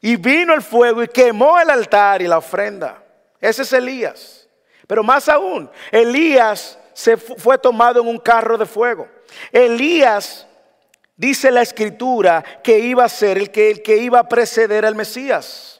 Y 0.00 0.14
vino 0.14 0.54
el 0.54 0.62
fuego 0.62 1.02
y 1.02 1.08
quemó 1.08 1.58
el 1.58 1.68
altar 1.70 2.22
y 2.22 2.28
la 2.28 2.38
ofrenda. 2.38 3.02
Ese 3.40 3.62
es 3.62 3.72
Elías. 3.72 4.48
Pero 4.86 5.02
más 5.02 5.28
aún, 5.28 5.68
Elías 5.90 6.78
se 6.92 7.16
fue 7.16 7.58
tomado 7.58 8.00
en 8.00 8.06
un 8.06 8.18
carro 8.18 8.56
de 8.56 8.66
fuego. 8.66 9.08
Elías 9.50 10.46
dice 11.16 11.50
la 11.50 11.62
escritura 11.62 12.44
que 12.62 12.78
iba 12.78 13.04
a 13.04 13.08
ser 13.08 13.38
el 13.38 13.50
que, 13.50 13.72
el 13.72 13.82
que 13.82 13.96
iba 13.96 14.20
a 14.20 14.28
preceder 14.28 14.86
al 14.86 14.94
Mesías. 14.94 15.71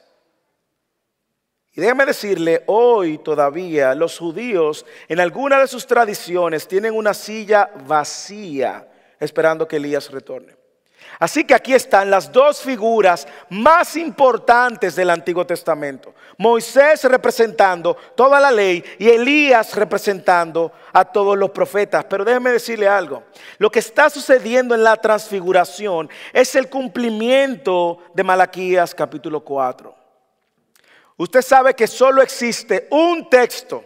Y 1.75 1.81
déjame 1.81 2.05
decirle, 2.05 2.63
hoy 2.67 3.17
todavía 3.17 3.95
los 3.95 4.19
judíos 4.19 4.85
en 5.07 5.19
alguna 5.19 5.59
de 5.59 5.67
sus 5.67 5.87
tradiciones 5.87 6.67
tienen 6.67 6.93
una 6.93 7.15
silla 7.15 7.71
vacía 7.87 8.87
esperando 9.19 9.67
que 9.67 9.77
Elías 9.77 10.11
retorne. 10.11 10.55
Así 11.19 11.43
que 11.43 11.55
aquí 11.55 11.73
están 11.73 12.11
las 12.11 12.31
dos 12.31 12.61
figuras 12.61 13.27
más 13.49 13.95
importantes 13.95 14.95
del 14.95 15.09
Antiguo 15.09 15.45
Testamento. 15.45 16.13
Moisés 16.37 17.03
representando 17.05 17.95
toda 18.15 18.39
la 18.39 18.51
ley 18.51 18.83
y 18.99 19.09
Elías 19.09 19.75
representando 19.75 20.71
a 20.91 21.05
todos 21.05 21.37
los 21.37 21.51
profetas. 21.51 22.05
Pero 22.05 22.23
déjeme 22.23 22.51
decirle 22.51 22.87
algo. 22.87 23.23
Lo 23.57 23.71
que 23.71 23.79
está 23.79 24.09
sucediendo 24.09 24.75
en 24.75 24.83
la 24.83 24.95
transfiguración 24.95 26.09
es 26.33 26.55
el 26.55 26.69
cumplimiento 26.69 27.99
de 28.13 28.23
Malaquías 28.23 28.93
capítulo 28.93 29.43
4. 29.43 30.02
Usted 31.17 31.41
sabe 31.41 31.75
que 31.75 31.87
solo 31.87 32.21
existe 32.21 32.87
un 32.89 33.29
texto, 33.29 33.83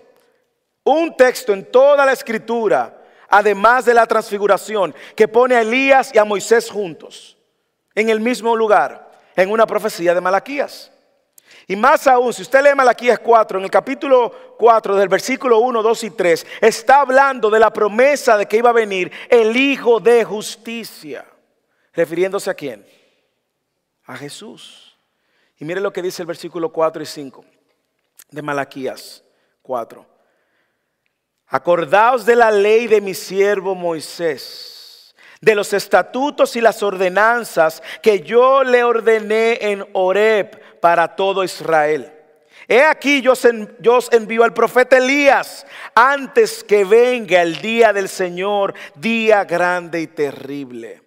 un 0.84 1.16
texto 1.16 1.54
en 1.54 1.70
toda 1.72 2.06
la 2.06 2.14
escritura, 2.14 3.04
además 3.30 3.86
de 3.86 3.94
la 3.94 4.06
transfiguración, 4.06 4.96
que 5.16 5.28
pone 5.28 5.56
a 5.56 5.62
Elías 5.62 6.12
y 6.14 6.18
a 6.18 6.26
Moisés 6.26 6.70
juntos, 6.70 7.38
en 7.94 8.10
el 8.10 8.20
mismo 8.20 8.56
lugar, 8.56 9.12
en 9.36 9.52
una 9.52 9.68
profecía 9.68 10.14
de 10.14 10.22
Malaquías. 10.22 10.92
Y 11.68 11.76
más 11.76 12.08
aún, 12.08 12.34
si 12.34 12.44
usted 12.44 12.64
lee 12.64 12.76
Malaquías 12.76 13.20
4, 13.20 13.60
en 13.60 13.66
el 13.66 13.72
capítulo 13.72 14.56
4 14.58 14.96
del 14.96 15.10
versículo 15.10 15.60
1, 15.60 15.84
2 15.84 16.04
y 16.06 16.12
3, 16.12 16.48
está 16.62 17.02
hablando 17.02 17.50
de 17.50 17.60
la 17.60 17.72
promesa 17.72 18.38
de 18.38 18.46
que 18.46 18.58
iba 18.58 18.70
a 18.70 18.74
venir 18.74 19.12
el 19.30 19.56
Hijo 19.56 20.00
de 20.00 20.24
justicia. 20.24 21.26
¿Refiriéndose 21.92 22.50
a 22.50 22.54
quién? 22.54 22.86
A 24.06 24.16
Jesús. 24.16 24.87
Y 25.60 25.66
mire 25.66 25.82
lo 25.82 25.92
que 25.92 26.02
dice 26.02 26.22
el 26.22 26.28
versículo 26.28 26.72
4 26.72 27.02
y 27.02 27.06
5 27.06 27.46
de 28.30 28.42
Malaquías 28.42 29.24
4. 29.62 30.06
Acordaos 31.48 32.26
de 32.26 32.36
la 32.36 32.52
ley 32.52 32.88
de 32.88 33.02
mi 33.02 33.14
siervo 33.14 33.74
Moisés, 33.74 35.16
de 35.40 35.56
los 35.56 35.74
estatutos 35.74 36.56
y 36.56 36.62
las 36.62 36.84
ordenanzas 36.84 37.82
que 38.02 38.20
yo 38.20 38.64
le 38.64 38.84
ordené 38.84 39.58
en 39.62 39.86
Horeb 39.94 40.80
para 40.80 41.16
todo 41.16 41.44
Israel. 41.44 42.14
He 42.68 42.84
aquí 42.84 43.22
yo 43.22 43.32
os 43.32 44.12
envío 44.12 44.44
al 44.44 44.54
profeta 44.54 44.98
Elías 44.98 45.66
antes 45.96 46.64
que 46.66 46.84
venga 46.84 47.42
el 47.42 47.62
día 47.62 47.94
del 47.94 48.10
Señor, 48.10 48.74
día 48.96 49.46
grande 49.46 50.02
y 50.02 50.08
terrible. 50.08 51.07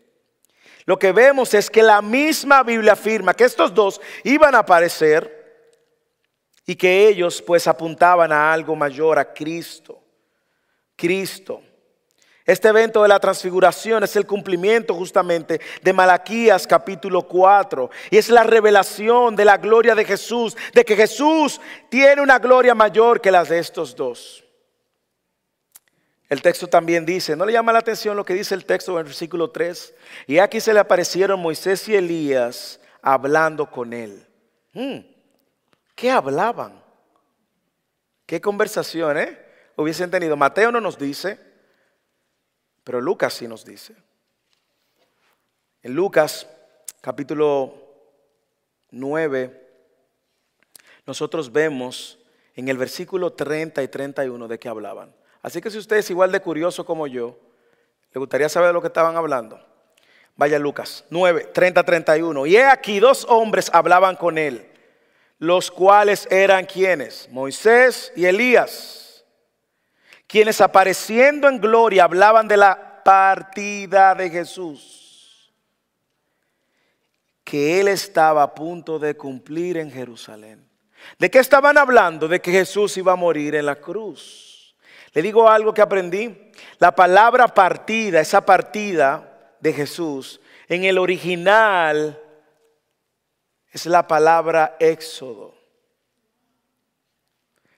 Lo 0.86 0.98
que 0.98 1.12
vemos 1.12 1.54
es 1.54 1.70
que 1.70 1.82
la 1.82 2.02
misma 2.02 2.62
Biblia 2.62 2.92
afirma 2.92 3.34
que 3.34 3.44
estos 3.44 3.74
dos 3.74 4.00
iban 4.24 4.54
a 4.54 4.60
aparecer 4.60 5.40
y 6.66 6.76
que 6.76 7.08
ellos 7.08 7.42
pues 7.42 7.66
apuntaban 7.66 8.32
a 8.32 8.52
algo 8.52 8.76
mayor, 8.76 9.18
a 9.18 9.32
Cristo. 9.32 10.02
Cristo. 10.96 11.62
Este 12.44 12.68
evento 12.68 13.02
de 13.02 13.08
la 13.08 13.20
transfiguración 13.20 14.02
es 14.02 14.16
el 14.16 14.26
cumplimiento 14.26 14.94
justamente 14.94 15.60
de 15.82 15.92
Malaquías 15.92 16.66
capítulo 16.66 17.22
4 17.28 17.90
y 18.10 18.16
es 18.16 18.28
la 18.28 18.42
revelación 18.42 19.36
de 19.36 19.44
la 19.44 19.56
gloria 19.56 19.94
de 19.94 20.04
Jesús, 20.04 20.56
de 20.72 20.84
que 20.84 20.96
Jesús 20.96 21.60
tiene 21.88 22.22
una 22.22 22.38
gloria 22.38 22.74
mayor 22.74 23.20
que 23.20 23.30
las 23.30 23.50
de 23.50 23.58
estos 23.58 23.94
dos. 23.94 24.44
El 26.30 26.42
texto 26.42 26.68
también 26.68 27.04
dice, 27.04 27.34
¿no 27.34 27.44
le 27.44 27.52
llama 27.52 27.72
la 27.72 27.80
atención 27.80 28.16
lo 28.16 28.24
que 28.24 28.34
dice 28.34 28.54
el 28.54 28.64
texto 28.64 28.92
en 28.92 28.98
el 28.98 29.04
versículo 29.04 29.50
3? 29.50 29.94
Y 30.28 30.38
aquí 30.38 30.60
se 30.60 30.72
le 30.72 30.78
aparecieron 30.78 31.40
Moisés 31.40 31.88
y 31.88 31.96
Elías 31.96 32.80
hablando 33.02 33.68
con 33.68 33.92
él. 33.92 34.24
Hmm, 34.72 35.00
¿Qué 35.96 36.08
hablaban? 36.08 36.80
¿Qué 38.26 38.40
conversación, 38.40 39.18
eh? 39.18 39.36
Hubiesen 39.74 40.08
tenido. 40.08 40.36
Mateo 40.36 40.70
no 40.70 40.80
nos 40.80 40.96
dice, 40.96 41.36
pero 42.84 43.00
Lucas 43.00 43.34
sí 43.34 43.48
nos 43.48 43.64
dice. 43.64 43.96
En 45.82 45.94
Lucas 45.94 46.46
capítulo 47.00 47.74
9, 48.92 49.68
nosotros 51.06 51.50
vemos 51.50 52.20
en 52.54 52.68
el 52.68 52.78
versículo 52.78 53.32
30 53.32 53.82
y 53.82 53.88
31 53.88 54.46
de 54.46 54.58
qué 54.60 54.68
hablaban. 54.68 55.19
Así 55.42 55.60
que 55.60 55.70
si 55.70 55.78
usted 55.78 55.96
es 55.96 56.10
igual 56.10 56.32
de 56.32 56.40
curioso 56.40 56.84
como 56.84 57.06
yo, 57.06 57.38
le 58.12 58.18
gustaría 58.18 58.48
saber 58.48 58.68
de 58.68 58.72
lo 58.74 58.80
que 58.80 58.88
estaban 58.88 59.16
hablando. 59.16 59.60
Vaya 60.36 60.58
Lucas 60.58 61.04
9, 61.10 61.50
30, 61.52 61.82
31. 61.82 62.46
Y 62.46 62.56
he 62.56 62.64
aquí 62.64 62.98
dos 62.98 63.26
hombres 63.28 63.70
hablaban 63.72 64.16
con 64.16 64.38
él, 64.38 64.66
los 65.38 65.70
cuales 65.70 66.26
eran 66.30 66.66
quienes, 66.66 67.28
Moisés 67.30 68.12
y 68.16 68.26
Elías, 68.26 69.24
quienes 70.26 70.60
apareciendo 70.60 71.48
en 71.48 71.60
gloria 71.60 72.04
hablaban 72.04 72.48
de 72.48 72.56
la 72.56 73.02
partida 73.02 74.14
de 74.14 74.30
Jesús, 74.30 75.52
que 77.44 77.80
él 77.80 77.88
estaba 77.88 78.42
a 78.42 78.54
punto 78.54 78.98
de 78.98 79.16
cumplir 79.16 79.76
en 79.76 79.90
Jerusalén. 79.90 80.68
¿De 81.18 81.30
qué 81.30 81.38
estaban 81.38 81.78
hablando? 81.78 82.28
De 82.28 82.40
que 82.40 82.52
Jesús 82.52 82.96
iba 82.96 83.12
a 83.12 83.16
morir 83.16 83.54
en 83.54 83.66
la 83.66 83.76
cruz. 83.76 84.49
Le 85.12 85.22
digo 85.22 85.48
algo 85.48 85.74
que 85.74 85.82
aprendí. 85.82 86.52
La 86.78 86.94
palabra 86.94 87.48
partida, 87.48 88.20
esa 88.20 88.44
partida 88.44 89.54
de 89.60 89.72
Jesús, 89.72 90.40
en 90.68 90.84
el 90.84 90.98
original 90.98 92.18
es 93.72 93.86
la 93.86 94.06
palabra 94.06 94.76
éxodo. 94.78 95.54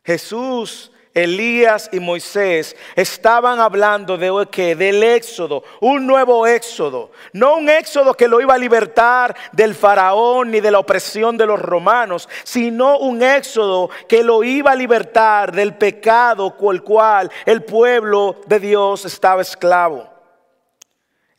Jesús 0.05 0.92
Elías 1.15 1.91
y 1.93 2.01
Moisés 2.01 2.75
estaban 2.97 3.61
hablando 3.61 4.17
de 4.17 4.33
qué? 4.51 4.75
Del 4.75 5.03
éxodo, 5.03 5.63
un 5.81 6.07
nuevo 6.07 6.47
éxodo, 6.47 7.11
no 7.33 7.57
un 7.57 7.69
éxodo 7.69 8.15
que 8.15 8.29
lo 8.29 8.41
iba 8.41 8.55
a 8.55 8.59
libertar 8.59 9.37
del 9.53 9.75
faraón 9.75 10.51
ni 10.51 10.61
de 10.61 10.71
la 10.71 10.79
opresión 10.79 11.37
de 11.37 11.47
los 11.47 11.61
romanos, 11.61 12.29
sino 12.45 12.99
un 12.99 13.23
éxodo 13.23 13.91
que 14.09 14.23
lo 14.23 14.43
iba 14.43 14.73
a 14.73 14.77
libertar 14.77 15.53
del 15.53 15.75
pecado 15.75 16.57
con 16.57 16.77
el 16.77 16.83
cual 16.83 17.31
el 17.45 17.63
pueblo 17.63 18.37
de 18.47 18.59
Dios 18.59 19.05
estaba 19.05 19.43
esclavo. 19.43 20.12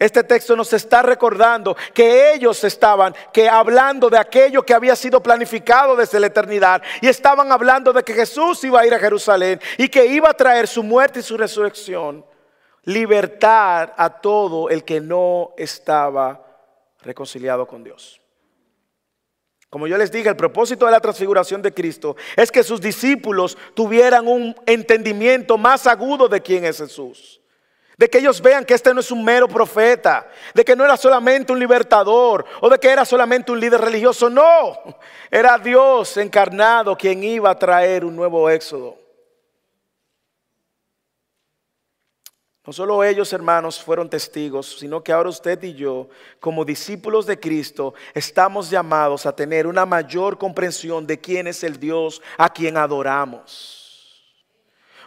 Este 0.04 0.22
texto 0.22 0.54
nos 0.54 0.74
está 0.74 1.02
recordando 1.02 1.78
que 1.94 2.34
ellos 2.34 2.62
estaban 2.66 3.16
que 3.32 3.48
hablando 3.48 4.10
de 4.10 4.18
aquello 4.18 4.62
que 4.62 4.74
había 4.74 4.98
sido 4.98 5.24
planificado 5.24 5.96
desde 5.96 6.20
la 6.20 6.28
eternidad 6.28 6.82
y 7.00 7.08
estaban 7.08 7.54
hablando 7.54 7.94
de 7.94 8.04
que 8.04 8.14
Jesús 8.14 8.62
iba 8.66 8.82
a 8.82 8.86
ir 8.86 8.94
a 8.94 9.00
Jerusalén 9.00 9.62
y 9.78 9.88
que 9.88 10.06
iba 10.06 10.30
a 10.30 10.34
traer 10.34 10.68
su 10.68 10.84
muerte 10.84 11.20
y 11.20 11.24
su 11.24 11.38
resurrección, 11.38 12.26
libertar 12.84 13.94
a 13.98 14.10
todo 14.10 14.70
el 14.70 14.84
que 14.84 15.00
no 15.00 15.54
estaba 15.56 16.68
reconciliado 17.02 17.66
con 17.66 17.82
Dios. 17.82 18.20
Como 19.70 19.88
yo 19.88 19.98
les 19.98 20.12
dije, 20.12 20.28
el 20.28 20.36
propósito 20.36 20.86
de 20.86 20.92
la 20.92 21.00
transfiguración 21.00 21.62
de 21.62 21.74
Cristo 21.74 22.18
es 22.36 22.52
que 22.52 22.62
sus 22.62 22.82
discípulos 22.82 23.58
tuvieran 23.74 24.28
un 24.28 24.54
entendimiento 24.66 25.58
más 25.58 25.88
agudo 25.88 26.28
de 26.28 26.42
quién 26.42 26.66
es 26.66 26.80
Jesús. 26.80 27.40
De 28.04 28.10
que 28.10 28.18
ellos 28.18 28.42
vean 28.42 28.66
que 28.66 28.74
este 28.74 28.94
no 28.94 29.00
es 29.00 29.12
un 29.12 29.24
mero 29.24 29.48
profeta, 29.48 30.30
de 30.54 30.66
que 30.66 30.76
no 30.76 30.84
era 30.84 30.98
solamente 30.98 31.54
un 31.54 31.60
libertador 31.60 32.44
o 32.60 32.70
de 32.70 32.78
que 32.78 32.90
era 32.90 33.06
solamente 33.06 33.50
un 33.50 33.62
líder 33.62 33.80
religioso. 33.80 34.30
No, 34.30 34.78
era 35.32 35.58
Dios 35.58 36.18
encarnado 36.18 36.98
quien 36.98 37.24
iba 37.24 37.50
a 37.50 37.58
traer 37.58 38.04
un 38.04 38.14
nuevo 38.14 38.50
éxodo. 38.50 38.98
No 42.68 42.74
solo 42.74 43.06
ellos, 43.06 43.32
hermanos, 43.32 43.82
fueron 43.82 44.10
testigos, 44.10 44.80
sino 44.80 45.02
que 45.02 45.14
ahora 45.14 45.30
usted 45.30 45.64
y 45.64 45.74
yo, 45.74 46.10
como 46.42 46.66
discípulos 46.66 47.26
de 47.26 47.40
Cristo, 47.40 47.94
estamos 48.14 48.70
llamados 48.70 49.26
a 49.26 49.34
tener 49.34 49.66
una 49.66 49.86
mayor 49.86 50.38
comprensión 50.38 51.08
de 51.08 51.22
quién 51.22 51.48
es 51.48 51.64
el 51.64 51.80
Dios 51.80 52.22
a 52.38 52.52
quien 52.52 52.76
adoramos. 52.76 53.83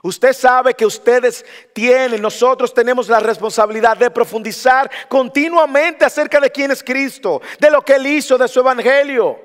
Usted 0.07 0.33
sabe 0.35 0.73
que 0.73 0.87
ustedes 0.87 1.45
tienen, 1.73 2.23
nosotros 2.23 2.73
tenemos 2.73 3.09
la 3.09 3.19
responsabilidad 3.19 3.97
de 3.97 4.09
profundizar 4.09 4.89
continuamente 5.09 6.05
acerca 6.05 6.39
de 6.39 6.49
quién 6.49 6.71
es 6.71 6.81
Cristo, 6.81 7.43
de 7.59 7.73
lo 7.73 7.83
que 7.83 7.97
Él 7.97 8.07
hizo, 8.07 8.39
de 8.39 8.47
su 8.47 8.61
evangelio. 8.61 9.37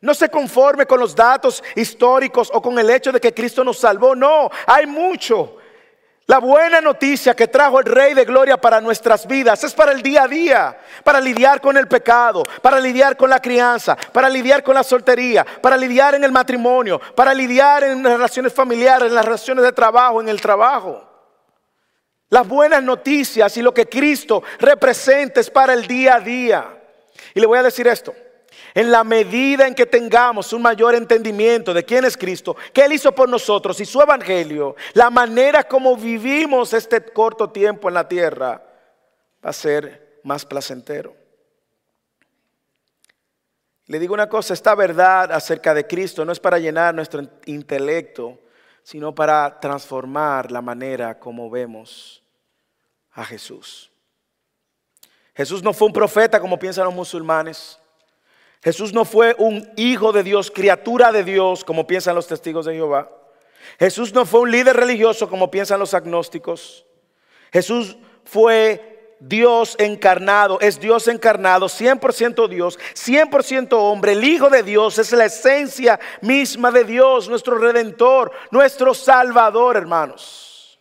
No 0.00 0.14
se 0.14 0.30
conforme 0.30 0.86
con 0.86 0.98
los 0.98 1.14
datos 1.14 1.62
históricos 1.76 2.50
o 2.54 2.62
con 2.62 2.78
el 2.78 2.88
hecho 2.88 3.12
de 3.12 3.20
que 3.20 3.34
Cristo 3.34 3.62
nos 3.62 3.76
salvó. 3.76 4.16
No, 4.16 4.50
hay 4.64 4.86
mucho. 4.86 5.58
La 6.26 6.38
buena 6.38 6.80
noticia 6.80 7.34
que 7.34 7.48
trajo 7.48 7.80
el 7.80 7.86
Rey 7.86 8.14
de 8.14 8.24
Gloria 8.24 8.56
para 8.56 8.80
nuestras 8.80 9.26
vidas 9.26 9.64
es 9.64 9.74
para 9.74 9.92
el 9.92 10.02
día 10.02 10.22
a 10.22 10.28
día, 10.28 10.78
para 11.02 11.20
lidiar 11.20 11.60
con 11.60 11.76
el 11.76 11.88
pecado, 11.88 12.44
para 12.62 12.78
lidiar 12.78 13.16
con 13.16 13.28
la 13.28 13.40
crianza, 13.40 13.96
para 13.96 14.28
lidiar 14.28 14.62
con 14.62 14.74
la 14.74 14.84
soltería, 14.84 15.44
para 15.44 15.76
lidiar 15.76 16.14
en 16.14 16.22
el 16.22 16.30
matrimonio, 16.30 17.00
para 17.16 17.34
lidiar 17.34 17.84
en 17.84 18.02
las 18.02 18.12
relaciones 18.12 18.52
familiares, 18.52 19.08
en 19.08 19.14
las 19.14 19.24
relaciones 19.24 19.64
de 19.64 19.72
trabajo, 19.72 20.20
en 20.20 20.28
el 20.28 20.40
trabajo. 20.40 21.08
Las 22.28 22.46
buenas 22.46 22.82
noticias 22.82 23.56
y 23.56 23.62
lo 23.62 23.74
que 23.74 23.88
Cristo 23.88 24.42
representa 24.58 25.40
es 25.40 25.50
para 25.50 25.74
el 25.74 25.86
día 25.86 26.14
a 26.14 26.20
día. 26.20 26.64
Y 27.34 27.40
le 27.40 27.46
voy 27.46 27.58
a 27.58 27.62
decir 27.62 27.86
esto. 27.86 28.14
En 28.74 28.90
la 28.90 29.04
medida 29.04 29.66
en 29.66 29.74
que 29.74 29.86
tengamos 29.86 30.52
un 30.52 30.62
mayor 30.62 30.94
entendimiento 30.94 31.74
de 31.74 31.84
quién 31.84 32.04
es 32.04 32.16
Cristo, 32.16 32.56
qué 32.72 32.84
Él 32.84 32.94
hizo 32.94 33.12
por 33.12 33.28
nosotros 33.28 33.78
y 33.80 33.84
su 33.84 34.00
evangelio, 34.00 34.76
la 34.94 35.10
manera 35.10 35.64
como 35.64 35.96
vivimos 35.96 36.72
este 36.72 37.04
corto 37.04 37.50
tiempo 37.50 37.88
en 37.88 37.94
la 37.94 38.08
tierra 38.08 38.62
va 39.44 39.50
a 39.50 39.52
ser 39.52 40.20
más 40.24 40.46
placentero. 40.46 41.14
Le 43.86 43.98
digo 43.98 44.14
una 44.14 44.28
cosa, 44.28 44.54
esta 44.54 44.74
verdad 44.74 45.32
acerca 45.32 45.74
de 45.74 45.86
Cristo 45.86 46.24
no 46.24 46.32
es 46.32 46.40
para 46.40 46.58
llenar 46.58 46.94
nuestro 46.94 47.22
intelecto, 47.44 48.38
sino 48.82 49.14
para 49.14 49.60
transformar 49.60 50.50
la 50.50 50.62
manera 50.62 51.18
como 51.18 51.50
vemos 51.50 52.22
a 53.10 53.24
Jesús. 53.24 53.92
Jesús 55.34 55.62
no 55.62 55.72
fue 55.72 55.88
un 55.88 55.92
profeta 55.92 56.40
como 56.40 56.58
piensan 56.58 56.84
los 56.84 56.94
musulmanes. 56.94 57.78
Jesús 58.62 58.92
no 58.92 59.04
fue 59.04 59.34
un 59.38 59.68
hijo 59.76 60.12
de 60.12 60.22
Dios, 60.22 60.50
criatura 60.50 61.10
de 61.10 61.24
Dios, 61.24 61.64
como 61.64 61.86
piensan 61.86 62.14
los 62.14 62.28
testigos 62.28 62.66
de 62.66 62.74
Jehová. 62.74 63.10
Jesús 63.78 64.12
no 64.14 64.24
fue 64.24 64.40
un 64.40 64.50
líder 64.52 64.76
religioso, 64.76 65.28
como 65.28 65.50
piensan 65.50 65.80
los 65.80 65.94
agnósticos. 65.94 66.86
Jesús 67.52 67.96
fue 68.24 69.16
Dios 69.18 69.74
encarnado, 69.78 70.60
es 70.60 70.78
Dios 70.78 71.08
encarnado, 71.08 71.66
100% 71.66 72.48
Dios, 72.48 72.78
100% 72.94 73.72
hombre. 73.72 74.12
El 74.12 74.22
Hijo 74.22 74.48
de 74.48 74.62
Dios 74.62 74.98
es 74.98 75.12
la 75.12 75.24
esencia 75.24 75.98
misma 76.20 76.70
de 76.70 76.84
Dios, 76.84 77.28
nuestro 77.28 77.58
redentor, 77.58 78.30
nuestro 78.52 78.94
salvador, 78.94 79.76
hermanos. 79.76 80.78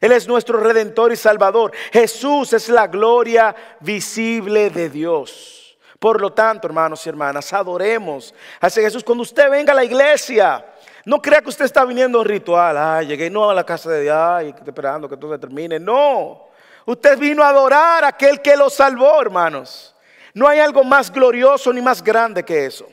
Él 0.00 0.12
es 0.12 0.26
nuestro 0.26 0.58
redentor 0.58 1.12
y 1.12 1.16
salvador. 1.16 1.72
Jesús 1.92 2.54
es 2.54 2.70
la 2.70 2.86
gloria 2.86 3.54
visible 3.80 4.70
de 4.70 4.88
Dios. 4.88 5.59
Por 6.00 6.18
lo 6.18 6.32
tanto, 6.32 6.66
hermanos 6.66 7.04
y 7.04 7.10
hermanas, 7.10 7.52
adoremos 7.52 8.34
a 8.58 8.70
Jesús. 8.70 9.04
Cuando 9.04 9.20
usted 9.20 9.50
venga 9.50 9.74
a 9.74 9.76
la 9.76 9.84
iglesia, 9.84 10.64
no 11.04 11.20
crea 11.20 11.42
que 11.42 11.50
usted 11.50 11.66
está 11.66 11.84
viniendo 11.84 12.16
a 12.16 12.22
un 12.22 12.26
ritual. 12.26 12.74
Ay, 12.78 13.06
llegué 13.06 13.28
no 13.28 13.50
a 13.50 13.54
la 13.54 13.64
casa 13.64 13.90
de 13.90 14.04
Dios, 14.04 14.16
ay, 14.18 14.54
esperando 14.66 15.06
que 15.10 15.18
todo 15.18 15.34
se 15.34 15.38
termine. 15.38 15.78
No, 15.78 16.48
usted 16.86 17.18
vino 17.18 17.44
a 17.44 17.50
adorar 17.50 18.02
a 18.02 18.08
aquel 18.08 18.40
que 18.40 18.56
lo 18.56 18.70
salvó, 18.70 19.20
hermanos. 19.20 19.94
No 20.32 20.48
hay 20.48 20.58
algo 20.58 20.82
más 20.82 21.12
glorioso 21.12 21.70
ni 21.70 21.82
más 21.82 22.02
grande 22.02 22.42
que 22.46 22.64
eso. 22.64 22.86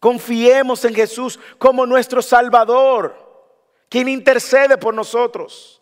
Confiemos 0.00 0.84
en 0.84 0.96
Jesús 0.96 1.38
como 1.58 1.86
nuestro 1.86 2.22
Salvador, 2.22 3.14
quien 3.88 4.08
intercede 4.08 4.76
por 4.76 4.92
nosotros. 4.92 5.80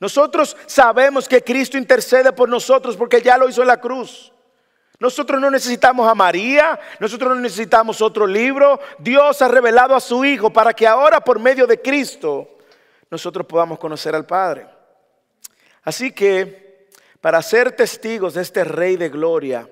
Nosotros 0.00 0.56
sabemos 0.64 1.28
que 1.28 1.44
Cristo 1.44 1.76
intercede 1.76 2.32
por 2.32 2.48
nosotros 2.48 2.96
porque 2.96 3.20
ya 3.20 3.36
lo 3.36 3.50
hizo 3.50 3.60
en 3.60 3.68
la 3.68 3.78
cruz. 3.78 4.32
Nosotros 5.02 5.40
no 5.40 5.50
necesitamos 5.50 6.08
a 6.08 6.14
María, 6.14 6.78
nosotros 7.00 7.34
no 7.34 7.40
necesitamos 7.40 8.00
otro 8.00 8.24
libro. 8.24 8.78
Dios 9.00 9.42
ha 9.42 9.48
revelado 9.48 9.96
a 9.96 10.00
su 10.00 10.24
Hijo 10.24 10.52
para 10.52 10.72
que 10.72 10.86
ahora 10.86 11.18
por 11.20 11.40
medio 11.40 11.66
de 11.66 11.82
Cristo 11.82 12.48
nosotros 13.10 13.44
podamos 13.44 13.80
conocer 13.80 14.14
al 14.14 14.26
Padre. 14.26 14.68
Así 15.82 16.12
que 16.12 16.86
para 17.20 17.42
ser 17.42 17.72
testigos 17.72 18.34
de 18.34 18.42
este 18.42 18.62
Rey 18.62 18.94
de 18.94 19.08
Gloria, 19.08 19.68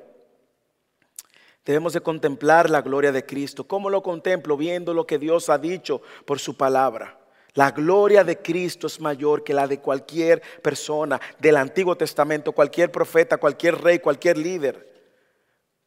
debemos 1.64 1.92
de 1.92 2.00
contemplar 2.00 2.68
la 2.68 2.82
gloria 2.82 3.12
de 3.12 3.24
Cristo. 3.24 3.68
¿Cómo 3.68 3.88
lo 3.88 4.02
contemplo? 4.02 4.56
Viendo 4.56 4.92
lo 4.92 5.06
que 5.06 5.20
Dios 5.20 5.48
ha 5.48 5.58
dicho 5.58 6.02
por 6.24 6.40
su 6.40 6.56
palabra. 6.56 7.20
La 7.54 7.70
gloria 7.70 8.24
de 8.24 8.38
Cristo 8.38 8.88
es 8.88 8.98
mayor 8.98 9.44
que 9.44 9.54
la 9.54 9.68
de 9.68 9.78
cualquier 9.78 10.42
persona 10.60 11.20
del 11.38 11.56
Antiguo 11.56 11.94
Testamento, 11.94 12.50
cualquier 12.50 12.90
profeta, 12.90 13.36
cualquier 13.36 13.80
rey, 13.80 14.00
cualquier 14.00 14.36
líder. 14.36 14.90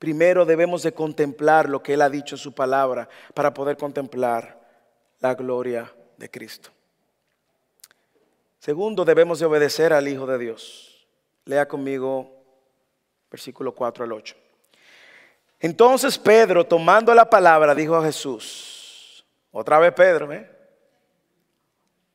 Primero 0.04 0.44
debemos 0.44 0.84
de 0.84 0.92
contemplar 0.94 1.70
lo 1.70 1.82
que 1.82 1.94
Él 1.94 2.02
ha 2.02 2.10
dicho 2.10 2.36
en 2.36 2.40
su 2.40 2.54
palabra 2.54 3.08
para 3.34 3.54
poder 3.54 3.78
contemplar 3.78 4.60
la 5.22 5.34
gloria 5.34 5.90
de 6.18 6.30
Cristo. 6.30 6.72
Segundo, 8.60 9.06
debemos 9.06 9.40
de 9.40 9.46
obedecer 9.46 9.94
al 9.94 10.06
Hijo 10.10 10.28
de 10.28 10.38
Dios. 10.38 11.08
Lea 11.46 11.70
conmigo 11.70 12.30
versículo 13.32 13.74
4 13.74 14.04
al 14.04 14.12
8. 14.12 14.36
Entonces 15.62 16.18
Pedro, 16.18 16.66
tomando 16.66 17.16
la 17.16 17.30
palabra, 17.30 17.74
dijo 17.74 17.96
a 17.96 18.04
Jesús, 18.04 19.26
otra 19.54 19.80
vez 19.80 19.94
Pedro, 19.94 20.34
¿eh? 20.34 20.52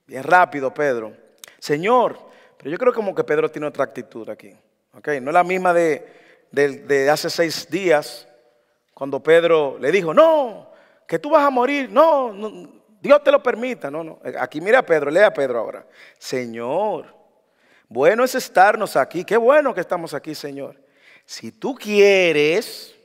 Bien 0.07 0.24
rápido, 0.24 0.74
Pedro. 0.74 1.16
Señor, 1.59 2.18
pero 2.59 2.70
yo 2.70 2.77
creo 2.77 2.92
como 2.92 3.14
que 3.14 3.24
Pedro 3.24 3.51
tiene 3.51 3.66
otra 3.66 3.85
actitud 3.85 4.29
aquí. 4.29 4.55
¿ok? 4.92 5.09
No 5.22 5.31
es 5.31 5.35
la 5.35 5.42
misma 5.42 5.72
de, 5.72 6.28
de, 6.51 7.11
hace 7.11 7.31
seis 7.31 7.69
días, 7.71 8.27
cuando 8.95 9.23
Pedro 9.23 9.79
le 9.79 9.93
dijo, 9.93 10.13
no, 10.13 10.71
que 11.07 11.19
tú 11.19 11.31
vas 11.31 11.45
a 11.45 11.51
morir, 11.51 11.91
no, 11.91 12.33
Dios 13.01 13.23
te 13.23 13.31
lo 13.31 13.43
permita, 13.43 13.91
no, 13.91 14.03
no. 14.03 14.21
Aquí 14.39 14.61
mira 14.61 14.81
a 14.81 14.87
Pedro, 14.87 15.11
lea 15.11 15.29
a 15.29 15.33
Pedro 15.33 15.61
ahora. 15.61 15.87
Señor, 16.19 17.15
bueno 17.89 18.25
es 18.25 18.35
estarnos 18.35 18.97
aquí, 18.97 19.25
qué 19.25 19.37
bueno 19.37 19.75
que 19.75 19.81
estamos 19.81 20.15
aquí, 20.15 20.35
Señor. 20.35 20.77
Si 21.25 21.53
tú 21.53 21.75
quieres, 21.75 22.97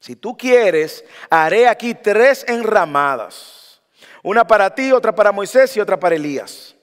si 0.00 0.16
tú 0.16 0.36
quieres, 0.36 1.04
haré 1.28 1.68
aquí 1.68 1.94
tres 1.94 2.44
enramadas. 2.48 3.82
Una 4.22 4.46
para 4.46 4.74
ti, 4.74 4.92
otra 4.92 5.14
para 5.14 5.32
Moisés 5.32 5.76
y 5.76 5.80
otra 5.80 5.98
para 5.98 6.16
Elías. 6.16 6.74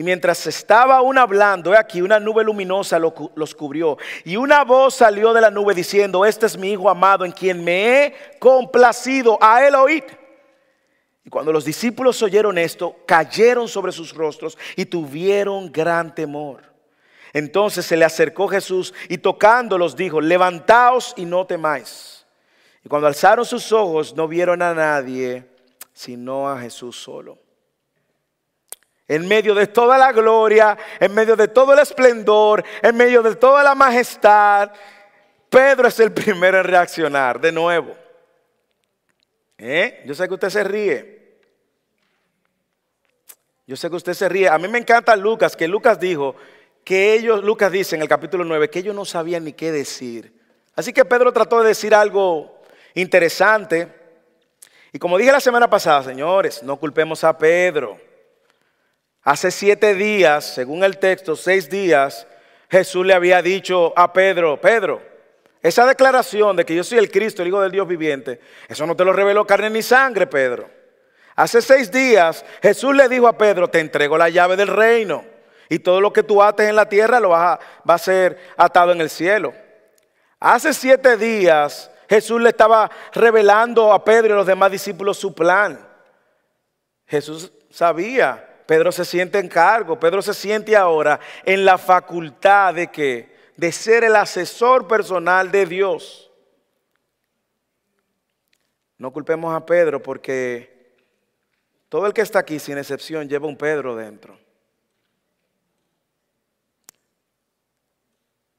Y 0.00 0.02
mientras 0.02 0.46
estaba 0.46 0.96
aún 0.96 1.18
hablando, 1.18 1.74
he 1.74 1.76
aquí 1.76 2.00
una 2.00 2.18
nube 2.18 2.42
luminosa 2.42 2.98
los 2.98 3.54
cubrió. 3.54 3.98
Y 4.24 4.36
una 4.36 4.64
voz 4.64 4.94
salió 4.94 5.34
de 5.34 5.42
la 5.42 5.50
nube 5.50 5.74
diciendo, 5.74 6.24
este 6.24 6.46
es 6.46 6.56
mi 6.56 6.70
Hijo 6.70 6.88
amado 6.88 7.26
en 7.26 7.32
quien 7.32 7.62
me 7.62 8.06
he 8.06 8.14
complacido. 8.38 9.36
A 9.42 9.62
él 9.66 9.74
oíd. 9.74 10.04
Y 11.22 11.28
cuando 11.28 11.52
los 11.52 11.66
discípulos 11.66 12.22
oyeron 12.22 12.56
esto, 12.56 12.96
cayeron 13.04 13.68
sobre 13.68 13.92
sus 13.92 14.14
rostros 14.14 14.56
y 14.74 14.86
tuvieron 14.86 15.70
gran 15.70 16.14
temor. 16.14 16.62
Entonces 17.34 17.84
se 17.84 17.98
le 17.98 18.06
acercó 18.06 18.48
Jesús 18.48 18.94
y 19.10 19.18
tocándolos 19.18 19.96
dijo, 19.96 20.22
levantaos 20.22 21.12
y 21.18 21.26
no 21.26 21.46
temáis. 21.46 22.24
Y 22.82 22.88
cuando 22.88 23.06
alzaron 23.06 23.44
sus 23.44 23.70
ojos 23.70 24.16
no 24.16 24.26
vieron 24.26 24.62
a 24.62 24.72
nadie, 24.72 25.44
sino 25.92 26.48
a 26.48 26.58
Jesús 26.58 26.96
solo 26.96 27.49
en 29.10 29.26
medio 29.26 29.56
de 29.56 29.66
toda 29.66 29.98
la 29.98 30.12
gloria, 30.12 30.78
en 31.00 31.12
medio 31.12 31.34
de 31.34 31.48
todo 31.48 31.72
el 31.72 31.80
esplendor, 31.80 32.64
en 32.80 32.96
medio 32.96 33.22
de 33.22 33.34
toda 33.34 33.64
la 33.64 33.74
majestad, 33.74 34.70
Pedro 35.48 35.88
es 35.88 35.98
el 35.98 36.12
primero 36.14 36.58
en 36.58 36.64
reaccionar 36.64 37.40
de 37.40 37.50
nuevo. 37.50 37.96
¿Eh? 39.58 40.04
Yo 40.06 40.14
sé 40.14 40.28
que 40.28 40.34
usted 40.34 40.50
se 40.50 40.62
ríe. 40.62 41.40
Yo 43.66 43.74
sé 43.74 43.90
que 43.90 43.96
usted 43.96 44.14
se 44.14 44.28
ríe. 44.28 44.48
A 44.48 44.58
mí 44.58 44.68
me 44.68 44.78
encanta 44.78 45.16
Lucas, 45.16 45.56
que 45.56 45.66
Lucas 45.66 45.98
dijo 45.98 46.36
que 46.84 47.12
ellos, 47.14 47.42
Lucas 47.42 47.72
dice 47.72 47.96
en 47.96 48.02
el 48.02 48.08
capítulo 48.08 48.44
9, 48.44 48.70
que 48.70 48.78
ellos 48.78 48.94
no 48.94 49.04
sabían 49.04 49.42
ni 49.42 49.54
qué 49.54 49.72
decir. 49.72 50.32
Así 50.76 50.92
que 50.92 51.04
Pedro 51.04 51.32
trató 51.32 51.62
de 51.62 51.70
decir 51.70 51.96
algo 51.96 52.62
interesante. 52.94 53.88
Y 54.92 55.00
como 55.00 55.18
dije 55.18 55.32
la 55.32 55.40
semana 55.40 55.68
pasada, 55.68 56.04
señores, 56.04 56.62
no 56.62 56.76
culpemos 56.76 57.24
a 57.24 57.36
Pedro. 57.36 58.09
Hace 59.22 59.50
siete 59.50 59.94
días, 59.94 60.44
según 60.54 60.82
el 60.82 60.98
texto, 60.98 61.36
seis 61.36 61.68
días, 61.68 62.26
Jesús 62.70 63.04
le 63.04 63.12
había 63.12 63.42
dicho 63.42 63.92
a 63.96 64.12
Pedro, 64.12 64.60
Pedro, 64.60 65.02
esa 65.62 65.86
declaración 65.86 66.56
de 66.56 66.64
que 66.64 66.74
yo 66.74 66.82
soy 66.82 66.98
el 66.98 67.10
Cristo, 67.10 67.42
el 67.42 67.48
Hijo 67.48 67.60
del 67.60 67.72
Dios 67.72 67.86
viviente, 67.86 68.40
eso 68.66 68.86
no 68.86 68.96
te 68.96 69.04
lo 69.04 69.12
reveló 69.12 69.46
carne 69.46 69.68
ni 69.68 69.82
sangre, 69.82 70.26
Pedro. 70.26 70.70
Hace 71.36 71.60
seis 71.60 71.90
días 71.90 72.44
Jesús 72.62 72.94
le 72.94 73.08
dijo 73.08 73.28
a 73.28 73.36
Pedro, 73.36 73.68
te 73.68 73.80
entrego 73.80 74.16
la 74.16 74.30
llave 74.30 74.56
del 74.56 74.68
reino 74.68 75.24
y 75.68 75.78
todo 75.78 76.00
lo 76.00 76.12
que 76.12 76.22
tú 76.22 76.42
ates 76.42 76.68
en 76.68 76.76
la 76.76 76.88
tierra 76.88 77.20
lo 77.20 77.30
va 77.30 77.58
a 77.86 77.98
ser 77.98 78.38
atado 78.56 78.92
en 78.92 79.00
el 79.00 79.10
cielo. 79.10 79.54
Hace 80.38 80.72
siete 80.72 81.16
días 81.16 81.90
Jesús 82.08 82.40
le 82.40 82.48
estaba 82.48 82.90
revelando 83.12 83.92
a 83.92 84.04
Pedro 84.04 84.30
y 84.30 84.32
a 84.32 84.36
los 84.36 84.46
demás 84.46 84.72
discípulos 84.72 85.18
su 85.18 85.34
plan. 85.34 85.86
Jesús 87.06 87.52
sabía 87.70 88.49
Pedro 88.70 88.92
se 88.92 89.04
siente 89.04 89.40
en 89.40 89.48
cargo, 89.48 89.98
Pedro 89.98 90.22
se 90.22 90.32
siente 90.32 90.76
ahora 90.76 91.18
en 91.44 91.64
la 91.64 91.76
facultad 91.76 92.72
de 92.72 92.86
que 92.86 93.28
de 93.56 93.72
ser 93.72 94.04
el 94.04 94.14
asesor 94.14 94.86
personal 94.86 95.50
de 95.50 95.66
Dios. 95.66 96.30
No 98.96 99.12
culpemos 99.12 99.52
a 99.52 99.66
Pedro 99.66 100.00
porque 100.00 100.94
todo 101.88 102.06
el 102.06 102.12
que 102.12 102.20
está 102.20 102.38
aquí, 102.38 102.60
sin 102.60 102.78
excepción, 102.78 103.28
lleva 103.28 103.48
un 103.48 103.56
Pedro 103.56 103.96
dentro. 103.96 104.38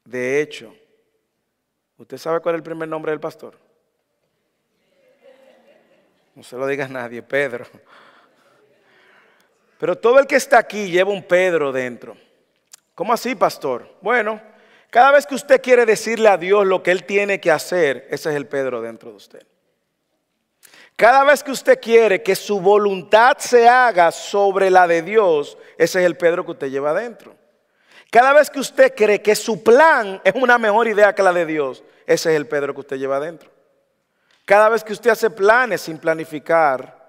De 0.03 0.41
hecho, 0.41 0.75
¿usted 1.95 2.17
sabe 2.17 2.41
cuál 2.41 2.55
es 2.55 2.59
el 2.59 2.63
primer 2.63 2.89
nombre 2.89 3.13
del 3.13 3.21
pastor? 3.21 3.57
No 6.35 6.43
se 6.43 6.57
lo 6.57 6.67
diga 6.67 6.83
a 6.83 6.89
nadie, 6.89 7.23
Pedro. 7.23 7.65
Pero 9.81 9.97
todo 9.97 10.19
el 10.19 10.27
que 10.27 10.35
está 10.35 10.59
aquí 10.59 10.91
lleva 10.91 11.09
un 11.09 11.23
Pedro 11.23 11.71
dentro. 11.71 12.15
¿Cómo 12.93 13.13
así, 13.13 13.33
pastor? 13.33 13.89
Bueno, 13.99 14.39
cada 14.91 15.11
vez 15.11 15.25
que 15.25 15.33
usted 15.33 15.59
quiere 15.59 15.87
decirle 15.87 16.29
a 16.29 16.37
Dios 16.37 16.67
lo 16.67 16.83
que 16.83 16.91
Él 16.91 17.03
tiene 17.03 17.41
que 17.41 17.49
hacer, 17.49 18.05
ese 18.11 18.29
es 18.29 18.35
el 18.35 18.45
Pedro 18.45 18.79
dentro 18.79 19.09
de 19.09 19.15
usted. 19.15 19.47
Cada 20.95 21.23
vez 21.23 21.41
que 21.41 21.49
usted 21.49 21.81
quiere 21.81 22.21
que 22.21 22.35
su 22.35 22.61
voluntad 22.61 23.39
se 23.39 23.67
haga 23.67 24.11
sobre 24.11 24.69
la 24.69 24.85
de 24.85 25.01
Dios, 25.01 25.57
ese 25.79 25.99
es 26.01 26.05
el 26.05 26.15
Pedro 26.15 26.45
que 26.45 26.51
usted 26.51 26.69
lleva 26.69 26.91
adentro. 26.91 27.35
Cada 28.11 28.33
vez 28.33 28.51
que 28.51 28.59
usted 28.59 28.93
cree 28.95 29.23
que 29.23 29.33
su 29.33 29.63
plan 29.63 30.21
es 30.23 30.35
una 30.35 30.59
mejor 30.59 30.87
idea 30.89 31.15
que 31.15 31.23
la 31.23 31.33
de 31.33 31.47
Dios, 31.47 31.83
ese 32.05 32.29
es 32.29 32.35
el 32.35 32.45
Pedro 32.45 32.75
que 32.75 32.81
usted 32.81 32.97
lleva 32.97 33.17
adentro. 33.17 33.49
Cada 34.45 34.69
vez 34.69 34.83
que 34.83 34.93
usted 34.93 35.09
hace 35.09 35.31
planes 35.31 35.81
sin 35.81 35.97
planificar 35.97 37.01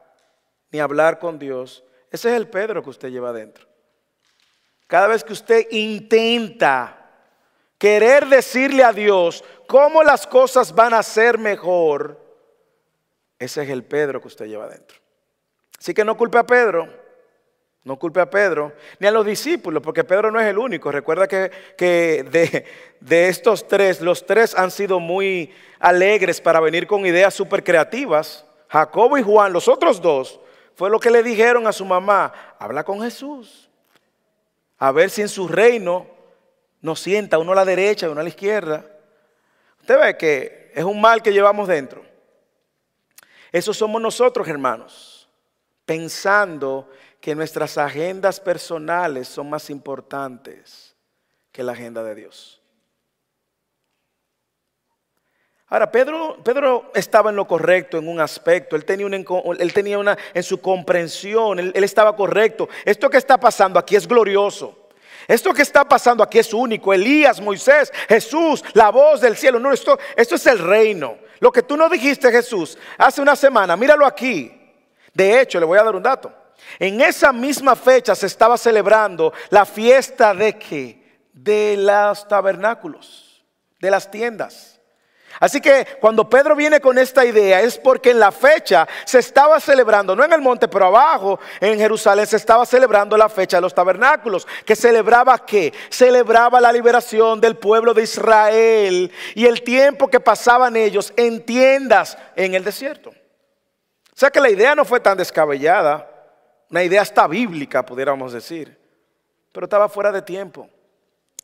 ni 0.70 0.80
hablar 0.80 1.18
con 1.18 1.38
Dios, 1.38 1.84
ese 2.12 2.28
es 2.28 2.36
el 2.36 2.46
Pedro 2.46 2.82
que 2.82 2.90
usted 2.90 3.08
lleva 3.08 3.30
adentro. 3.30 3.66
Cada 4.86 5.06
vez 5.06 5.24
que 5.24 5.32
usted 5.32 5.66
intenta 5.70 7.10
querer 7.78 8.26
decirle 8.26 8.84
a 8.84 8.92
Dios 8.92 9.42
cómo 9.66 10.02
las 10.02 10.26
cosas 10.26 10.74
van 10.74 10.92
a 10.92 11.02
ser 11.02 11.38
mejor, 11.38 12.20
ese 13.38 13.62
es 13.62 13.70
el 13.70 13.82
Pedro 13.84 14.20
que 14.20 14.28
usted 14.28 14.44
lleva 14.44 14.66
adentro. 14.66 14.98
Así 15.78 15.94
que 15.94 16.04
no 16.04 16.14
culpe 16.14 16.36
a 16.36 16.44
Pedro, 16.44 16.86
no 17.84 17.98
culpe 17.98 18.20
a 18.20 18.28
Pedro, 18.28 18.74
ni 19.00 19.06
a 19.06 19.10
los 19.10 19.24
discípulos, 19.24 19.82
porque 19.82 20.04
Pedro 20.04 20.30
no 20.30 20.38
es 20.38 20.46
el 20.46 20.58
único. 20.58 20.92
Recuerda 20.92 21.26
que, 21.26 21.50
de, 21.78 22.64
de, 23.00 23.28
estos 23.28 23.66
tres, 23.66 24.02
los 24.02 24.26
tres 24.26 24.54
han 24.54 24.70
sido 24.70 25.00
muy 25.00 25.50
alegres 25.80 26.42
para 26.42 26.60
venir 26.60 26.86
con 26.86 27.06
ideas 27.06 27.32
súper 27.32 27.64
creativas. 27.64 28.44
Jacobo 28.68 29.16
y 29.16 29.22
Juan, 29.22 29.54
los 29.54 29.66
otros 29.66 30.02
dos, 30.02 30.38
fue 30.74 30.90
lo 30.90 30.98
que 30.98 31.10
le 31.10 31.22
dijeron 31.22 31.66
a 31.66 31.72
su 31.72 31.84
mamá, 31.84 32.32
habla 32.58 32.84
con 32.84 33.00
Jesús. 33.02 33.68
A 34.78 34.90
ver 34.92 35.10
si 35.10 35.22
en 35.22 35.28
su 35.28 35.48
reino 35.48 36.06
nos 36.80 37.00
sienta 37.00 37.38
uno 37.38 37.52
a 37.52 37.56
la 37.56 37.64
derecha 37.64 38.06
y 38.06 38.10
uno 38.10 38.20
a 38.20 38.24
la 38.24 38.28
izquierda. 38.28 38.84
Usted 39.80 40.00
ve 40.00 40.16
que 40.16 40.72
es 40.74 40.84
un 40.84 41.00
mal 41.00 41.22
que 41.22 41.32
llevamos 41.32 41.68
dentro. 41.68 42.02
Eso 43.52 43.74
somos 43.74 44.00
nosotros, 44.00 44.48
hermanos, 44.48 45.28
pensando 45.84 46.88
que 47.20 47.34
nuestras 47.34 47.76
agendas 47.76 48.40
personales 48.40 49.28
son 49.28 49.50
más 49.50 49.68
importantes 49.70 50.96
que 51.52 51.62
la 51.62 51.72
agenda 51.72 52.02
de 52.02 52.14
Dios. 52.14 52.61
Ahora, 55.72 55.90
Pedro, 55.90 56.36
Pedro 56.44 56.90
estaba 56.94 57.30
en 57.30 57.36
lo 57.36 57.46
correcto 57.46 57.96
en 57.96 58.06
un 58.06 58.20
aspecto, 58.20 58.76
él 58.76 58.84
tenía 58.84 59.06
una, 59.06 59.16
él 59.58 59.72
tenía 59.72 59.98
una 59.98 60.18
en 60.34 60.42
su 60.42 60.60
comprensión, 60.60 61.58
él, 61.58 61.72
estaba 61.82 62.14
correcto. 62.14 62.68
Esto 62.84 63.08
que 63.08 63.16
está 63.16 63.40
pasando 63.40 63.78
aquí 63.78 63.96
es 63.96 64.06
glorioso. 64.06 64.90
Esto 65.26 65.54
que 65.54 65.62
está 65.62 65.88
pasando 65.88 66.22
aquí 66.22 66.38
es 66.38 66.52
único. 66.52 66.92
Elías, 66.92 67.40
Moisés, 67.40 67.90
Jesús, 68.06 68.62
la 68.74 68.90
voz 68.90 69.22
del 69.22 69.34
cielo. 69.34 69.58
No, 69.58 69.72
esto, 69.72 69.98
esto 70.14 70.34
es 70.34 70.46
el 70.46 70.58
reino. 70.58 71.16
Lo 71.40 71.50
que 71.50 71.62
tú 71.62 71.74
no 71.74 71.88
dijiste, 71.88 72.30
Jesús, 72.30 72.76
hace 72.98 73.22
una 73.22 73.34
semana, 73.34 73.74
míralo 73.74 74.04
aquí. 74.04 74.52
De 75.14 75.40
hecho, 75.40 75.58
le 75.58 75.64
voy 75.64 75.78
a 75.78 75.84
dar 75.84 75.96
un 75.96 76.02
dato. 76.02 76.30
En 76.78 77.00
esa 77.00 77.32
misma 77.32 77.76
fecha 77.76 78.14
se 78.14 78.26
estaba 78.26 78.58
celebrando 78.58 79.32
la 79.48 79.64
fiesta 79.64 80.34
de 80.34 80.58
qué? 80.58 81.22
De 81.32 81.76
los 81.78 82.28
tabernáculos, 82.28 83.42
de 83.80 83.90
las 83.90 84.10
tiendas. 84.10 84.71
Así 85.40 85.60
que 85.60 85.86
cuando 86.00 86.28
Pedro 86.28 86.54
viene 86.54 86.80
con 86.80 86.98
esta 86.98 87.24
idea 87.24 87.60
es 87.60 87.78
porque 87.78 88.10
en 88.10 88.20
la 88.20 88.32
fecha 88.32 88.86
se 89.04 89.18
estaba 89.18 89.58
celebrando, 89.60 90.14
no 90.14 90.24
en 90.24 90.32
el 90.32 90.40
monte, 90.40 90.68
pero 90.68 90.86
abajo 90.86 91.40
en 91.60 91.78
Jerusalén 91.78 92.26
se 92.26 92.36
estaba 92.36 92.66
celebrando 92.66 93.16
la 93.16 93.28
fecha 93.28 93.56
de 93.56 93.62
los 93.62 93.74
tabernáculos, 93.74 94.46
que 94.64 94.76
celebraba 94.76 95.44
qué? 95.44 95.72
Celebraba 95.90 96.60
la 96.60 96.72
liberación 96.72 97.40
del 97.40 97.56
pueblo 97.56 97.94
de 97.94 98.02
Israel 98.02 99.10
y 99.34 99.46
el 99.46 99.62
tiempo 99.62 100.08
que 100.08 100.20
pasaban 100.20 100.76
ellos 100.76 101.12
en 101.16 101.44
tiendas 101.44 102.16
en 102.36 102.54
el 102.54 102.64
desierto. 102.64 103.10
O 103.10 104.16
sea 104.16 104.30
que 104.30 104.40
la 104.40 104.50
idea 104.50 104.74
no 104.74 104.84
fue 104.84 105.00
tan 105.00 105.16
descabellada, 105.16 106.08
una 106.70 106.84
idea 106.84 107.02
hasta 107.02 107.26
bíblica, 107.26 107.84
pudiéramos 107.84 108.32
decir, 108.32 108.78
pero 109.52 109.64
estaba 109.64 109.88
fuera 109.88 110.12
de 110.12 110.22
tiempo 110.22 110.68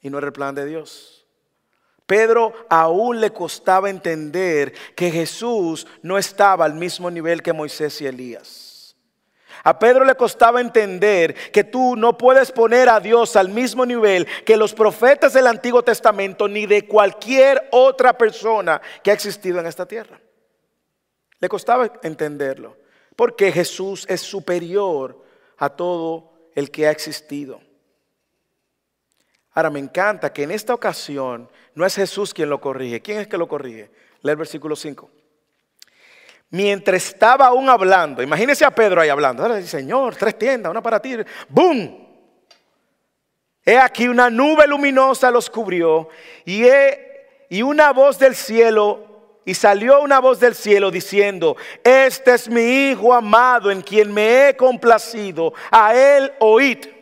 y 0.00 0.10
no 0.10 0.18
era 0.18 0.28
el 0.28 0.32
plan 0.32 0.54
de 0.54 0.64
Dios. 0.64 1.17
Pedro 2.08 2.54
aún 2.70 3.20
le 3.20 3.34
costaba 3.34 3.90
entender 3.90 4.72
que 4.96 5.10
Jesús 5.10 5.86
no 6.00 6.16
estaba 6.16 6.64
al 6.64 6.72
mismo 6.72 7.10
nivel 7.10 7.42
que 7.42 7.52
Moisés 7.52 8.00
y 8.00 8.06
Elías. 8.06 8.96
A 9.62 9.78
Pedro 9.78 10.06
le 10.06 10.14
costaba 10.14 10.62
entender 10.62 11.34
que 11.52 11.64
tú 11.64 11.96
no 11.96 12.16
puedes 12.16 12.50
poner 12.50 12.88
a 12.88 12.98
Dios 12.98 13.36
al 13.36 13.50
mismo 13.50 13.84
nivel 13.84 14.26
que 14.46 14.56
los 14.56 14.72
profetas 14.72 15.34
del 15.34 15.48
Antiguo 15.48 15.82
Testamento 15.82 16.48
ni 16.48 16.64
de 16.64 16.86
cualquier 16.88 17.68
otra 17.72 18.16
persona 18.16 18.80
que 19.02 19.10
ha 19.10 19.14
existido 19.14 19.60
en 19.60 19.66
esta 19.66 19.84
tierra. 19.84 20.18
Le 21.40 21.48
costaba 21.50 21.92
entenderlo, 22.02 22.78
porque 23.16 23.52
Jesús 23.52 24.06
es 24.08 24.22
superior 24.22 25.22
a 25.58 25.68
todo 25.68 26.32
el 26.54 26.70
que 26.70 26.86
ha 26.86 26.90
existido. 26.90 27.67
Ahora 29.58 29.70
me 29.70 29.80
encanta 29.80 30.32
que 30.32 30.44
en 30.44 30.52
esta 30.52 30.72
ocasión 30.72 31.50
no 31.74 31.84
es 31.84 31.96
Jesús 31.96 32.32
quien 32.32 32.48
lo 32.48 32.60
corrige. 32.60 33.02
¿Quién 33.02 33.18
es 33.18 33.26
que 33.26 33.36
lo 33.36 33.48
corrige? 33.48 33.90
Lee 34.22 34.30
el 34.30 34.36
versículo 34.36 34.76
5. 34.76 35.10
Mientras 36.50 37.04
estaba 37.04 37.48
aún 37.48 37.68
hablando, 37.68 38.22
imagínese 38.22 38.64
a 38.64 38.70
Pedro 38.70 39.00
ahí 39.00 39.08
hablando. 39.08 39.60
Señor, 39.62 40.14
tres 40.14 40.38
tiendas, 40.38 40.70
una 40.70 40.80
para 40.80 41.02
ti. 41.02 41.16
¡Bum! 41.48 42.06
He 43.64 43.76
aquí 43.76 44.06
una 44.06 44.30
nube 44.30 44.64
luminosa 44.68 45.28
los 45.28 45.50
cubrió 45.50 46.08
y, 46.44 46.62
y 47.48 47.60
una 47.60 47.92
voz 47.92 48.16
del 48.16 48.36
cielo 48.36 49.40
y 49.44 49.54
salió 49.54 50.02
una 50.02 50.20
voz 50.20 50.38
del 50.38 50.54
cielo 50.54 50.88
diciendo, 50.88 51.56
este 51.82 52.34
es 52.34 52.48
mi 52.48 52.60
Hijo 52.90 53.12
amado 53.12 53.72
en 53.72 53.82
quien 53.82 54.14
me 54.14 54.50
he 54.50 54.56
complacido, 54.56 55.52
a 55.72 55.96
él 55.96 56.32
oíd. 56.38 56.97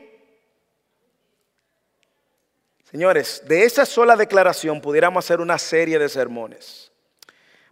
Señores, 2.96 3.42
de 3.44 3.64
esa 3.64 3.84
sola 3.84 4.16
declaración 4.16 4.80
pudiéramos 4.80 5.22
hacer 5.22 5.42
una 5.42 5.58
serie 5.58 5.98
de 5.98 6.08
sermones. 6.08 6.90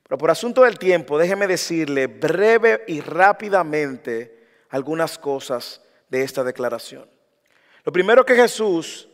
Pero 0.02 0.18
por 0.18 0.30
asunto 0.30 0.64
del 0.64 0.78
tiempo, 0.78 1.16
déjeme 1.16 1.46
decirle 1.46 2.08
breve 2.08 2.84
y 2.88 3.00
rápidamente 3.00 4.46
algunas 4.68 5.16
cosas 5.16 5.80
de 6.10 6.22
esta 6.22 6.44
declaración. 6.44 7.08
Lo 7.84 7.90
primero 7.90 8.26
que 8.26 8.36
Jesús, 8.36 9.08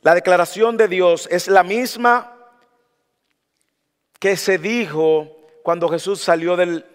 la 0.00 0.14
declaración 0.14 0.78
de 0.78 0.88
Dios 0.88 1.28
es 1.30 1.48
la 1.48 1.62
misma 1.62 2.34
que 4.18 4.38
se 4.38 4.56
dijo 4.56 5.36
cuando 5.62 5.86
Jesús 5.90 6.22
salió 6.22 6.56
del, 6.56 6.86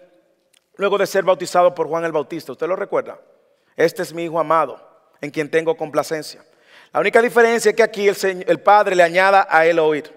luego 0.74 0.98
de 0.98 1.06
ser 1.06 1.22
bautizado 1.22 1.76
por 1.76 1.86
Juan 1.86 2.04
el 2.04 2.10
Bautista. 2.10 2.50
¿Usted 2.50 2.66
lo 2.66 2.74
recuerda? 2.74 3.20
Este 3.76 4.02
es 4.02 4.12
mi 4.12 4.24
Hijo 4.24 4.40
amado, 4.40 4.84
en 5.20 5.30
quien 5.30 5.48
tengo 5.48 5.76
complacencia. 5.76 6.44
La 6.92 7.00
única 7.00 7.20
diferencia 7.20 7.70
es 7.70 7.76
que 7.76 7.82
aquí 7.82 8.08
el, 8.08 8.60
Padre 8.60 8.96
le 8.96 9.02
añada 9.02 9.46
a 9.50 9.66
él 9.66 9.78
oír. 9.78 10.10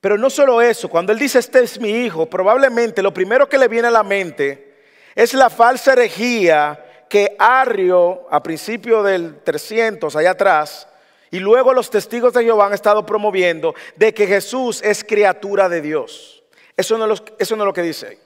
Pero 0.00 0.16
no 0.16 0.30
solo 0.30 0.62
eso, 0.62 0.88
cuando 0.88 1.12
él 1.12 1.18
dice 1.18 1.38
este 1.38 1.60
es 1.60 1.80
mi 1.80 1.90
hijo, 1.90 2.26
probablemente 2.26 3.02
lo 3.02 3.12
primero 3.12 3.48
que 3.48 3.58
le 3.58 3.66
viene 3.66 3.88
a 3.88 3.92
la 3.92 4.02
mente 4.04 4.76
es 5.14 5.34
la 5.34 5.50
falsa 5.50 5.94
herejía 5.94 7.06
que 7.08 7.34
Arrio 7.38 8.26
a 8.30 8.42
principio 8.42 9.02
del 9.02 9.42
300, 9.42 10.14
allá 10.14 10.32
atrás, 10.32 10.86
y 11.30 11.40
luego 11.40 11.74
los 11.74 11.90
testigos 11.90 12.32
de 12.32 12.44
Jehová 12.44 12.66
han 12.66 12.74
estado 12.74 13.04
promoviendo 13.04 13.74
de 13.96 14.14
que 14.14 14.26
Jesús 14.26 14.80
es 14.82 15.02
criatura 15.02 15.68
de 15.68 15.80
Dios. 15.80 16.44
Eso 16.76 16.96
no, 16.96 17.12
eso 17.38 17.56
no 17.56 17.64
es 17.64 17.66
lo 17.66 17.72
que 17.72 17.82
dice. 17.82 18.18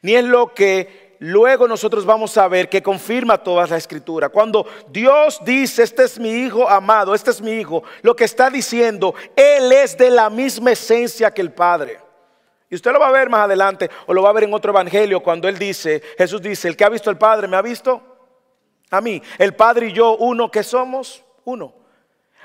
Ni 0.00 0.14
es 0.14 0.24
lo 0.24 0.54
que 0.54 1.01
luego 1.22 1.68
nosotros 1.68 2.04
vamos 2.04 2.36
a 2.36 2.48
ver 2.48 2.68
que 2.68 2.82
confirma 2.82 3.38
toda 3.38 3.64
la 3.68 3.76
escritura. 3.76 4.28
Cuando 4.28 4.66
Dios 4.88 5.40
dice, 5.44 5.84
este 5.84 6.02
es 6.02 6.18
mi 6.18 6.30
hijo 6.30 6.68
amado, 6.68 7.14
este 7.14 7.30
es 7.30 7.40
mi 7.40 7.52
hijo, 7.52 7.84
lo 8.02 8.16
que 8.16 8.24
está 8.24 8.50
diciendo, 8.50 9.14
Él 9.36 9.70
es 9.70 9.96
de 9.96 10.10
la 10.10 10.28
misma 10.28 10.72
esencia 10.72 11.32
que 11.32 11.40
el 11.40 11.52
Padre. 11.52 12.00
Y 12.68 12.74
usted 12.74 12.90
lo 12.90 12.98
va 12.98 13.08
a 13.08 13.12
ver 13.12 13.30
más 13.30 13.44
adelante 13.44 13.88
o 14.06 14.14
lo 14.14 14.22
va 14.22 14.30
a 14.30 14.32
ver 14.32 14.44
en 14.44 14.54
otro 14.54 14.72
evangelio 14.72 15.20
cuando 15.20 15.48
Él 15.48 15.58
dice, 15.58 16.02
Jesús 16.18 16.42
dice, 16.42 16.66
el 16.66 16.76
que 16.76 16.84
ha 16.84 16.88
visto 16.88 17.08
al 17.08 17.18
Padre, 17.18 17.46
¿me 17.46 17.56
ha 17.56 17.62
visto? 17.62 18.02
A 18.90 19.00
mí, 19.00 19.22
el 19.38 19.54
Padre 19.54 19.88
y 19.88 19.92
yo, 19.92 20.16
uno 20.16 20.50
que 20.50 20.64
somos, 20.64 21.24
uno. 21.44 21.72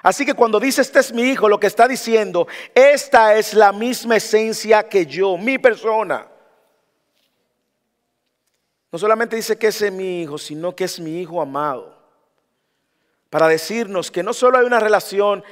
Así 0.04 0.24
que 0.24 0.36
cuando 0.36 0.60
dice, 0.60 0.84
este 0.84 1.00
es 1.00 1.12
mi 1.12 1.24
hijo, 1.24 1.50
lo 1.50 1.60
que 1.60 1.66
está 1.66 1.88
diciendo, 1.88 2.48
esta 2.76 3.36
es 3.36 3.56
la 3.56 3.72
misma 3.72 4.18
esencia 4.18 4.88
que 4.88 5.08
yo, 5.08 5.36
mi 5.36 5.58
persona. 5.58 6.28
No 8.92 8.98
solamente 9.00 9.36
dice 9.36 9.58
que 9.58 9.68
es 9.68 9.92
mi 9.92 10.22
hijo, 10.22 10.38
sino 10.38 10.76
que 10.76 10.86
es 10.86 11.00
mi 11.00 11.20
hijo 11.22 11.42
amado. 11.42 11.98
Para 13.30 13.48
decirnos 13.48 14.10
que 14.10 14.24
no 14.24 14.34
solo 14.34 14.58
hay 14.58 14.66
una 14.66 14.80
relación 14.80 15.44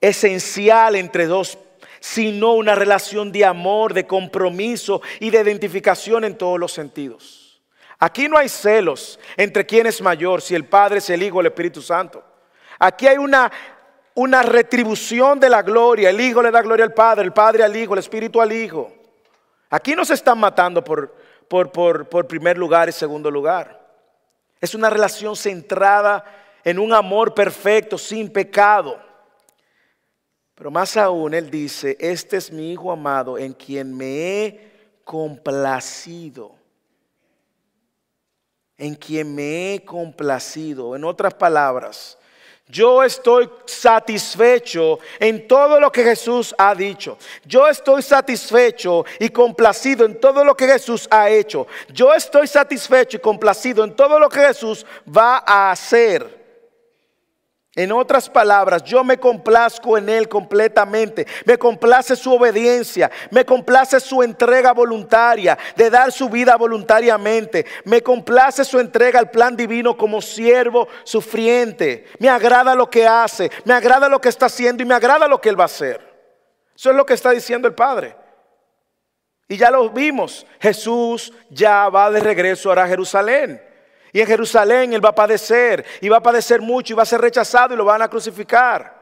esencial 0.00 0.96
entre 0.96 1.26
dos, 1.26 1.58
sino 2.00 2.52
una 2.52 2.74
relación 2.74 3.32
de 3.32 3.44
amor, 3.44 3.94
de 3.94 4.06
compromiso 4.06 5.00
y 5.20 5.30
de 5.30 5.40
identificación 5.40 6.24
en 6.24 6.36
todos 6.36 6.60
los 6.60 6.72
sentidos. 6.72 7.62
Aquí 7.98 8.28
no 8.28 8.36
hay 8.36 8.50
celos 8.50 9.18
entre 9.38 9.64
quién 9.64 9.86
es 9.86 10.02
mayor, 10.02 10.42
si 10.42 10.54
el 10.54 10.66
Padre 10.66 10.98
es 10.98 11.08
el 11.08 11.22
Hijo 11.22 11.38
o 11.38 11.40
el 11.40 11.46
Espíritu 11.46 11.80
Santo. 11.80 12.22
Aquí 12.78 13.06
hay 13.06 13.16
una, 13.16 13.50
una 14.14 14.42
retribución 14.42 15.40
de 15.40 15.48
la 15.48 15.62
gloria. 15.62 16.10
El 16.10 16.20
Hijo 16.20 16.42
le 16.42 16.50
da 16.50 16.60
gloria 16.60 16.84
al 16.84 16.92
Padre, 16.92 17.24
el 17.24 17.32
Padre 17.32 17.64
al 17.64 17.74
Hijo, 17.74 17.94
el 17.94 18.00
Espíritu 18.00 18.42
al 18.42 18.52
Hijo. 18.52 18.92
Aquí 19.70 19.96
no 19.96 20.04
se 20.04 20.12
están 20.12 20.38
matando 20.38 20.84
por, 20.84 21.14
por, 21.48 21.70
por, 21.70 22.26
primer 22.26 22.58
lugar 22.58 22.88
y 22.88 22.92
segundo 22.92 23.30
lugar. 23.30 23.84
Es 24.60 24.74
una 24.74 24.90
relación 24.90 25.36
centrada 25.36 26.24
en 26.64 26.78
un 26.78 26.92
amor 26.92 27.34
perfecto, 27.34 27.98
sin 27.98 28.30
pecado. 28.30 28.98
Pero 30.54 30.70
más 30.70 30.96
aún, 30.96 31.34
Él 31.34 31.50
dice, 31.50 31.96
este 32.00 32.38
es 32.38 32.50
mi 32.50 32.72
Hijo 32.72 32.90
amado 32.90 33.38
en 33.38 33.52
quien 33.52 33.94
me 33.96 34.44
he 34.44 34.72
complacido. 35.04 36.54
En 38.78 38.94
quien 38.94 39.34
me 39.34 39.74
he 39.74 39.84
complacido. 39.84 40.96
En 40.96 41.04
otras 41.04 41.34
palabras, 41.34 42.18
yo 42.68 43.04
estoy 43.04 43.48
satisfecho 43.64 44.98
en 45.20 45.46
todo 45.46 45.78
lo 45.78 45.92
que 45.92 46.02
Jesús 46.02 46.52
ha 46.58 46.74
dicho. 46.74 47.16
Yo 47.44 47.68
estoy 47.68 48.02
satisfecho 48.02 49.04
y 49.20 49.28
complacido 49.28 50.04
en 50.04 50.20
todo 50.20 50.44
lo 50.44 50.56
que 50.56 50.66
Jesús 50.66 51.06
ha 51.10 51.30
hecho. 51.30 51.68
Yo 51.92 52.12
estoy 52.12 52.48
satisfecho 52.48 53.18
y 53.18 53.20
complacido 53.20 53.84
en 53.84 53.94
todo 53.94 54.18
lo 54.18 54.28
que 54.28 54.40
Jesús 54.40 54.84
va 55.06 55.44
a 55.46 55.70
hacer. 55.70 56.35
En 57.76 57.92
otras 57.92 58.30
palabras, 58.30 58.82
yo 58.84 59.04
me 59.04 59.18
complazco 59.18 59.98
en 59.98 60.08
Él 60.08 60.30
completamente. 60.30 61.26
Me 61.44 61.58
complace 61.58 62.16
su 62.16 62.32
obediencia. 62.32 63.10
Me 63.30 63.44
complace 63.44 64.00
su 64.00 64.22
entrega 64.22 64.72
voluntaria 64.72 65.58
de 65.76 65.90
dar 65.90 66.10
su 66.10 66.30
vida 66.30 66.56
voluntariamente. 66.56 67.66
Me 67.84 68.02
complace 68.02 68.64
su 68.64 68.80
entrega 68.80 69.18
al 69.18 69.30
plan 69.30 69.54
divino 69.54 69.94
como 69.94 70.22
siervo 70.22 70.88
sufriente. 71.04 72.06
Me 72.18 72.30
agrada 72.30 72.74
lo 72.74 72.88
que 72.88 73.06
hace. 73.06 73.50
Me 73.66 73.74
agrada 73.74 74.08
lo 74.08 74.22
que 74.22 74.30
está 74.30 74.46
haciendo 74.46 74.82
y 74.82 74.86
me 74.86 74.94
agrada 74.94 75.28
lo 75.28 75.38
que 75.38 75.50
Él 75.50 75.60
va 75.60 75.64
a 75.64 75.66
hacer. 75.66 76.00
Eso 76.74 76.88
es 76.88 76.96
lo 76.96 77.04
que 77.04 77.12
está 77.12 77.32
diciendo 77.32 77.68
el 77.68 77.74
Padre. 77.74 78.16
Y 79.48 79.58
ya 79.58 79.70
lo 79.70 79.90
vimos. 79.90 80.46
Jesús 80.60 81.30
ya 81.50 81.90
va 81.90 82.10
de 82.10 82.20
regreso 82.20 82.72
a 82.72 82.88
Jerusalén. 82.88 83.60
Y 84.12 84.20
en 84.20 84.26
Jerusalén 84.26 84.92
Él 84.92 85.04
va 85.04 85.10
a 85.10 85.14
padecer, 85.14 85.84
y 86.00 86.08
va 86.08 86.18
a 86.18 86.22
padecer 86.22 86.60
mucho, 86.60 86.92
y 86.92 86.96
va 86.96 87.02
a 87.02 87.06
ser 87.06 87.20
rechazado 87.20 87.74
y 87.74 87.76
lo 87.76 87.84
van 87.84 88.02
a 88.02 88.08
crucificar. 88.08 88.94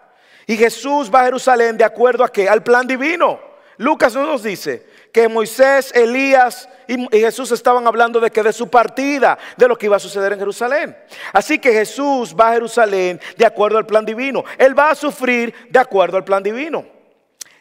Y 0.47 0.57
Jesús 0.57 1.11
va 1.13 1.21
a 1.21 1.25
Jerusalén 1.25 1.77
de 1.77 1.85
acuerdo 1.85 2.25
a 2.25 2.31
qué? 2.31 2.49
Al 2.49 2.63
plan 2.63 2.87
divino. 2.87 3.41
Lucas 3.77 4.15
no 4.15 4.25
nos 4.25 4.43
dice 4.43 4.87
que 5.13 5.29
Moisés, 5.29 5.93
Elías 5.95 6.69
y 6.87 7.09
Jesús 7.19 7.51
estaban 7.53 7.87
hablando 7.87 8.21
de 8.21 8.31
que 8.31 8.43
de 8.43 8.53
su 8.53 8.69
partida, 8.69 9.39
de 9.57 9.69
lo 9.69 9.77
que 9.77 9.87
iba 9.87 9.97
a 9.97 10.01
suceder 10.01 10.33
en 10.33 10.39
Jerusalén. 10.39 10.97
Así 11.33 11.59
que 11.59 11.73
Jesús 11.73 12.35
va 12.39 12.51
a 12.51 12.55
Jerusalén 12.55 13.21
de 13.37 13.47
acuerdo 13.47 13.79
al 13.79 13.87
plan 13.87 14.05
divino. 14.05 14.45
Él 14.59 14.79
va 14.79 14.91
a 14.91 14.95
sufrir 14.95 15.55
de 15.71 15.79
acuerdo 15.79 16.17
al 16.17 16.25
plan 16.25 16.43
divino. 16.43 16.94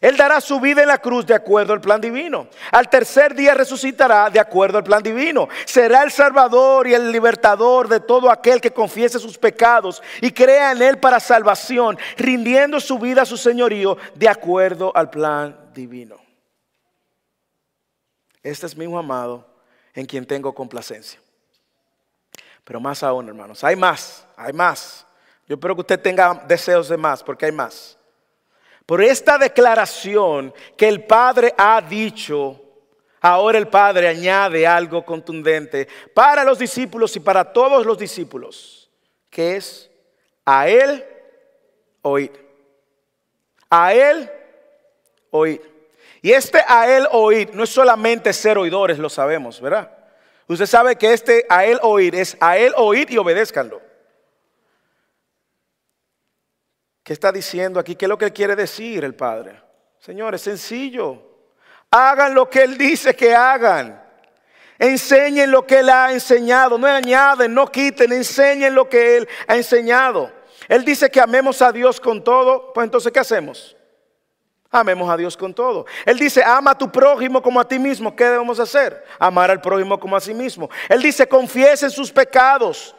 Él 0.03 0.17
dará 0.17 0.41
su 0.41 0.59
vida 0.59 0.81
en 0.81 0.89
la 0.89 0.97
cruz 0.97 1.25
de 1.25 1.33
acuerdo 1.33 1.71
al 1.71 1.79
plan 1.79 2.01
divino. 2.01 2.49
Al 2.73 2.89
tercer 2.89 3.33
día 3.33 3.53
resucitará 3.53 4.29
de 4.29 4.37
acuerdo 4.37 4.77
al 4.77 4.83
plan 4.83 5.01
divino. 5.01 5.47
Será 5.63 6.03
el 6.03 6.11
Salvador 6.11 6.87
y 6.87 6.93
el 6.93 7.09
libertador 7.09 7.87
de 7.87 8.01
todo 8.01 8.29
aquel 8.29 8.59
que 8.59 8.73
confiese 8.73 9.17
sus 9.17 9.37
pecados 9.37 10.03
y 10.19 10.29
crea 10.31 10.73
en 10.73 10.81
Él 10.81 10.99
para 10.99 11.21
salvación, 11.21 11.97
rindiendo 12.17 12.81
su 12.81 12.99
vida 12.99 13.21
a 13.21 13.25
su 13.25 13.37
señorío 13.37 13.95
de 14.13 14.27
acuerdo 14.27 14.91
al 14.93 15.09
plan 15.09 15.57
divino. 15.73 16.17
Este 18.43 18.65
es 18.65 18.75
mi 18.75 18.83
hijo 18.83 18.97
amado 18.99 19.47
en 19.93 20.05
quien 20.05 20.25
tengo 20.25 20.53
complacencia. 20.53 21.17
Pero 22.65 22.81
más 22.81 23.03
aún, 23.03 23.29
hermanos, 23.29 23.63
hay 23.63 23.77
más, 23.77 24.27
hay 24.35 24.51
más. 24.51 25.05
Yo 25.47 25.55
espero 25.55 25.75
que 25.75 25.81
usted 25.81 26.01
tenga 26.01 26.43
deseos 26.45 26.89
de 26.89 26.97
más, 26.97 27.23
porque 27.23 27.45
hay 27.45 27.53
más. 27.53 27.97
Por 28.85 29.01
esta 29.01 29.37
declaración 29.37 30.53
que 30.75 30.87
el 30.87 31.05
Padre 31.05 31.53
ha 31.57 31.81
dicho, 31.81 32.61
ahora 33.21 33.57
el 33.57 33.67
Padre 33.67 34.09
añade 34.09 34.67
algo 34.67 35.05
contundente 35.05 35.87
para 36.13 36.43
los 36.43 36.59
discípulos 36.59 37.15
y 37.15 37.21
para 37.21 37.53
todos 37.53 37.85
los 37.85 37.97
discípulos, 37.97 38.91
que 39.29 39.55
es 39.55 39.89
a 40.45 40.67
Él 40.67 41.05
oír. 42.01 42.31
A 43.69 43.93
Él 43.93 44.29
oír. 45.31 45.61
Y 46.21 46.31
este 46.31 46.63
a 46.67 46.95
Él 46.95 47.07
oír 47.11 47.53
no 47.53 47.63
es 47.63 47.69
solamente 47.69 48.33
ser 48.33 48.57
oidores, 48.57 48.99
lo 48.99 49.09
sabemos, 49.09 49.61
¿verdad? 49.61 49.91
Usted 50.47 50.65
sabe 50.65 50.97
que 50.97 51.13
este 51.13 51.45
a 51.49 51.65
Él 51.65 51.79
oír 51.81 52.15
es 52.15 52.37
a 52.39 52.57
Él 52.57 52.73
oír 52.75 53.09
y 53.09 53.17
obedézcanlo. 53.17 53.81
¿Qué 57.03 57.11
está 57.11 57.31
diciendo 57.31 57.79
aquí? 57.79 57.95
¿Qué 57.95 58.05
es 58.05 58.09
lo 58.09 58.17
que 58.17 58.31
quiere 58.31 58.55
decir 58.55 59.03
el 59.03 59.13
Padre? 59.13 59.61
Señor, 59.99 60.33
es 60.35 60.41
sencillo. 60.41 61.21
Hagan 61.91 62.33
lo 62.33 62.49
que 62.49 62.63
Él 62.63 62.77
dice 62.77 63.13
que 63.15 63.35
hagan. 63.35 64.01
Enseñen 64.79 65.51
lo 65.51 65.67
que 65.67 65.79
Él 65.79 65.89
ha 65.89 66.13
enseñado. 66.13 66.77
No 66.77 66.87
añaden, 66.87 67.53
no 67.53 67.67
quiten, 67.67 68.11
enseñen 68.13 68.73
lo 68.73 68.87
que 68.87 69.17
Él 69.17 69.27
ha 69.47 69.55
enseñado. 69.55 70.31
Él 70.69 70.85
dice 70.85 71.11
que 71.11 71.19
amemos 71.19 71.61
a 71.61 71.71
Dios 71.73 71.99
con 71.99 72.23
todo. 72.23 72.71
Pues 72.73 72.85
entonces, 72.85 73.11
¿qué 73.11 73.19
hacemos? 73.19 73.75
Amemos 74.71 75.09
a 75.09 75.17
Dios 75.17 75.37
con 75.37 75.53
todo. 75.53 75.85
Él 76.05 76.17
dice, 76.17 76.41
ama 76.43 76.71
a 76.71 76.77
tu 76.77 76.91
prójimo 76.91 77.41
como 77.41 77.59
a 77.59 77.67
ti 77.67 77.77
mismo. 77.77 78.15
¿Qué 78.15 78.23
debemos 78.23 78.59
hacer? 78.59 79.03
Amar 79.19 79.51
al 79.51 79.61
prójimo 79.61 79.99
como 79.99 80.15
a 80.15 80.21
sí 80.21 80.33
mismo. 80.33 80.69
Él 80.89 81.01
dice, 81.01 81.27
confiesen 81.27 81.91
sus 81.91 82.11
pecados. 82.11 82.95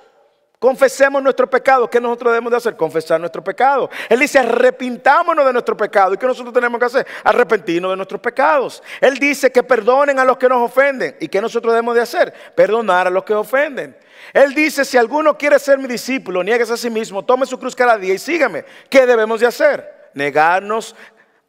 Confesemos 0.65 1.23
nuestro 1.23 1.47
pecado. 1.47 1.91
¿Qué 1.91 2.01
nosotros 2.01 2.33
debemos 2.33 2.51
de 2.51 2.57
hacer? 2.57 2.75
Confesar 2.75 3.21
nuestro 3.21 3.45
pecado. 3.45 3.91
Él 4.09 4.19
dice, 4.19 4.39
arrepintámonos 4.39 5.45
de 5.45 5.53
nuestro 5.53 5.77
pecado. 5.77 6.15
¿Y 6.15 6.17
qué 6.17 6.27
nosotros 6.27 6.55
tenemos 6.55 6.79
que 6.79 6.87
hacer? 6.87 7.07
Arrepentirnos 7.23 7.91
de 7.91 7.97
nuestros 7.97 8.19
pecados. 8.19 8.83
Él 8.99 9.19
dice 9.19 9.53
que 9.53 9.63
perdonen 9.63 10.19
a 10.19 10.25
los 10.25 10.39
que 10.39 10.49
nos 10.49 10.63
ofenden. 10.63 11.19
¿Y 11.21 11.29
qué 11.29 11.39
nosotros 11.43 11.71
debemos 11.71 11.95
de 11.95 12.01
hacer? 12.01 12.33
Perdonar 12.55 13.07
a 13.07 13.11
los 13.11 13.25
que 13.25 13.35
ofenden. 13.35 13.95
Él 14.33 14.55
dice, 14.55 14.87
si 14.87 14.97
alguno 14.97 15.37
quiere 15.37 15.59
ser 15.59 15.77
mi 15.77 15.87
discípulo, 15.87 16.43
niegues 16.43 16.71
a 16.71 16.79
sí 16.79 16.89
mismo, 16.89 17.23
tome 17.23 17.45
su 17.45 17.59
cruz 17.59 17.77
cada 17.77 17.99
día 17.99 18.15
y 18.15 18.19
sígame. 18.19 18.65
¿Qué 18.89 19.05
debemos 19.05 19.41
de 19.41 19.47
hacer? 19.49 20.11
Negarnos, 20.15 20.97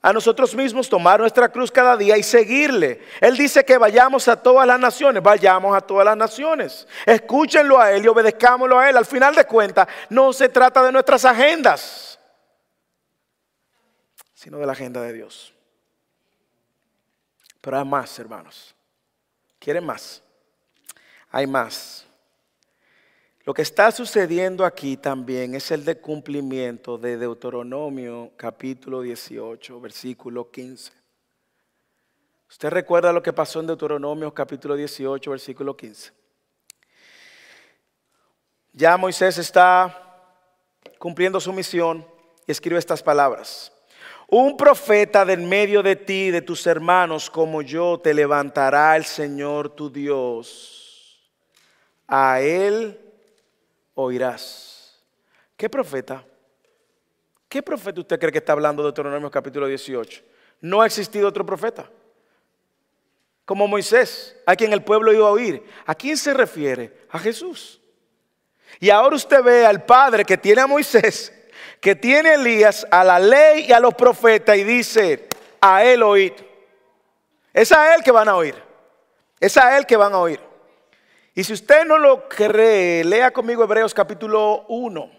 a 0.06 0.14
nosotros 0.14 0.54
mismos, 0.54 0.88
tomar 0.88 1.20
nuestra 1.20 1.50
cruz 1.50 1.72
cada 1.72 1.98
día 1.98 2.16
y 2.16 2.22
seguirle. 2.22 3.02
Él 3.20 3.36
dice 3.36 3.66
que 3.66 3.76
vayamos 3.76 4.28
a 4.28 4.40
todas 4.40 4.68
las 4.68 4.80
naciones, 4.80 5.24
vayamos 5.24 5.76
a 5.76 5.82
todas 5.82 6.06
las 6.06 6.16
naciones. 6.16 6.88
Escúchenlo 7.08 7.80
a 7.80 7.92
Él 7.92 8.06
y 8.06 8.08
obedezcámoslo 8.08 8.78
a 8.78 8.88
Él. 8.88 8.98
Al 8.98 9.08
final 9.08 9.34
de 9.34 9.46
cuentas, 9.46 9.88
no 10.12 10.32
se 10.32 10.48
trata 10.48 10.84
de 10.84 10.92
nuestras 10.92 11.26
agendas, 11.26 12.20
sino 14.36 14.60
de 14.60 14.68
la 14.68 14.74
agenda 14.74 15.02
de 15.02 15.12
Dios. 15.12 15.56
Pero 17.60 17.80
hay 17.80 17.86
más, 17.86 18.20
hermanos. 18.20 18.76
¿Quieren 19.58 19.84
más? 19.84 20.22
Hay 21.32 21.48
más. 21.48 22.06
Lo 23.46 23.54
que 23.54 23.62
está 23.62 23.92
sucediendo 23.92 24.66
aquí 24.66 24.98
también 24.98 25.54
es 25.54 25.70
el 25.70 25.86
de 25.86 26.00
cumplimiento 26.00 26.98
de 26.98 27.16
Deuteronomio 27.16 28.32
capítulo 28.36 29.04
18, 29.04 29.80
versículo 29.80 30.50
15. 30.50 30.92
¿Usted 32.50 32.70
recuerda 32.72 33.14
lo 33.14 33.22
que 33.22 33.34
pasó 33.34 33.60
en 33.60 33.68
Deuteronomio 33.68 34.34
capítulo 34.34 34.76
18, 34.76 35.30
versículo 35.30 35.78
15? 35.78 36.12
Ya 38.74 38.98
Moisés 38.98 39.38
está 39.38 39.96
cumpliendo 40.98 41.40
su 41.40 41.54
misión 41.54 42.04
y 42.48 42.52
escribe 42.52 42.80
estas 42.80 43.04
palabras. 43.04 43.72
Un 44.28 44.58
profeta 44.58 45.24
de 45.24 45.34
en 45.34 45.48
medio 45.48 45.84
de 45.84 45.96
ti, 45.96 46.32
de 46.32 46.42
tus 46.42 46.66
hermanos, 46.66 47.30
como 47.30 47.62
yo, 47.62 48.00
te 48.00 48.12
levantará 48.12 48.98
el 48.98 49.06
Señor 49.06 49.70
tu 49.70 49.92
Dios. 49.92 51.22
A 52.08 52.42
él 52.42 53.05
oirás. 53.96 55.04
¿Qué 55.58 55.70
profeta? 55.70 56.24
¿Qué 57.50 57.64
profeta 57.64 58.02
usted 58.02 58.20
cree 58.20 58.32
que 58.32 58.40
está 58.40 58.54
hablando 58.54 58.84
de 58.84 58.88
Deuteronomio 58.88 59.32
capítulo 59.32 59.68
18? 59.68 60.22
No 60.62 60.82
ha 60.82 60.86
existido 60.86 61.28
otro 61.28 61.46
profeta. 61.46 61.90
Como 63.46 63.68
Moisés, 63.68 64.36
a 64.46 64.56
quien 64.56 64.74
el 64.74 64.84
pueblo 64.84 65.14
iba 65.14 65.28
a 65.28 65.32
oír. 65.32 65.64
¿A 65.86 65.96
quién 65.96 66.18
se 66.18 66.34
refiere? 66.34 67.06
A 67.12 67.20
Jesús. 67.20 67.80
Y 68.80 68.90
ahora 68.90 69.16
usted 69.16 69.42
ve 69.44 69.66
al 69.66 69.86
Padre 69.86 70.26
que 70.26 70.38
tiene 70.38 70.62
a 70.62 70.68
Moisés, 70.68 71.32
que 71.80 71.96
tiene 71.96 72.32
a 72.32 72.36
Elías, 72.36 72.86
a 72.90 73.04
la 73.04 73.20
ley 73.20 73.68
y 73.70 73.72
a 73.72 73.80
los 73.80 73.94
profetas 73.94 74.58
y 74.58 74.64
dice, 74.64 75.30
a 75.62 75.84
él 75.86 76.04
oír. 76.04 76.34
Es 77.54 77.72
a 77.72 77.96
él 77.96 78.04
que 78.04 78.12
van 78.12 78.28
a 78.28 78.36
oír. 78.36 78.56
Es 79.40 79.56
a 79.58 79.78
él 79.78 79.86
que 79.86 79.96
van 79.96 80.14
a 80.14 80.20
oír. 80.20 80.40
Y 81.38 81.44
si 81.44 81.52
usted 81.52 81.84
no 81.86 81.98
lo 81.98 82.30
cree, 82.30 83.04
lea 83.04 83.30
conmigo 83.32 83.62
Hebreos 83.62 83.94
capítulo 83.94 84.66
1, 84.70 85.12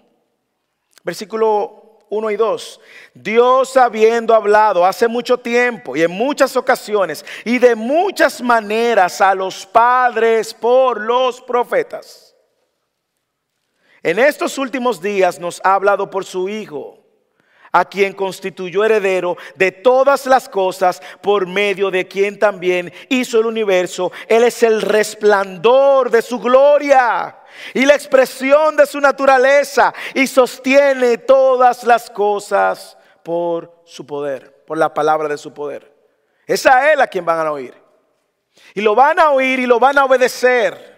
versículo 1.05 1.99
1 2.09 2.31
y 2.31 2.37
2. 2.37 2.81
Dios 3.13 3.77
habiendo 3.77 4.35
hablado 4.35 4.87
hace 4.87 5.09
mucho 5.09 5.37
tiempo 5.37 5.95
y 5.95 6.03
en 6.03 6.11
muchas 6.11 6.57
ocasiones 6.57 7.23
y 7.45 7.59
de 7.59 7.75
muchas 7.75 8.41
maneras 8.41 9.21
a 9.21 9.35
los 9.35 9.67
padres 9.67 10.55
por 10.55 11.03
los 11.03 11.43
profetas. 11.43 12.35
En 14.03 14.19
estos 14.19 14.57
últimos 14.57 15.03
días 15.03 15.39
nos 15.39 15.61
ha 15.65 15.75
hablado 15.75 16.09
por 16.09 16.25
su 16.25 16.49
Hijo 16.49 17.06
a 17.77 17.85
quien 17.85 18.15
constituyó 18.15 18.87
heredero 18.87 19.37
de 19.55 19.71
todas 19.71 20.25
las 20.25 20.49
cosas, 20.49 21.03
por 21.21 21.47
medio 21.47 21.91
de 21.91 22.09
quien 22.09 22.39
también 22.39 22.91
hizo 23.11 23.39
el 23.39 23.45
universo. 23.45 24.11
Él 24.29 24.45
es 24.45 24.63
el 24.63 24.81
resplandor 24.81 26.11
de 26.11 26.23
su 26.23 26.41
gloria 26.41 27.37
y 27.75 27.85
la 27.85 27.95
expresión 27.95 28.77
de 28.77 28.87
su 28.87 28.99
naturaleza 28.99 29.93
y 30.15 30.27
sostiene 30.27 31.19
todas 31.19 31.85
las 31.85 32.09
cosas 32.09 32.97
por 33.23 33.83
su 33.85 34.07
poder, 34.07 34.65
por 34.67 34.79
la 34.79 34.95
palabra 34.95 35.29
de 35.29 35.37
su 35.37 35.53
poder. 35.53 35.93
Es 36.47 36.65
a 36.65 36.91
Él 36.91 37.03
a 37.03 37.07
quien 37.07 37.27
van 37.27 37.47
a 37.47 37.53
oír. 37.53 37.75
Y 38.73 38.81
lo 38.81 38.95
van 38.95 39.21
a 39.21 39.33
oír 39.33 39.59
y 39.59 39.67
lo 39.67 39.79
van 39.79 39.99
a 39.99 40.07
obedecer 40.07 40.97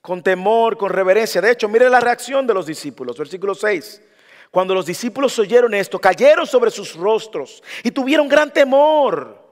con 0.00 0.22
temor, 0.22 0.78
con 0.78 0.88
reverencia. 0.88 1.42
De 1.42 1.50
hecho, 1.50 1.68
mire 1.68 1.90
la 1.90 2.00
reacción 2.00 2.46
de 2.46 2.54
los 2.54 2.64
discípulos, 2.64 3.18
versículo 3.18 3.54
6. 3.54 4.07
Cuando 4.50 4.74
los 4.74 4.86
discípulos 4.86 5.38
oyeron 5.38 5.74
esto, 5.74 5.98
cayeron 5.98 6.46
sobre 6.46 6.70
sus 6.70 6.94
rostros 6.94 7.62
y 7.82 7.90
tuvieron 7.90 8.28
gran 8.28 8.52
temor. 8.52 9.46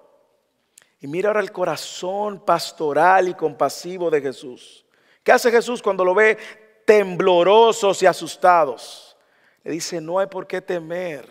Y 1.00 1.06
mira 1.06 1.28
ahora 1.28 1.40
el 1.40 1.52
corazón 1.52 2.44
pastoral 2.44 3.28
y 3.28 3.34
compasivo 3.34 4.10
de 4.10 4.22
Jesús. 4.22 4.84
¿Qué 5.22 5.32
hace 5.32 5.50
Jesús 5.50 5.82
cuando 5.82 6.04
lo 6.04 6.14
ve 6.14 6.38
temblorosos 6.86 8.02
y 8.02 8.06
asustados? 8.06 9.16
Le 9.62 9.72
dice, 9.72 10.00
no 10.00 10.18
hay 10.18 10.26
por 10.28 10.46
qué 10.46 10.60
temer. 10.62 11.28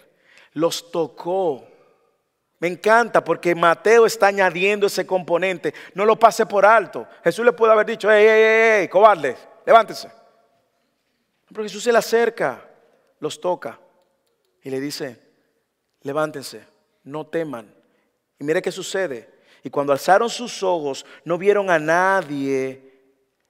Los 0.53 0.91
tocó. 0.91 1.65
Me 2.59 2.67
encanta 2.67 3.23
porque 3.23 3.55
Mateo 3.55 4.05
está 4.05 4.27
añadiendo 4.27 4.87
ese 4.87 5.05
componente. 5.05 5.73
No 5.93 6.05
lo 6.05 6.17
pase 6.17 6.45
por 6.45 6.65
alto. 6.65 7.07
Jesús 7.23 7.43
le 7.43 7.53
puede 7.53 7.73
haber 7.73 7.85
dicho, 7.85 8.11
ey, 8.11 8.25
ey, 8.25 8.41
ey, 8.41 8.81
ey 8.81 8.87
cobarde, 8.87 9.35
levántese. 9.65 10.09
Pero 11.47 11.63
Jesús 11.63 11.83
se 11.83 11.91
le 11.91 11.97
acerca 11.97 12.64
los 13.25 13.41
toca 13.41 13.79
y 14.61 14.69
le 14.69 14.79
dice, 14.79 15.19
levántense, 16.01 16.63
no 17.03 17.25
teman. 17.25 17.73
Y 18.39 18.43
mire 18.43 18.61
qué 18.61 18.71
sucede. 18.71 19.29
Y 19.63 19.71
cuando 19.71 19.91
alzaron 19.91 20.29
sus 20.29 20.61
ojos, 20.61 21.05
no 21.23 21.37
vieron 21.37 21.71
a 21.71 21.79
nadie, 21.79 23.01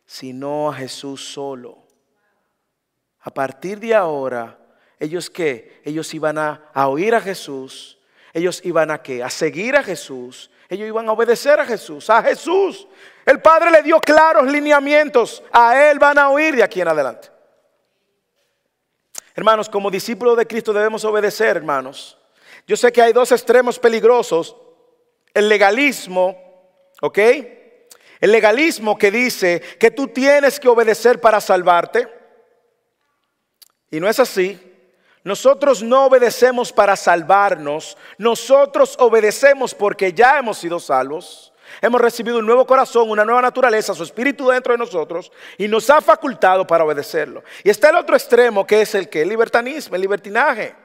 sino 0.06 0.70
a 0.70 0.74
Jesús 0.74 1.34
solo. 1.34 1.86
A 3.20 3.32
partir 3.34 3.80
de 3.80 3.94
ahora, 3.94 4.58
ellos 4.98 5.30
qué? 5.30 5.82
Ellos 5.84 6.14
iban 6.14 6.38
a, 6.38 6.70
a 6.74 6.88
oír 6.88 7.14
a 7.14 7.20
Jesús, 7.20 8.00
ellos 8.34 8.62
iban 8.64 8.92
a 8.92 9.02
qué? 9.02 9.22
A 9.24 9.30
seguir 9.30 9.76
a 9.76 9.84
Jesús, 9.84 10.50
Ellos 10.68 10.88
iban 10.88 11.08
a 11.08 11.12
obedecer 11.12 11.60
a 11.60 11.66
Jesús, 11.66 12.10
a 12.10 12.24
Jesús. 12.24 12.88
El 13.24 13.40
Padre 13.40 13.70
le 13.70 13.84
dio 13.84 14.00
claros 14.00 14.48
lineamientos. 14.52 15.44
A 15.52 15.90
Él 15.90 16.00
van 16.00 16.18
a 16.18 16.30
oír 16.30 16.56
de 16.56 16.64
aquí 16.64 16.82
en 16.82 16.88
adelante. 16.88 17.35
Hermanos, 19.36 19.68
como 19.68 19.92
discípulos 19.92 20.38
de 20.38 20.48
Cristo 20.48 20.72
debemos 20.72 21.04
obedecer, 21.04 21.58
hermanos. 21.58 22.18
Yo 22.66 22.78
sé 22.78 22.92
que 22.92 23.02
hay 23.02 23.12
dos 23.12 23.34
extremos 23.34 23.78
peligrosos. 23.78 24.56
El 25.34 25.50
legalismo, 25.50 26.38
¿ok? 27.02 27.20
El 28.22 28.32
legalismo 28.32 28.98
que 28.98 29.12
dice 29.12 29.62
que 29.78 29.92
tú 29.92 30.08
tienes 30.08 30.58
que 30.58 30.70
obedecer 30.70 31.20
para 31.20 31.42
salvarte. 31.42 32.08
Y 33.92 34.00
no 34.00 34.08
es 34.08 34.20
así. 34.20 34.58
Nosotros 35.26 35.84
no 35.84 36.06
obedecemos 36.06 36.72
para 36.72 36.96
salvarnos. 36.96 37.98
Nosotros 38.18 38.96
obedecemos 39.00 39.76
porque 39.76 40.14
ya 40.14 40.40
hemos 40.40 40.60
sido 40.60 40.80
salvos. 40.80 41.52
Hemos 41.82 42.02
recibido 42.02 42.40
un 42.40 42.46
nuevo 42.46 42.66
corazón, 42.66 43.10
una 43.10 43.26
nueva 43.26 43.42
naturaleza, 43.42 43.94
su 43.94 44.04
espíritu 44.04 44.50
dentro 44.50 44.74
de 44.74 44.78
nosotros 44.78 45.32
y 45.58 45.68
nos 45.68 45.90
ha 45.90 46.02
facultado 46.02 46.66
para 46.66 46.84
obedecerlo. 46.84 47.44
Y 47.64 47.70
está 47.70 47.90
el 47.90 47.96
otro 47.96 48.16
extremo 48.16 48.66
que 48.66 48.82
es 48.82 48.96
el 48.96 49.10
que 49.10 49.22
el 49.22 49.30
libertanismo, 49.30 49.96
el 49.96 50.02
libertinaje, 50.02 50.76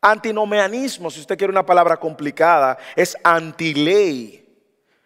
antinomeanismo, 0.00 1.10
si 1.10 1.20
usted 1.20 1.36
quiere 1.36 1.50
una 1.50 1.66
palabra 1.66 1.96
complicada, 1.98 2.78
es 2.96 3.16
antiley, 3.22 4.46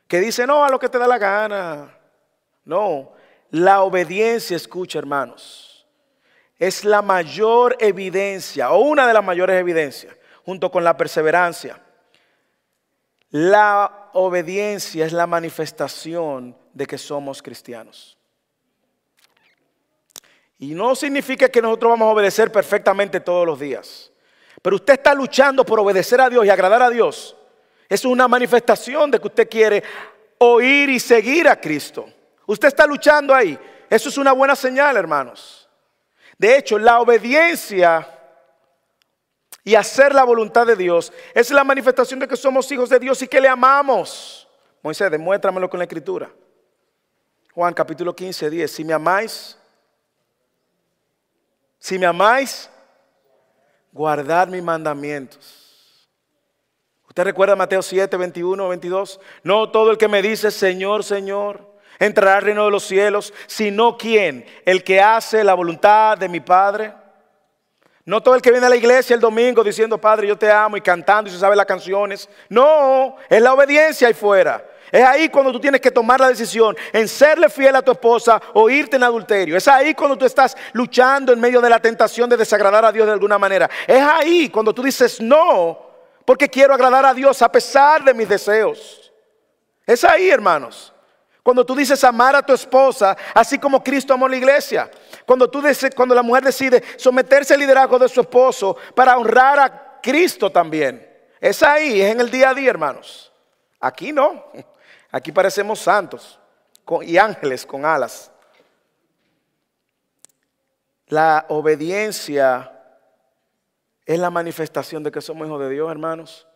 que 0.07 0.20
dice 0.20 0.46
no 0.46 0.64
a 0.64 0.70
lo 0.70 0.78
que 0.78 0.88
te 0.88 0.98
da 0.98 1.07
la 1.07 1.18
gana. 1.18 1.98
No, 2.64 3.12
la 3.50 3.82
obediencia, 3.82 4.57
escucha 4.57 4.98
hermanos, 4.98 5.86
es 6.59 6.84
la 6.84 7.02
mayor 7.02 7.76
evidencia 7.78 8.70
o 8.70 8.78
una 8.78 9.07
de 9.07 9.12
las 9.12 9.24
mayores 9.24 9.61
evidencias, 9.61 10.16
junto 10.44 10.70
con 10.70 10.82
la 10.82 10.96
perseverancia. 10.96 11.84
La 13.37 14.11
obediencia 14.12 15.05
es 15.05 15.12
la 15.12 15.26
manifestación 15.26 16.57
de 16.72 16.87
que 16.87 16.97
somos 16.97 17.43
cristianos. 17.43 18.16
Y 20.61 20.72
no 20.72 20.95
significa 20.95 21.49
que 21.49 21.61
nosotros 21.61 21.91
vamos 21.91 22.07
a 22.07 22.12
obedecer 22.12 22.53
perfectamente 22.53 23.18
todos 23.18 23.45
los 23.45 23.59
días. 23.59 24.12
Pero 24.62 24.76
usted 24.76 24.93
está 24.95 25.14
luchando 25.14 25.66
por 25.66 25.80
obedecer 25.80 26.20
a 26.20 26.30
Dios 26.30 26.47
y 26.47 26.51
agradar 26.51 26.80
a 26.80 26.91
Dios. 26.91 27.37
Es 27.89 28.05
una 28.05 28.28
manifestación 28.28 29.11
de 29.11 29.18
que 29.18 29.26
usted 29.26 29.49
quiere 29.51 29.82
oír 30.39 30.91
y 30.91 31.01
seguir 31.01 31.49
a 31.49 31.61
Cristo. 31.61 32.09
Usted 32.47 32.68
está 32.68 32.87
luchando 32.87 33.35
ahí. 33.35 33.59
Eso 33.91 34.11
es 34.11 34.16
una 34.16 34.30
buena 34.30 34.55
señal, 34.55 34.97
hermanos. 34.97 35.68
De 36.39 36.57
hecho, 36.57 36.78
la 36.78 37.01
obediencia 37.01 38.13
y 39.64 39.74
hacer 39.74 40.14
la 40.14 40.24
voluntad 40.24 40.66
de 40.66 40.76
Dios 40.76 41.10
es 41.34 41.50
la 41.50 41.64
manifestación 41.64 42.20
de 42.20 42.28
que 42.28 42.36
somos 42.36 42.70
hijos 42.70 42.90
de 42.90 42.98
Dios 42.98 43.20
y 43.22 43.28
que 43.28 43.40
le 43.40 43.48
amamos. 43.48 44.46
Moisés, 44.82 45.10
demuéstramelo 45.10 45.70
con 45.70 45.78
la 45.78 45.84
escritura. 45.84 46.30
Juan 47.54 47.72
capítulo 47.72 48.14
15, 48.14 48.50
10. 48.50 48.70
Si 48.70 48.84
me 48.84 48.92
amáis, 48.92 49.58
si 51.78 51.98
me 51.98 52.04
amáis, 52.04 52.68
guardad 53.90 54.48
mis 54.48 54.62
mandamientos. 54.62 56.10
¿Usted 57.08 57.24
recuerda 57.24 57.56
Mateo 57.56 57.80
7, 57.80 58.16
21, 58.16 58.68
22? 58.68 59.20
No 59.44 59.70
todo 59.70 59.90
el 59.90 59.96
que 59.96 60.08
me 60.08 60.20
dice 60.20 60.50
Señor, 60.50 61.04
Señor, 61.04 61.74
entrará 61.98 62.36
al 62.36 62.42
reino 62.42 62.64
de 62.64 62.70
los 62.70 62.84
cielos, 62.84 63.32
sino 63.46 63.96
quien, 63.96 64.44
el 64.66 64.84
que 64.84 65.00
hace 65.00 65.44
la 65.44 65.54
voluntad 65.54 66.18
de 66.18 66.28
mi 66.28 66.40
Padre. 66.40 66.92
No 68.07 68.22
todo 68.22 68.34
el 68.34 68.42
que 68.42 68.50
viene 68.50 68.66
a 68.66 68.70
la 68.70 68.76
iglesia 68.76 69.14
el 69.14 69.20
domingo 69.20 69.64
diciendo, 69.64 69.98
Padre, 69.98 70.26
yo 70.26 70.36
te 70.36 70.50
amo 70.50 70.76
y 70.76 70.82
cantando 70.82 71.30
y 71.30 71.32
se 71.32 71.38
sabe 71.38 71.57
las 71.57 71.64
canciones. 71.64 72.28
No, 72.50 73.16
es 73.30 73.40
la 73.40 73.55
obediencia 73.55 74.09
ahí 74.09 74.14
fuera. 74.14 74.62
Es 74.92 75.02
ahí 75.02 75.28
cuando 75.30 75.50
tú 75.50 75.59
tienes 75.59 75.80
que 75.80 75.90
tomar 75.90 76.20
la 76.20 76.28
decisión 76.28 76.76
en 76.92 77.09
serle 77.09 77.48
fiel 77.48 77.74
a 77.74 77.82
tu 77.82 77.92
esposa 77.92 78.40
o 78.52 78.68
irte 78.68 78.96
en 78.96 79.05
adulterio. 79.05 79.57
Es 79.57 79.66
ahí 79.66 79.94
cuando 79.94 80.18
tú 80.18 80.26
estás 80.26 80.55
luchando 80.72 81.32
en 81.32 81.40
medio 81.40 81.62
de 81.62 81.70
la 81.70 81.80
tentación 81.80 82.28
de 82.28 82.36
desagradar 82.36 82.84
a 82.84 82.92
Dios 82.92 83.07
de 83.07 83.12
alguna 83.12 83.38
manera. 83.38 83.70
Es 83.86 84.02
ahí 84.02 84.50
cuando 84.50 84.74
tú 84.74 84.82
dices 84.82 85.20
no, 85.20 85.78
porque 86.26 86.48
quiero 86.48 86.74
agradar 86.74 87.07
a 87.07 87.14
Dios 87.14 87.40
a 87.40 87.50
pesar 87.50 88.05
de 88.05 88.12
mis 88.12 88.28
deseos. 88.28 89.12
Es 89.86 90.05
ahí, 90.05 90.28
hermanos. 90.28 90.92
Cuando 91.42 91.64
tú 91.64 91.74
dices 91.74 92.02
amar 92.05 92.36
a 92.36 92.42
tu 92.42 92.55
esposa, 92.55 93.16
así 93.34 93.59
como 93.59 93.82
Cristo 93.82 94.14
amó 94.14 94.28
la 94.28 94.36
iglesia. 94.36 94.90
Cuando, 95.26 95.48
tú 95.48 95.62
cuando 95.96 96.14
la 96.14 96.22
mujer 96.22 96.44
decide 96.44 96.82
someterse 96.96 97.54
al 97.54 97.60
liderazgo 97.60 97.98
de 97.98 98.08
su 98.08 98.20
esposo 98.20 98.76
para 98.94 99.16
honrar 99.16 99.58
a 99.58 100.00
Cristo 100.02 100.50
también. 100.50 101.10
Es 101.40 101.62
ahí, 101.62 102.00
es 102.00 102.12
en 102.12 102.20
el 102.20 102.30
día 102.30 102.50
a 102.50 102.54
día, 102.54 102.70
hermanos. 102.70 103.32
Aquí 103.80 104.12
no. 104.12 104.44
Aquí 105.10 105.32
parecemos 105.32 105.78
santos 105.78 106.38
y 107.02 107.16
ángeles 107.16 107.64
con 107.64 107.84
alas. 107.84 108.30
La 111.06 111.46
obediencia 111.48 112.70
es 114.04 114.18
la 114.18 114.30
manifestación 114.30 115.02
de 115.02 115.10
que 115.10 115.20
somos 115.20 115.46
hijos 115.46 115.60
de 115.60 115.70
Dios, 115.70 115.90
hermanos. 115.90 116.46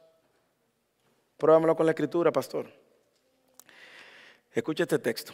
Pruébamelo 1.37 1.77
con 1.77 1.87
la 1.87 1.93
escritura, 1.93 2.33
pastor. 2.33 2.71
Escuche 4.53 4.83
este 4.83 4.99
texto. 4.99 5.33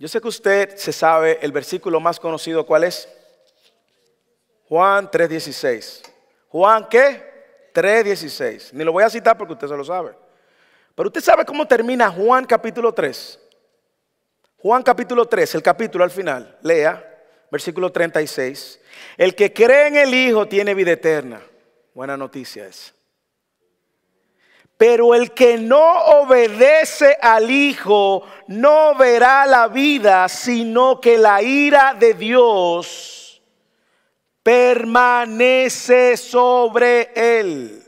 Yo 0.00 0.08
sé 0.08 0.18
que 0.18 0.28
usted 0.28 0.76
se 0.78 0.94
sabe 0.94 1.38
el 1.42 1.52
versículo 1.52 2.00
más 2.00 2.18
conocido, 2.18 2.64
¿cuál 2.64 2.84
es? 2.84 3.06
Juan 4.66 5.10
3.16. 5.10 6.10
Juan 6.48 6.88
qué? 6.88 7.70
3.16. 7.74 8.72
Ni 8.72 8.82
lo 8.82 8.92
voy 8.92 9.04
a 9.04 9.10
citar 9.10 9.36
porque 9.36 9.52
usted 9.52 9.68
se 9.68 9.76
lo 9.76 9.84
sabe. 9.84 10.14
Pero 10.94 11.10
usted 11.10 11.20
sabe 11.20 11.44
cómo 11.44 11.68
termina 11.68 12.08
Juan 12.08 12.46
capítulo 12.46 12.94
3. 12.94 13.38
Juan 14.56 14.82
capítulo 14.82 15.26
3, 15.26 15.56
el 15.56 15.62
capítulo 15.62 16.02
al 16.02 16.10
final. 16.10 16.56
Lea, 16.62 17.22
versículo 17.52 17.92
36. 17.92 18.80
El 19.18 19.34
que 19.34 19.52
cree 19.52 19.88
en 19.88 19.96
el 19.96 20.14
Hijo 20.14 20.48
tiene 20.48 20.72
vida 20.72 20.92
eterna. 20.92 21.42
Buena 21.92 22.16
noticia 22.16 22.66
es. 22.66 22.94
Pero 24.80 25.14
el 25.14 25.32
que 25.32 25.58
no 25.58 26.04
obedece 26.06 27.14
al 27.20 27.50
Hijo 27.50 28.22
no 28.46 28.94
verá 28.94 29.44
la 29.44 29.68
vida, 29.68 30.26
sino 30.26 30.98
que 30.98 31.18
la 31.18 31.42
ira 31.42 31.92
de 31.92 32.14
Dios 32.14 33.42
permanece 34.42 36.16
sobre 36.16 37.10
él. 37.14 37.82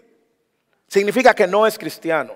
Significa 0.86 1.32
que 1.32 1.46
no 1.46 1.66
es 1.66 1.78
cristiano. 1.78 2.34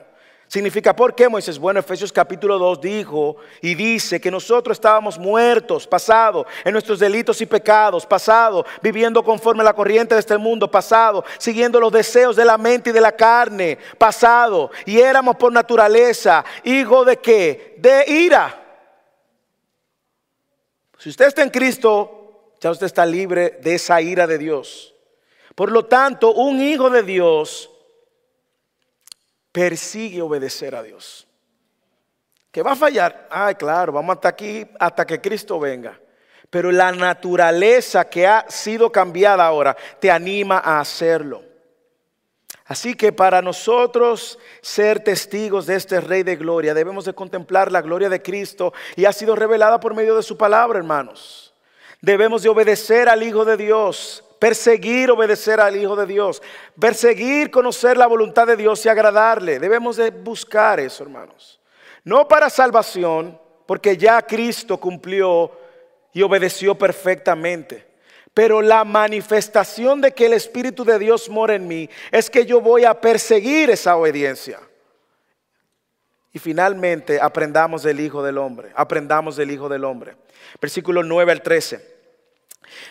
Significa, 0.48 0.94
¿por 0.94 1.14
qué 1.14 1.28
Moisés? 1.28 1.58
Bueno, 1.58 1.80
Efesios 1.80 2.12
capítulo 2.12 2.56
2 2.56 2.80
dijo 2.80 3.36
y 3.60 3.74
dice 3.74 4.20
que 4.20 4.30
nosotros 4.30 4.76
estábamos 4.76 5.18
muertos, 5.18 5.88
pasado, 5.88 6.46
en 6.64 6.72
nuestros 6.72 7.00
delitos 7.00 7.40
y 7.40 7.46
pecados, 7.46 8.06
pasado, 8.06 8.64
viviendo 8.80 9.24
conforme 9.24 9.62
a 9.62 9.64
la 9.64 9.72
corriente 9.74 10.14
de 10.14 10.20
este 10.20 10.38
mundo, 10.38 10.70
pasado, 10.70 11.24
siguiendo 11.38 11.80
los 11.80 11.90
deseos 11.90 12.36
de 12.36 12.44
la 12.44 12.58
mente 12.58 12.90
y 12.90 12.92
de 12.92 13.00
la 13.00 13.10
carne, 13.10 13.76
pasado, 13.98 14.70
y 14.84 15.00
éramos 15.00 15.34
por 15.34 15.52
naturaleza, 15.52 16.44
hijo 16.62 17.04
de 17.04 17.16
qué? 17.16 17.74
De 17.78 18.04
ira. 18.06 18.62
Si 20.96 21.08
usted 21.08 21.26
está 21.26 21.42
en 21.42 21.50
Cristo, 21.50 22.52
ya 22.60 22.70
usted 22.70 22.86
está 22.86 23.04
libre 23.04 23.58
de 23.62 23.74
esa 23.74 24.00
ira 24.00 24.28
de 24.28 24.38
Dios. 24.38 24.94
Por 25.56 25.72
lo 25.72 25.86
tanto, 25.86 26.32
un 26.34 26.60
hijo 26.60 26.88
de 26.88 27.02
Dios 27.02 27.70
persigue 29.56 30.20
obedecer 30.20 30.74
a 30.74 30.82
Dios. 30.82 31.26
¿Que 32.52 32.62
va 32.62 32.72
a 32.72 32.76
fallar? 32.76 33.26
Ay, 33.30 33.54
claro, 33.54 33.90
vamos 33.90 34.16
hasta 34.16 34.28
aquí 34.28 34.66
hasta 34.78 35.06
que 35.06 35.18
Cristo 35.18 35.58
venga. 35.58 35.98
Pero 36.50 36.70
la 36.70 36.92
naturaleza 36.92 38.06
que 38.06 38.26
ha 38.26 38.44
sido 38.50 38.92
cambiada 38.92 39.46
ahora 39.46 39.74
te 39.98 40.10
anima 40.10 40.58
a 40.58 40.78
hacerlo. 40.78 41.42
Así 42.66 42.94
que 42.94 43.12
para 43.12 43.40
nosotros 43.40 44.38
ser 44.60 45.02
testigos 45.02 45.64
de 45.64 45.76
este 45.76 46.02
Rey 46.02 46.22
de 46.22 46.36
Gloria 46.36 46.74
debemos 46.74 47.06
de 47.06 47.14
contemplar 47.14 47.72
la 47.72 47.80
gloria 47.80 48.10
de 48.10 48.20
Cristo 48.20 48.74
y 48.94 49.06
ha 49.06 49.12
sido 49.14 49.34
revelada 49.34 49.80
por 49.80 49.94
medio 49.94 50.16
de 50.16 50.22
su 50.22 50.36
palabra, 50.36 50.78
hermanos. 50.78 51.54
Debemos 52.02 52.42
de 52.42 52.50
obedecer 52.50 53.08
al 53.08 53.22
Hijo 53.22 53.46
de 53.46 53.56
Dios 53.56 54.22
perseguir 54.38 55.10
obedecer 55.10 55.60
al 55.60 55.76
Hijo 55.76 55.96
de 55.96 56.06
Dios, 56.06 56.42
perseguir 56.78 57.50
conocer 57.50 57.96
la 57.96 58.06
voluntad 58.06 58.46
de 58.46 58.56
Dios 58.56 58.84
y 58.84 58.88
agradarle. 58.88 59.58
Debemos 59.58 59.96
de 59.96 60.10
buscar 60.10 60.80
eso, 60.80 61.02
hermanos. 61.04 61.60
No 62.04 62.28
para 62.28 62.50
salvación, 62.50 63.38
porque 63.66 63.96
ya 63.96 64.22
Cristo 64.22 64.78
cumplió 64.78 65.50
y 66.12 66.22
obedeció 66.22 66.74
perfectamente. 66.76 67.86
Pero 68.32 68.60
la 68.60 68.84
manifestación 68.84 70.00
de 70.00 70.12
que 70.12 70.26
el 70.26 70.34
Espíritu 70.34 70.84
de 70.84 70.98
Dios 70.98 71.28
mora 71.28 71.54
en 71.54 71.66
mí 71.66 71.88
es 72.12 72.28
que 72.28 72.44
yo 72.44 72.60
voy 72.60 72.84
a 72.84 73.00
perseguir 73.00 73.70
esa 73.70 73.96
obediencia. 73.96 74.60
Y 76.32 76.38
finalmente 76.38 77.18
aprendamos 77.18 77.82
del 77.82 77.98
Hijo 77.98 78.22
del 78.22 78.36
Hombre, 78.36 78.70
aprendamos 78.74 79.36
del 79.36 79.50
Hijo 79.50 79.70
del 79.70 79.84
Hombre. 79.84 80.16
Versículo 80.60 81.02
9 81.02 81.32
al 81.32 81.42
13. 81.42 81.95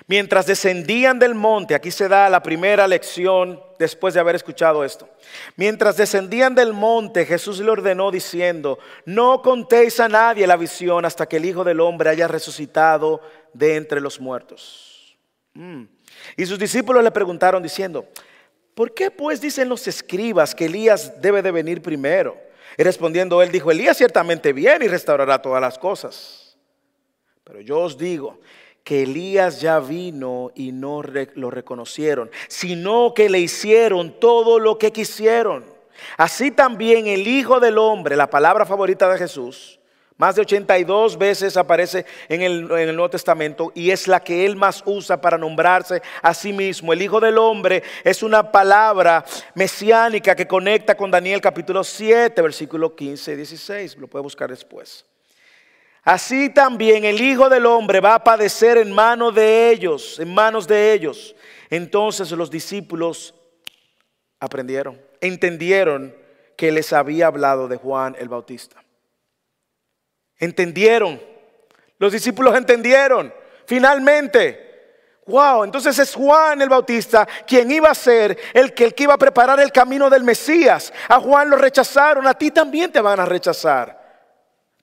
Mientras 0.08 0.46
descendían 0.46 1.20
del 1.20 1.36
monte, 1.36 1.76
aquí 1.76 1.92
se 1.92 2.08
da 2.08 2.30
la 2.30 2.42
primera 2.44 2.88
lección 2.88 3.62
después 3.80 4.14
de 4.14 4.20
haber 4.20 4.36
escuchado 4.36 4.84
esto. 4.84 5.10
Mientras 5.56 5.98
descendían 5.98 6.56
del 6.56 6.74
monte, 6.74 7.26
Jesús 7.26 7.60
le 7.60 7.70
ordenó 7.70 8.12
diciendo, 8.12 8.80
no 9.06 9.42
contéis 9.42 10.00
a 10.00 10.08
nadie 10.08 10.48
la 10.48 10.58
visión 10.58 11.06
hasta 11.06 11.28
que 11.28 11.38
el 11.38 11.46
Hijo 11.46 11.64
del 11.64 11.80
Hombre 11.80 12.10
haya 12.10 12.28
resucitado 12.28 13.22
de 13.54 13.76
entre 13.76 14.02
los 14.02 14.20
muertos. 14.20 15.18
Mm. 15.54 15.84
Y 16.38 16.46
sus 16.46 16.60
discípulos 16.60 17.04
le 17.04 17.12
preguntaron 17.12 17.62
diciendo, 17.64 18.08
¿por 18.74 18.94
qué 18.94 19.12
pues 19.12 19.42
dicen 19.42 19.70
los 19.70 19.88
escribas 19.88 20.54
que 20.54 20.66
Elías 20.66 21.22
debe 21.22 21.42
de 21.42 21.52
venir 21.52 21.82
primero? 21.82 22.38
Y 22.78 22.84
respondiendo 22.84 23.42
él 23.42 23.52
dijo, 23.52 23.72
Elías 23.72 23.98
ciertamente 23.98 24.54
viene 24.54 24.86
y 24.86 24.88
restaurará 24.88 25.42
todas 25.42 25.62
las 25.62 25.80
cosas. 25.80 26.58
Pero 27.44 27.62
yo 27.62 27.80
os 27.80 27.98
digo 27.98 28.40
que 28.86 29.02
Elías 29.02 29.60
ya 29.60 29.80
vino 29.80 30.52
y 30.54 30.72
no 30.72 31.02
lo 31.34 31.50
reconocieron, 31.50 32.30
sino 32.48 33.16
que 33.16 33.30
le 33.30 33.40
hicieron 33.40 34.20
todo 34.20 34.60
lo 34.60 34.78
que 34.78 34.94
quisieron. 34.94 35.66
Así 36.18 36.52
también 36.52 37.08
el 37.08 37.28
Hijo 37.28 37.60
del 37.60 37.80
Hombre, 37.80 38.16
la 38.16 38.30
palabra 38.30 38.64
favorita 38.64 39.10
de 39.10 39.18
Jesús, 39.18 39.80
más 40.18 40.36
de 40.36 40.44
82 40.44 41.18
veces 41.18 41.58
aparece 41.58 42.06
en 42.30 42.44
el, 42.44 42.68
Nuevo 42.68 43.10
Testamento 43.10 43.72
y 43.74 43.90
es 43.90 44.08
la 44.08 44.20
que 44.20 44.46
él 44.46 44.56
más 44.56 44.84
usa 44.86 45.20
para 45.20 45.40
nombrarse 45.40 46.04
a 46.22 46.36
sí 46.36 46.54
mismo. 46.54 46.94
El 46.94 47.02
Hijo 47.02 47.20
del 47.20 47.40
Hombre 47.40 47.82
es 48.04 48.22
una 48.22 48.52
palabra 48.52 49.26
mesiánica 49.56 50.36
que 50.36 50.48
conecta 50.48 50.96
con 50.96 51.10
Daniel 51.10 51.42
capítulo 51.42 51.84
7, 51.84 52.40
versículo 52.40 52.96
15 52.96 53.34
y 53.34 53.36
16. 53.36 53.98
Lo 53.98 54.08
puede 54.08 54.22
buscar 54.22 54.52
después. 54.52 55.06
Así 56.06 56.50
también 56.50 57.04
el 57.04 57.20
Hijo 57.20 57.50
del 57.50 57.66
Hombre 57.66 58.00
va 58.00 58.14
a 58.14 58.24
padecer 58.24 58.78
en 58.78 58.92
manos 58.92 59.34
de 59.34 59.72
ellos, 59.72 60.20
en 60.20 60.32
manos 60.32 60.68
de 60.68 60.94
ellos. 60.94 61.36
Entonces 61.72 62.30
los 62.32 62.52
discípulos 62.52 63.34
aprendieron, 64.40 65.02
entendieron 65.20 66.16
que 66.56 66.72
les 66.72 66.94
había 66.94 67.26
hablado 67.26 67.68
de 67.68 67.78
Juan 67.78 68.16
el 68.20 68.30
Bautista. 68.30 68.84
Entendieron. 70.38 71.20
Los 71.98 72.14
discípulos 72.14 72.56
entendieron. 72.56 73.34
Finalmente. 73.66 74.62
Wow, 75.26 75.64
entonces 75.64 75.98
es 75.98 76.14
Juan 76.14 76.62
el 76.62 76.70
Bautista 76.70 77.28
quien 77.48 77.72
iba 77.72 77.90
a 77.90 77.96
ser 77.96 78.38
el 78.54 78.76
que, 78.76 78.84
el 78.84 78.94
que 78.94 79.04
iba 79.04 79.16
a 79.16 79.18
preparar 79.18 79.60
el 79.60 79.72
camino 79.72 80.08
del 80.08 80.24
Mesías. 80.24 80.94
A 81.10 81.20
Juan 81.20 81.50
lo 81.50 81.58
rechazaron, 81.58 82.28
a 82.28 82.36
ti 82.36 82.52
también 82.52 82.92
te 82.92 83.02
van 83.02 83.20
a 83.20 83.26
rechazar. 83.26 84.05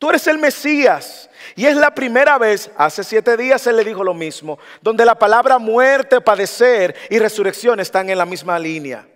Tú 0.03 0.11
eres 0.11 0.27
el 0.27 0.39
Mesías. 0.39 1.31
Y 1.55 1.65
es 1.65 1.77
la 1.77 1.95
primera 1.95 2.37
vez, 2.37 2.73
hace 2.77 3.05
siete 3.05 3.37
días 3.37 3.65
él 3.69 3.77
le 3.77 3.85
dijo 3.85 4.03
lo 4.03 4.15
mismo, 4.15 4.59
donde 4.81 5.05
la 5.05 5.17
palabra 5.17 5.61
muerte, 5.61 6.21
padecer 6.21 6.97
y 7.09 7.21
resurrección 7.21 7.79
están 7.79 8.11
en 8.11 8.19
la 8.19 8.27
misma 8.27 8.59
línea. 8.59 9.07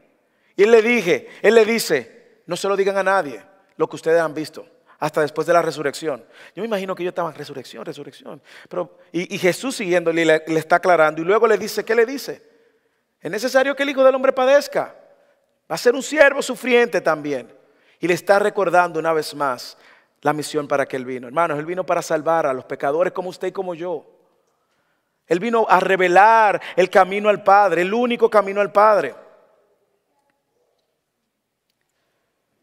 Y 0.54 0.62
él 0.62 0.70
le 0.70 0.82
dije, 0.82 1.28
él 1.42 1.56
le 1.56 1.64
dice, 1.64 2.42
no 2.46 2.56
se 2.56 2.68
lo 2.68 2.76
digan 2.76 2.96
a 2.96 3.02
nadie 3.02 3.42
lo 3.76 3.88
que 3.88 3.96
ustedes 3.96 4.20
han 4.20 4.32
visto 4.32 4.64
hasta 5.00 5.22
después 5.22 5.44
de 5.48 5.54
la 5.54 5.60
resurrección. 5.60 6.24
Yo 6.54 6.60
me 6.62 6.68
imagino 6.68 6.94
que 6.94 7.02
yo 7.02 7.08
estaba 7.08 7.30
en 7.30 7.34
resurrección, 7.34 7.84
resurrección. 7.84 8.40
Pero, 8.68 8.98
y, 9.10 9.36
Jesús 9.38 9.74
siguiéndole 9.74 10.24
le, 10.24 10.44
le 10.46 10.60
está 10.60 10.76
aclarando 10.76 11.20
y 11.20 11.24
luego 11.24 11.48
le 11.48 11.58
dice, 11.58 11.84
¿qué 11.84 11.96
le 11.96 12.06
dice? 12.06 12.48
Es 13.20 13.30
necesario 13.32 13.74
que 13.74 13.82
el 13.82 13.90
Hijo 13.90 14.04
del 14.04 14.14
Hombre 14.14 14.32
padezca. 14.32 14.94
Va 15.68 15.74
a 15.74 15.78
ser 15.78 15.96
un 15.96 16.02
siervo 16.04 16.42
sufriente 16.42 17.00
también. 17.00 17.52
Y 17.98 18.06
le 18.06 18.14
está 18.14 18.38
recordando 18.38 19.00
una 19.00 19.12
vez 19.12 19.34
más 19.34 19.76
la 20.26 20.32
misión 20.32 20.66
para 20.66 20.86
que 20.86 20.96
Él 20.96 21.04
vino. 21.04 21.28
Hermanos, 21.28 21.56
Él 21.56 21.64
vino 21.64 21.86
para 21.86 22.02
salvar 22.02 22.46
a 22.46 22.52
los 22.52 22.64
pecadores 22.64 23.12
como 23.12 23.28
usted 23.28 23.46
y 23.46 23.52
como 23.52 23.76
yo. 23.76 24.04
Él 25.28 25.38
vino 25.38 25.66
a 25.68 25.78
revelar 25.78 26.60
el 26.74 26.90
camino 26.90 27.28
al 27.28 27.44
Padre, 27.44 27.82
el 27.82 27.94
único 27.94 28.28
camino 28.28 28.60
al 28.60 28.72
Padre. 28.72 29.14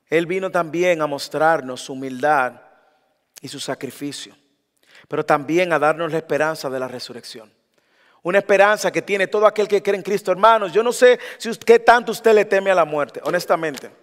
Él 0.09 0.25
vino 0.25 0.51
también 0.51 1.01
a 1.01 1.07
mostrarnos 1.07 1.79
su 1.79 1.93
humildad 1.93 2.59
y 3.39 3.47
su 3.47 3.61
sacrificio, 3.61 4.35
pero 5.07 5.25
también 5.25 5.71
a 5.71 5.79
darnos 5.79 6.11
la 6.11 6.17
esperanza 6.17 6.69
de 6.69 6.81
la 6.81 6.89
resurrección. 6.89 7.49
Una 8.23 8.39
esperanza 8.39 8.91
que 8.91 9.01
tiene 9.01 9.27
todo 9.27 9.47
aquel 9.47 9.69
que 9.69 9.81
cree 9.81 9.95
en 9.95 10.03
Cristo. 10.03 10.33
Hermanos, 10.33 10.73
yo 10.73 10.83
no 10.83 10.91
sé 10.91 11.17
si 11.37 11.49
usted, 11.49 11.81
tanto 11.85 12.11
usted 12.11 12.33
le 12.33 12.43
teme 12.43 12.71
a 12.71 12.75
la 12.75 12.83
muerte, 12.83 13.21
honestamente. 13.23 14.02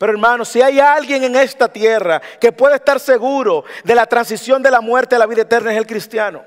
Pero 0.00 0.12
hermanos, 0.12 0.48
si 0.48 0.62
hay 0.62 0.80
alguien 0.80 1.24
en 1.24 1.36
esta 1.36 1.70
tierra 1.70 2.22
que 2.40 2.52
puede 2.52 2.76
estar 2.76 2.98
seguro 2.98 3.64
de 3.84 3.94
la 3.94 4.06
transición 4.06 4.62
de 4.62 4.70
la 4.70 4.80
muerte 4.80 5.14
a 5.14 5.18
la 5.18 5.26
vida 5.26 5.42
eterna 5.42 5.72
es 5.72 5.76
el 5.76 5.86
cristiano. 5.86 6.42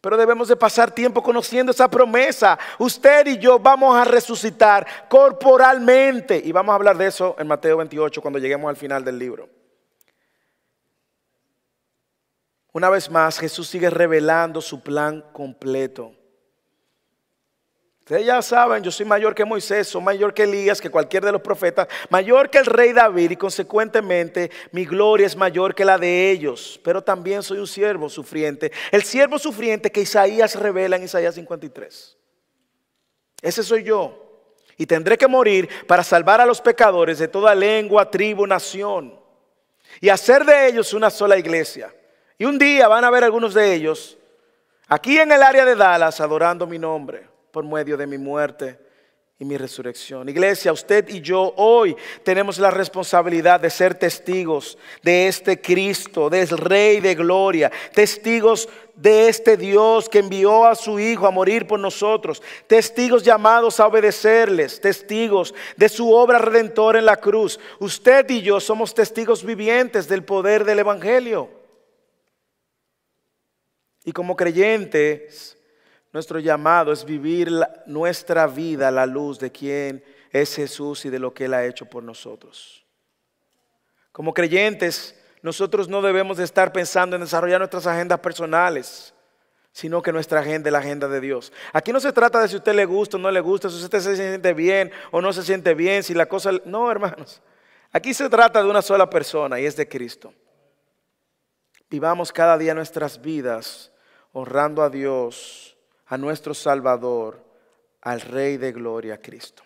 Pero 0.00 0.16
debemos 0.16 0.46
de 0.46 0.54
pasar 0.54 0.92
tiempo 0.92 1.20
conociendo 1.20 1.72
esa 1.72 1.90
promesa. 1.90 2.56
Usted 2.78 3.26
y 3.26 3.38
yo 3.38 3.58
vamos 3.58 3.96
a 3.96 4.04
resucitar 4.04 4.86
corporalmente. 5.08 6.40
Y 6.44 6.52
vamos 6.52 6.74
a 6.74 6.76
hablar 6.76 6.96
de 6.96 7.08
eso 7.08 7.34
en 7.40 7.48
Mateo 7.48 7.78
28 7.78 8.22
cuando 8.22 8.38
lleguemos 8.38 8.68
al 8.68 8.76
final 8.76 9.04
del 9.04 9.18
libro. 9.18 9.48
Una 12.72 12.88
vez 12.88 13.10
más, 13.10 13.36
Jesús 13.40 13.66
sigue 13.66 13.90
revelando 13.90 14.60
su 14.60 14.80
plan 14.80 15.24
completo. 15.32 16.12
Ustedes 18.10 18.26
ya 18.26 18.42
saben, 18.42 18.82
yo 18.82 18.90
soy 18.90 19.06
mayor 19.06 19.36
que 19.36 19.44
Moisés, 19.44 19.86
soy 19.86 20.02
mayor 20.02 20.34
que 20.34 20.42
Elías, 20.42 20.80
que 20.80 20.90
cualquier 20.90 21.24
de 21.24 21.30
los 21.30 21.40
profetas, 21.40 21.86
mayor 22.08 22.50
que 22.50 22.58
el 22.58 22.66
rey 22.66 22.92
David 22.92 23.30
y 23.30 23.36
consecuentemente 23.36 24.50
mi 24.72 24.84
gloria 24.84 25.28
es 25.28 25.36
mayor 25.36 25.76
que 25.76 25.84
la 25.84 25.96
de 25.96 26.28
ellos. 26.32 26.80
Pero 26.82 27.04
también 27.04 27.44
soy 27.44 27.58
un 27.58 27.68
siervo 27.68 28.08
sufriente. 28.08 28.72
El 28.90 29.04
siervo 29.04 29.38
sufriente 29.38 29.92
que 29.92 30.00
Isaías 30.00 30.56
revela 30.56 30.96
en 30.96 31.04
Isaías 31.04 31.36
53. 31.36 32.16
Ese 33.42 33.62
soy 33.62 33.84
yo. 33.84 34.42
Y 34.76 34.86
tendré 34.86 35.16
que 35.16 35.28
morir 35.28 35.68
para 35.86 36.02
salvar 36.02 36.40
a 36.40 36.46
los 36.46 36.60
pecadores 36.60 37.20
de 37.20 37.28
toda 37.28 37.54
lengua, 37.54 38.10
tribu, 38.10 38.44
nación. 38.44 39.20
Y 40.00 40.08
hacer 40.08 40.44
de 40.44 40.66
ellos 40.66 40.92
una 40.94 41.10
sola 41.10 41.38
iglesia. 41.38 41.94
Y 42.38 42.44
un 42.44 42.58
día 42.58 42.88
van 42.88 43.04
a 43.04 43.10
ver 43.10 43.22
algunos 43.22 43.54
de 43.54 43.72
ellos 43.72 44.18
aquí 44.88 45.16
en 45.16 45.30
el 45.30 45.44
área 45.44 45.64
de 45.64 45.76
Dallas 45.76 46.20
adorando 46.20 46.66
mi 46.66 46.76
nombre 46.76 47.29
por 47.50 47.64
medio 47.64 47.96
de 47.96 48.06
mi 48.06 48.18
muerte 48.18 48.78
y 49.40 49.44
mi 49.46 49.56
resurrección. 49.56 50.28
Iglesia, 50.28 50.70
usted 50.70 51.08
y 51.08 51.22
yo 51.22 51.54
hoy 51.56 51.96
tenemos 52.22 52.58
la 52.58 52.70
responsabilidad 52.70 53.58
de 53.58 53.70
ser 53.70 53.94
testigos 53.94 54.76
de 55.02 55.28
este 55.28 55.58
Cristo, 55.58 56.28
del 56.28 56.48
Rey 56.48 57.00
de 57.00 57.14
Gloria, 57.14 57.72
testigos 57.94 58.68
de 58.94 59.28
este 59.28 59.56
Dios 59.56 60.10
que 60.10 60.18
envió 60.18 60.66
a 60.66 60.74
su 60.74 61.00
Hijo 61.00 61.26
a 61.26 61.30
morir 61.30 61.66
por 61.66 61.80
nosotros, 61.80 62.42
testigos 62.66 63.22
llamados 63.22 63.80
a 63.80 63.86
obedecerles, 63.86 64.78
testigos 64.78 65.54
de 65.74 65.88
su 65.88 66.12
obra 66.12 66.36
redentora 66.36 66.98
en 66.98 67.06
la 67.06 67.16
cruz. 67.16 67.58
Usted 67.78 68.28
y 68.28 68.42
yo 68.42 68.60
somos 68.60 68.92
testigos 68.94 69.42
vivientes 69.42 70.06
del 70.06 70.22
poder 70.22 70.66
del 70.66 70.80
Evangelio. 70.80 71.48
Y 74.04 74.12
como 74.12 74.36
creyentes, 74.36 75.56
nuestro 76.12 76.38
llamado 76.38 76.92
es 76.92 77.04
vivir 77.04 77.50
nuestra 77.86 78.46
vida 78.46 78.88
a 78.88 78.92
la 78.92 79.06
luz 79.06 79.38
de 79.38 79.50
quién 79.50 80.04
es 80.30 80.54
Jesús 80.56 81.04
y 81.04 81.10
de 81.10 81.18
lo 81.18 81.32
que 81.32 81.44
Él 81.44 81.54
ha 81.54 81.64
hecho 81.64 81.86
por 81.86 82.02
nosotros. 82.02 82.84
Como 84.12 84.34
creyentes, 84.34 85.16
nosotros 85.42 85.88
no 85.88 86.02
debemos 86.02 86.36
de 86.36 86.44
estar 86.44 86.72
pensando 86.72 87.16
en 87.16 87.22
desarrollar 87.22 87.60
nuestras 87.60 87.86
agendas 87.86 88.20
personales, 88.20 89.14
sino 89.72 90.02
que 90.02 90.12
nuestra 90.12 90.40
agenda 90.40 90.68
es 90.68 90.72
la 90.72 90.80
agenda 90.80 91.08
de 91.08 91.20
Dios. 91.20 91.52
Aquí 91.72 91.92
no 91.92 92.00
se 92.00 92.12
trata 92.12 92.40
de 92.40 92.48
si 92.48 92.56
usted 92.56 92.74
le 92.74 92.84
gusta 92.84 93.16
o 93.16 93.20
no 93.20 93.30
le 93.30 93.40
gusta, 93.40 93.70
si 93.70 93.82
usted 93.82 94.00
se 94.00 94.16
siente 94.16 94.52
bien 94.52 94.90
o 95.12 95.20
no 95.20 95.32
se 95.32 95.42
siente 95.42 95.74
bien, 95.74 96.02
si 96.02 96.12
la 96.12 96.26
cosa... 96.26 96.50
No, 96.64 96.90
hermanos. 96.90 97.40
Aquí 97.92 98.12
se 98.14 98.28
trata 98.28 98.62
de 98.62 98.68
una 98.68 98.82
sola 98.82 99.08
persona 99.08 99.60
y 99.60 99.66
es 99.66 99.76
de 99.76 99.88
Cristo. 99.88 100.34
Vivamos 101.88 102.32
cada 102.32 102.58
día 102.58 102.74
nuestras 102.74 103.20
vidas 103.20 103.90
honrando 104.32 104.82
a 104.82 104.90
Dios 104.90 105.69
a 106.10 106.18
nuestro 106.18 106.54
Salvador, 106.54 107.40
al 108.02 108.20
Rey 108.20 108.56
de 108.56 108.72
Gloria, 108.72 109.20
Cristo. 109.22 109.62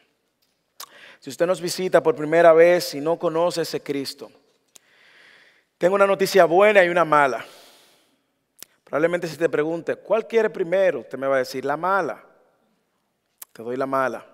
Si 1.19 1.31
usted 1.31 1.47
nos 1.47 1.61
visita 1.61 2.03
por 2.03 2.15
primera 2.15 2.53
vez 2.53 2.95
y 2.95 3.01
no 3.01 3.19
conoce 3.19 3.63
ese 3.63 3.83
Cristo, 3.83 4.31
tengo 5.79 5.95
una 5.95 6.07
noticia 6.07 6.45
buena 6.45 6.85
y 6.85 6.91
una 6.91 7.05
mala. 7.05 7.43
Probablemente 8.85 9.27
si 9.27 9.39
te 9.39 9.49
pregunte, 9.49 9.97
¿cuál 9.97 10.27
quiere 10.27 10.51
primero? 10.51 11.01
Usted 11.01 11.17
me 11.17 11.27
va 11.27 11.37
a 11.37 11.39
decir, 11.39 11.65
la 11.65 11.79
mala. 11.79 12.23
Te 13.55 13.63
doy 13.63 13.77
la 13.77 13.87
mala. 13.87 14.27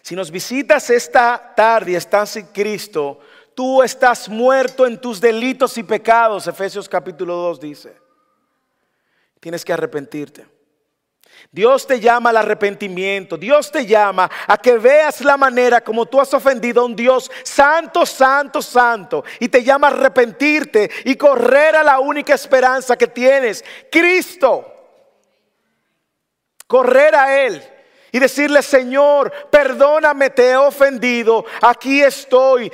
Si 0.00 0.16
nos 0.16 0.32
visitas 0.32 0.90
esta 0.90 1.52
tarde 1.54 1.92
y 1.92 1.94
estás 1.94 2.30
sin 2.30 2.46
Cristo, 2.46 3.20
tú 3.54 3.84
estás 3.84 4.28
muerto 4.28 4.84
en 4.84 5.00
tus 5.00 5.20
delitos 5.20 5.78
y 5.78 5.84
pecados, 5.84 6.48
Efesios 6.48 6.88
capítulo 6.88 7.36
2 7.36 7.60
dice. 7.60 7.96
Tienes 9.38 9.64
que 9.64 9.72
arrepentirte. 9.72 10.51
Dios 11.50 11.86
te 11.86 12.00
llama 12.00 12.30
al 12.30 12.38
arrepentimiento. 12.38 13.36
Dios 13.36 13.70
te 13.70 13.84
llama 13.86 14.30
a 14.46 14.56
que 14.56 14.78
veas 14.78 15.20
la 15.22 15.36
manera 15.36 15.82
como 15.82 16.06
tú 16.06 16.20
has 16.20 16.32
ofendido 16.34 16.82
a 16.82 16.84
un 16.84 16.96
Dios 16.96 17.30
santo, 17.42 18.06
santo, 18.06 18.62
santo. 18.62 19.24
Y 19.40 19.48
te 19.48 19.62
llama 19.64 19.88
a 19.88 19.90
arrepentirte 19.90 20.90
y 21.04 21.16
correr 21.16 21.76
a 21.76 21.82
la 21.82 21.98
única 21.98 22.34
esperanza 22.34 22.96
que 22.96 23.06
tienes, 23.06 23.64
Cristo. 23.90 24.66
Correr 26.66 27.14
a 27.14 27.44
Él 27.44 27.62
y 28.12 28.18
decirle, 28.18 28.62
Señor, 28.62 29.32
perdóname, 29.50 30.30
te 30.30 30.50
he 30.50 30.56
ofendido, 30.56 31.44
aquí 31.62 32.02
estoy. 32.02 32.70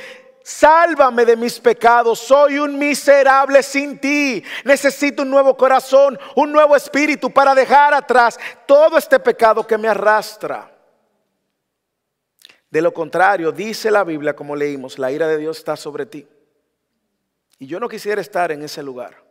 Sálvame 0.49 1.26
de 1.26 1.36
mis 1.36 1.61
pecados, 1.61 2.20
soy 2.20 2.59
un 2.59 2.78
miserable 2.78 3.62
sin 3.62 3.99
ti. 3.99 4.42
Necesito 4.64 5.20
un 5.20 5.28
nuevo 5.28 5.55
corazón, 5.55 6.18
un 6.36 6.51
nuevo 6.51 6.74
espíritu 6.74 7.30
para 7.30 7.55
dejar 7.55 7.92
atrás 7.92 8.38
todo 8.66 8.96
este 8.96 9.20
pecado 9.20 9.66
que 9.66 9.76
me 9.76 9.88
arrastra. 9.88 10.74
De 12.70 12.80
lo 12.80 12.94
contrario, 12.94 13.53
dice 13.53 13.90
la 13.90 14.05
Biblia, 14.05 14.34
como 14.34 14.57
leímos, 14.57 14.99
la 14.99 15.12
ira 15.12 15.28
de 15.28 15.36
Dios 15.36 15.59
está 15.59 15.76
sobre 15.76 16.07
ti. 16.07 16.26
Y 17.59 17.66
yo 17.66 17.78
no 17.78 17.86
quisiera 17.86 18.22
estar 18.22 18.51
en 18.51 18.62
ese 18.62 18.82
lugar. 18.82 19.22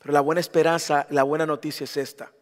Pero 0.00 0.12
la 0.12 0.20
buena 0.20 0.40
esperanza, 0.40 1.06
la 1.10 1.22
buena 1.22 1.46
noticia 1.46 1.84
es 1.84 1.96
esta. 1.96 2.32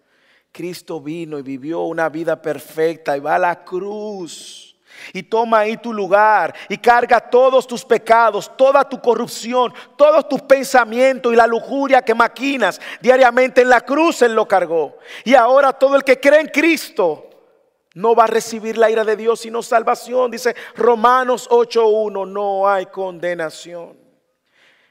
Cristo 0.50 0.98
vino 0.98 1.38
y 1.38 1.42
vivió 1.42 1.82
una 1.82 2.08
vida 2.08 2.40
perfecta 2.40 3.14
y 3.18 3.20
va 3.20 3.34
a 3.34 3.38
la 3.38 3.64
cruz 3.66 4.73
y 5.12 5.22
toma 5.22 5.60
ahí 5.60 5.76
tu 5.76 5.92
lugar 5.92 6.54
y 6.68 6.78
carga 6.78 7.20
todos 7.20 7.66
tus 7.66 7.84
pecados, 7.84 8.50
toda 8.56 8.88
tu 8.88 9.00
corrupción, 9.00 9.72
todos 9.96 10.28
tus 10.28 10.42
pensamientos 10.42 11.32
y 11.32 11.36
la 11.36 11.46
lujuria 11.46 12.02
que 12.02 12.14
maquinas 12.14 12.80
diariamente 13.00 13.62
en 13.62 13.68
la 13.68 13.80
cruz 13.80 14.22
Él 14.22 14.34
lo 14.34 14.46
cargó. 14.46 14.98
Y 15.24 15.34
ahora 15.34 15.72
todo 15.72 15.96
el 15.96 16.04
que 16.04 16.18
cree 16.18 16.40
en 16.40 16.48
Cristo 16.48 17.30
no 17.94 18.14
va 18.14 18.24
a 18.24 18.28
recibir 18.28 18.76
la 18.76 18.90
ira 18.90 19.04
de 19.04 19.16
Dios 19.16 19.40
sino 19.40 19.62
salvación. 19.62 20.30
Dice 20.30 20.54
Romanos 20.74 21.48
8.1, 21.48 22.28
no 22.28 22.68
hay 22.68 22.86
condenación. 22.86 23.96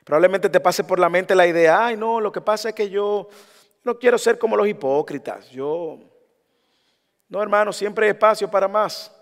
Probablemente 0.04 0.50
te 0.50 0.60
pase 0.60 0.84
por 0.84 1.00
la 1.00 1.10
mente 1.10 1.34
la 1.34 1.48
idea, 1.48 1.86
ay 1.86 1.96
no, 1.96 2.20
lo 2.20 2.32
que 2.32 2.42
pasa 2.42 2.70
es 2.70 2.76
que 2.76 2.90
yo 2.90 3.30
no 3.84 3.98
quiero 3.98 4.18
ser 4.18 4.38
como 4.38 4.58
los 4.58 4.68
hipócritas. 4.68 5.50
Yo, 5.50 6.00
no 7.30 7.42
hermano, 7.42 7.72
siempre 7.72 8.06
hay 8.06 8.12
espacio 8.12 8.50
para 8.50 8.68
más. 8.68 9.13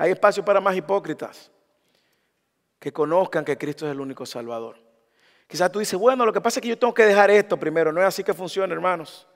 Hay 0.00 0.12
espacio 0.12 0.42
para 0.42 0.62
más 0.62 0.74
hipócritas 0.74 1.50
que 2.78 2.90
conozcan 2.90 3.44
que 3.44 3.58
Cristo 3.58 3.84
es 3.84 3.92
el 3.92 4.00
único 4.00 4.24
Salvador. 4.24 4.78
Quizás 5.46 5.70
tú 5.70 5.78
dices, 5.78 6.00
bueno, 6.00 6.24
lo 6.24 6.32
que 6.32 6.40
pasa 6.40 6.58
es 6.58 6.62
que 6.62 6.70
yo 6.70 6.78
tengo 6.78 6.94
que 6.94 7.04
dejar 7.04 7.30
esto 7.30 7.58
primero. 7.58 7.92
No 7.92 8.00
es 8.00 8.06
así 8.06 8.24
que 8.24 8.32
funciona, 8.32 8.72
hermanos. 8.72 9.28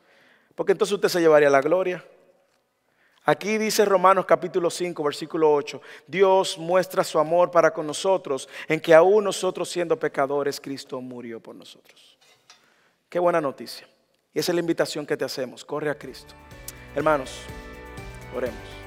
Porque 0.54 0.72
entonces 0.72 0.94
usted 0.94 1.10
se 1.10 1.20
llevaría 1.20 1.50
la 1.50 1.60
gloria. 1.60 2.02
Aquí 3.26 3.58
dice 3.58 3.84
Romanos 3.84 4.24
capítulo 4.24 4.70
5, 4.70 5.04
versículo 5.04 5.52
8, 5.52 5.82
Dios 6.06 6.56
muestra 6.56 7.04
su 7.04 7.18
amor 7.18 7.50
para 7.50 7.70
con 7.70 7.86
nosotros 7.86 8.48
en 8.66 8.80
que 8.80 8.94
aún 8.94 9.24
nosotros 9.24 9.68
siendo 9.68 9.98
pecadores, 9.98 10.58
Cristo 10.58 10.98
murió 11.02 11.40
por 11.40 11.54
nosotros. 11.54 12.16
Qué 13.10 13.18
buena 13.18 13.42
noticia. 13.42 13.86
Y 14.32 14.38
esa 14.38 14.52
es 14.52 14.54
la 14.54 14.60
invitación 14.60 15.04
que 15.04 15.16
te 15.18 15.26
hacemos. 15.26 15.62
Corre 15.62 15.90
a 15.90 15.94
Cristo. 15.98 16.32
Hermanos, 16.94 17.40
oremos. 18.34 18.83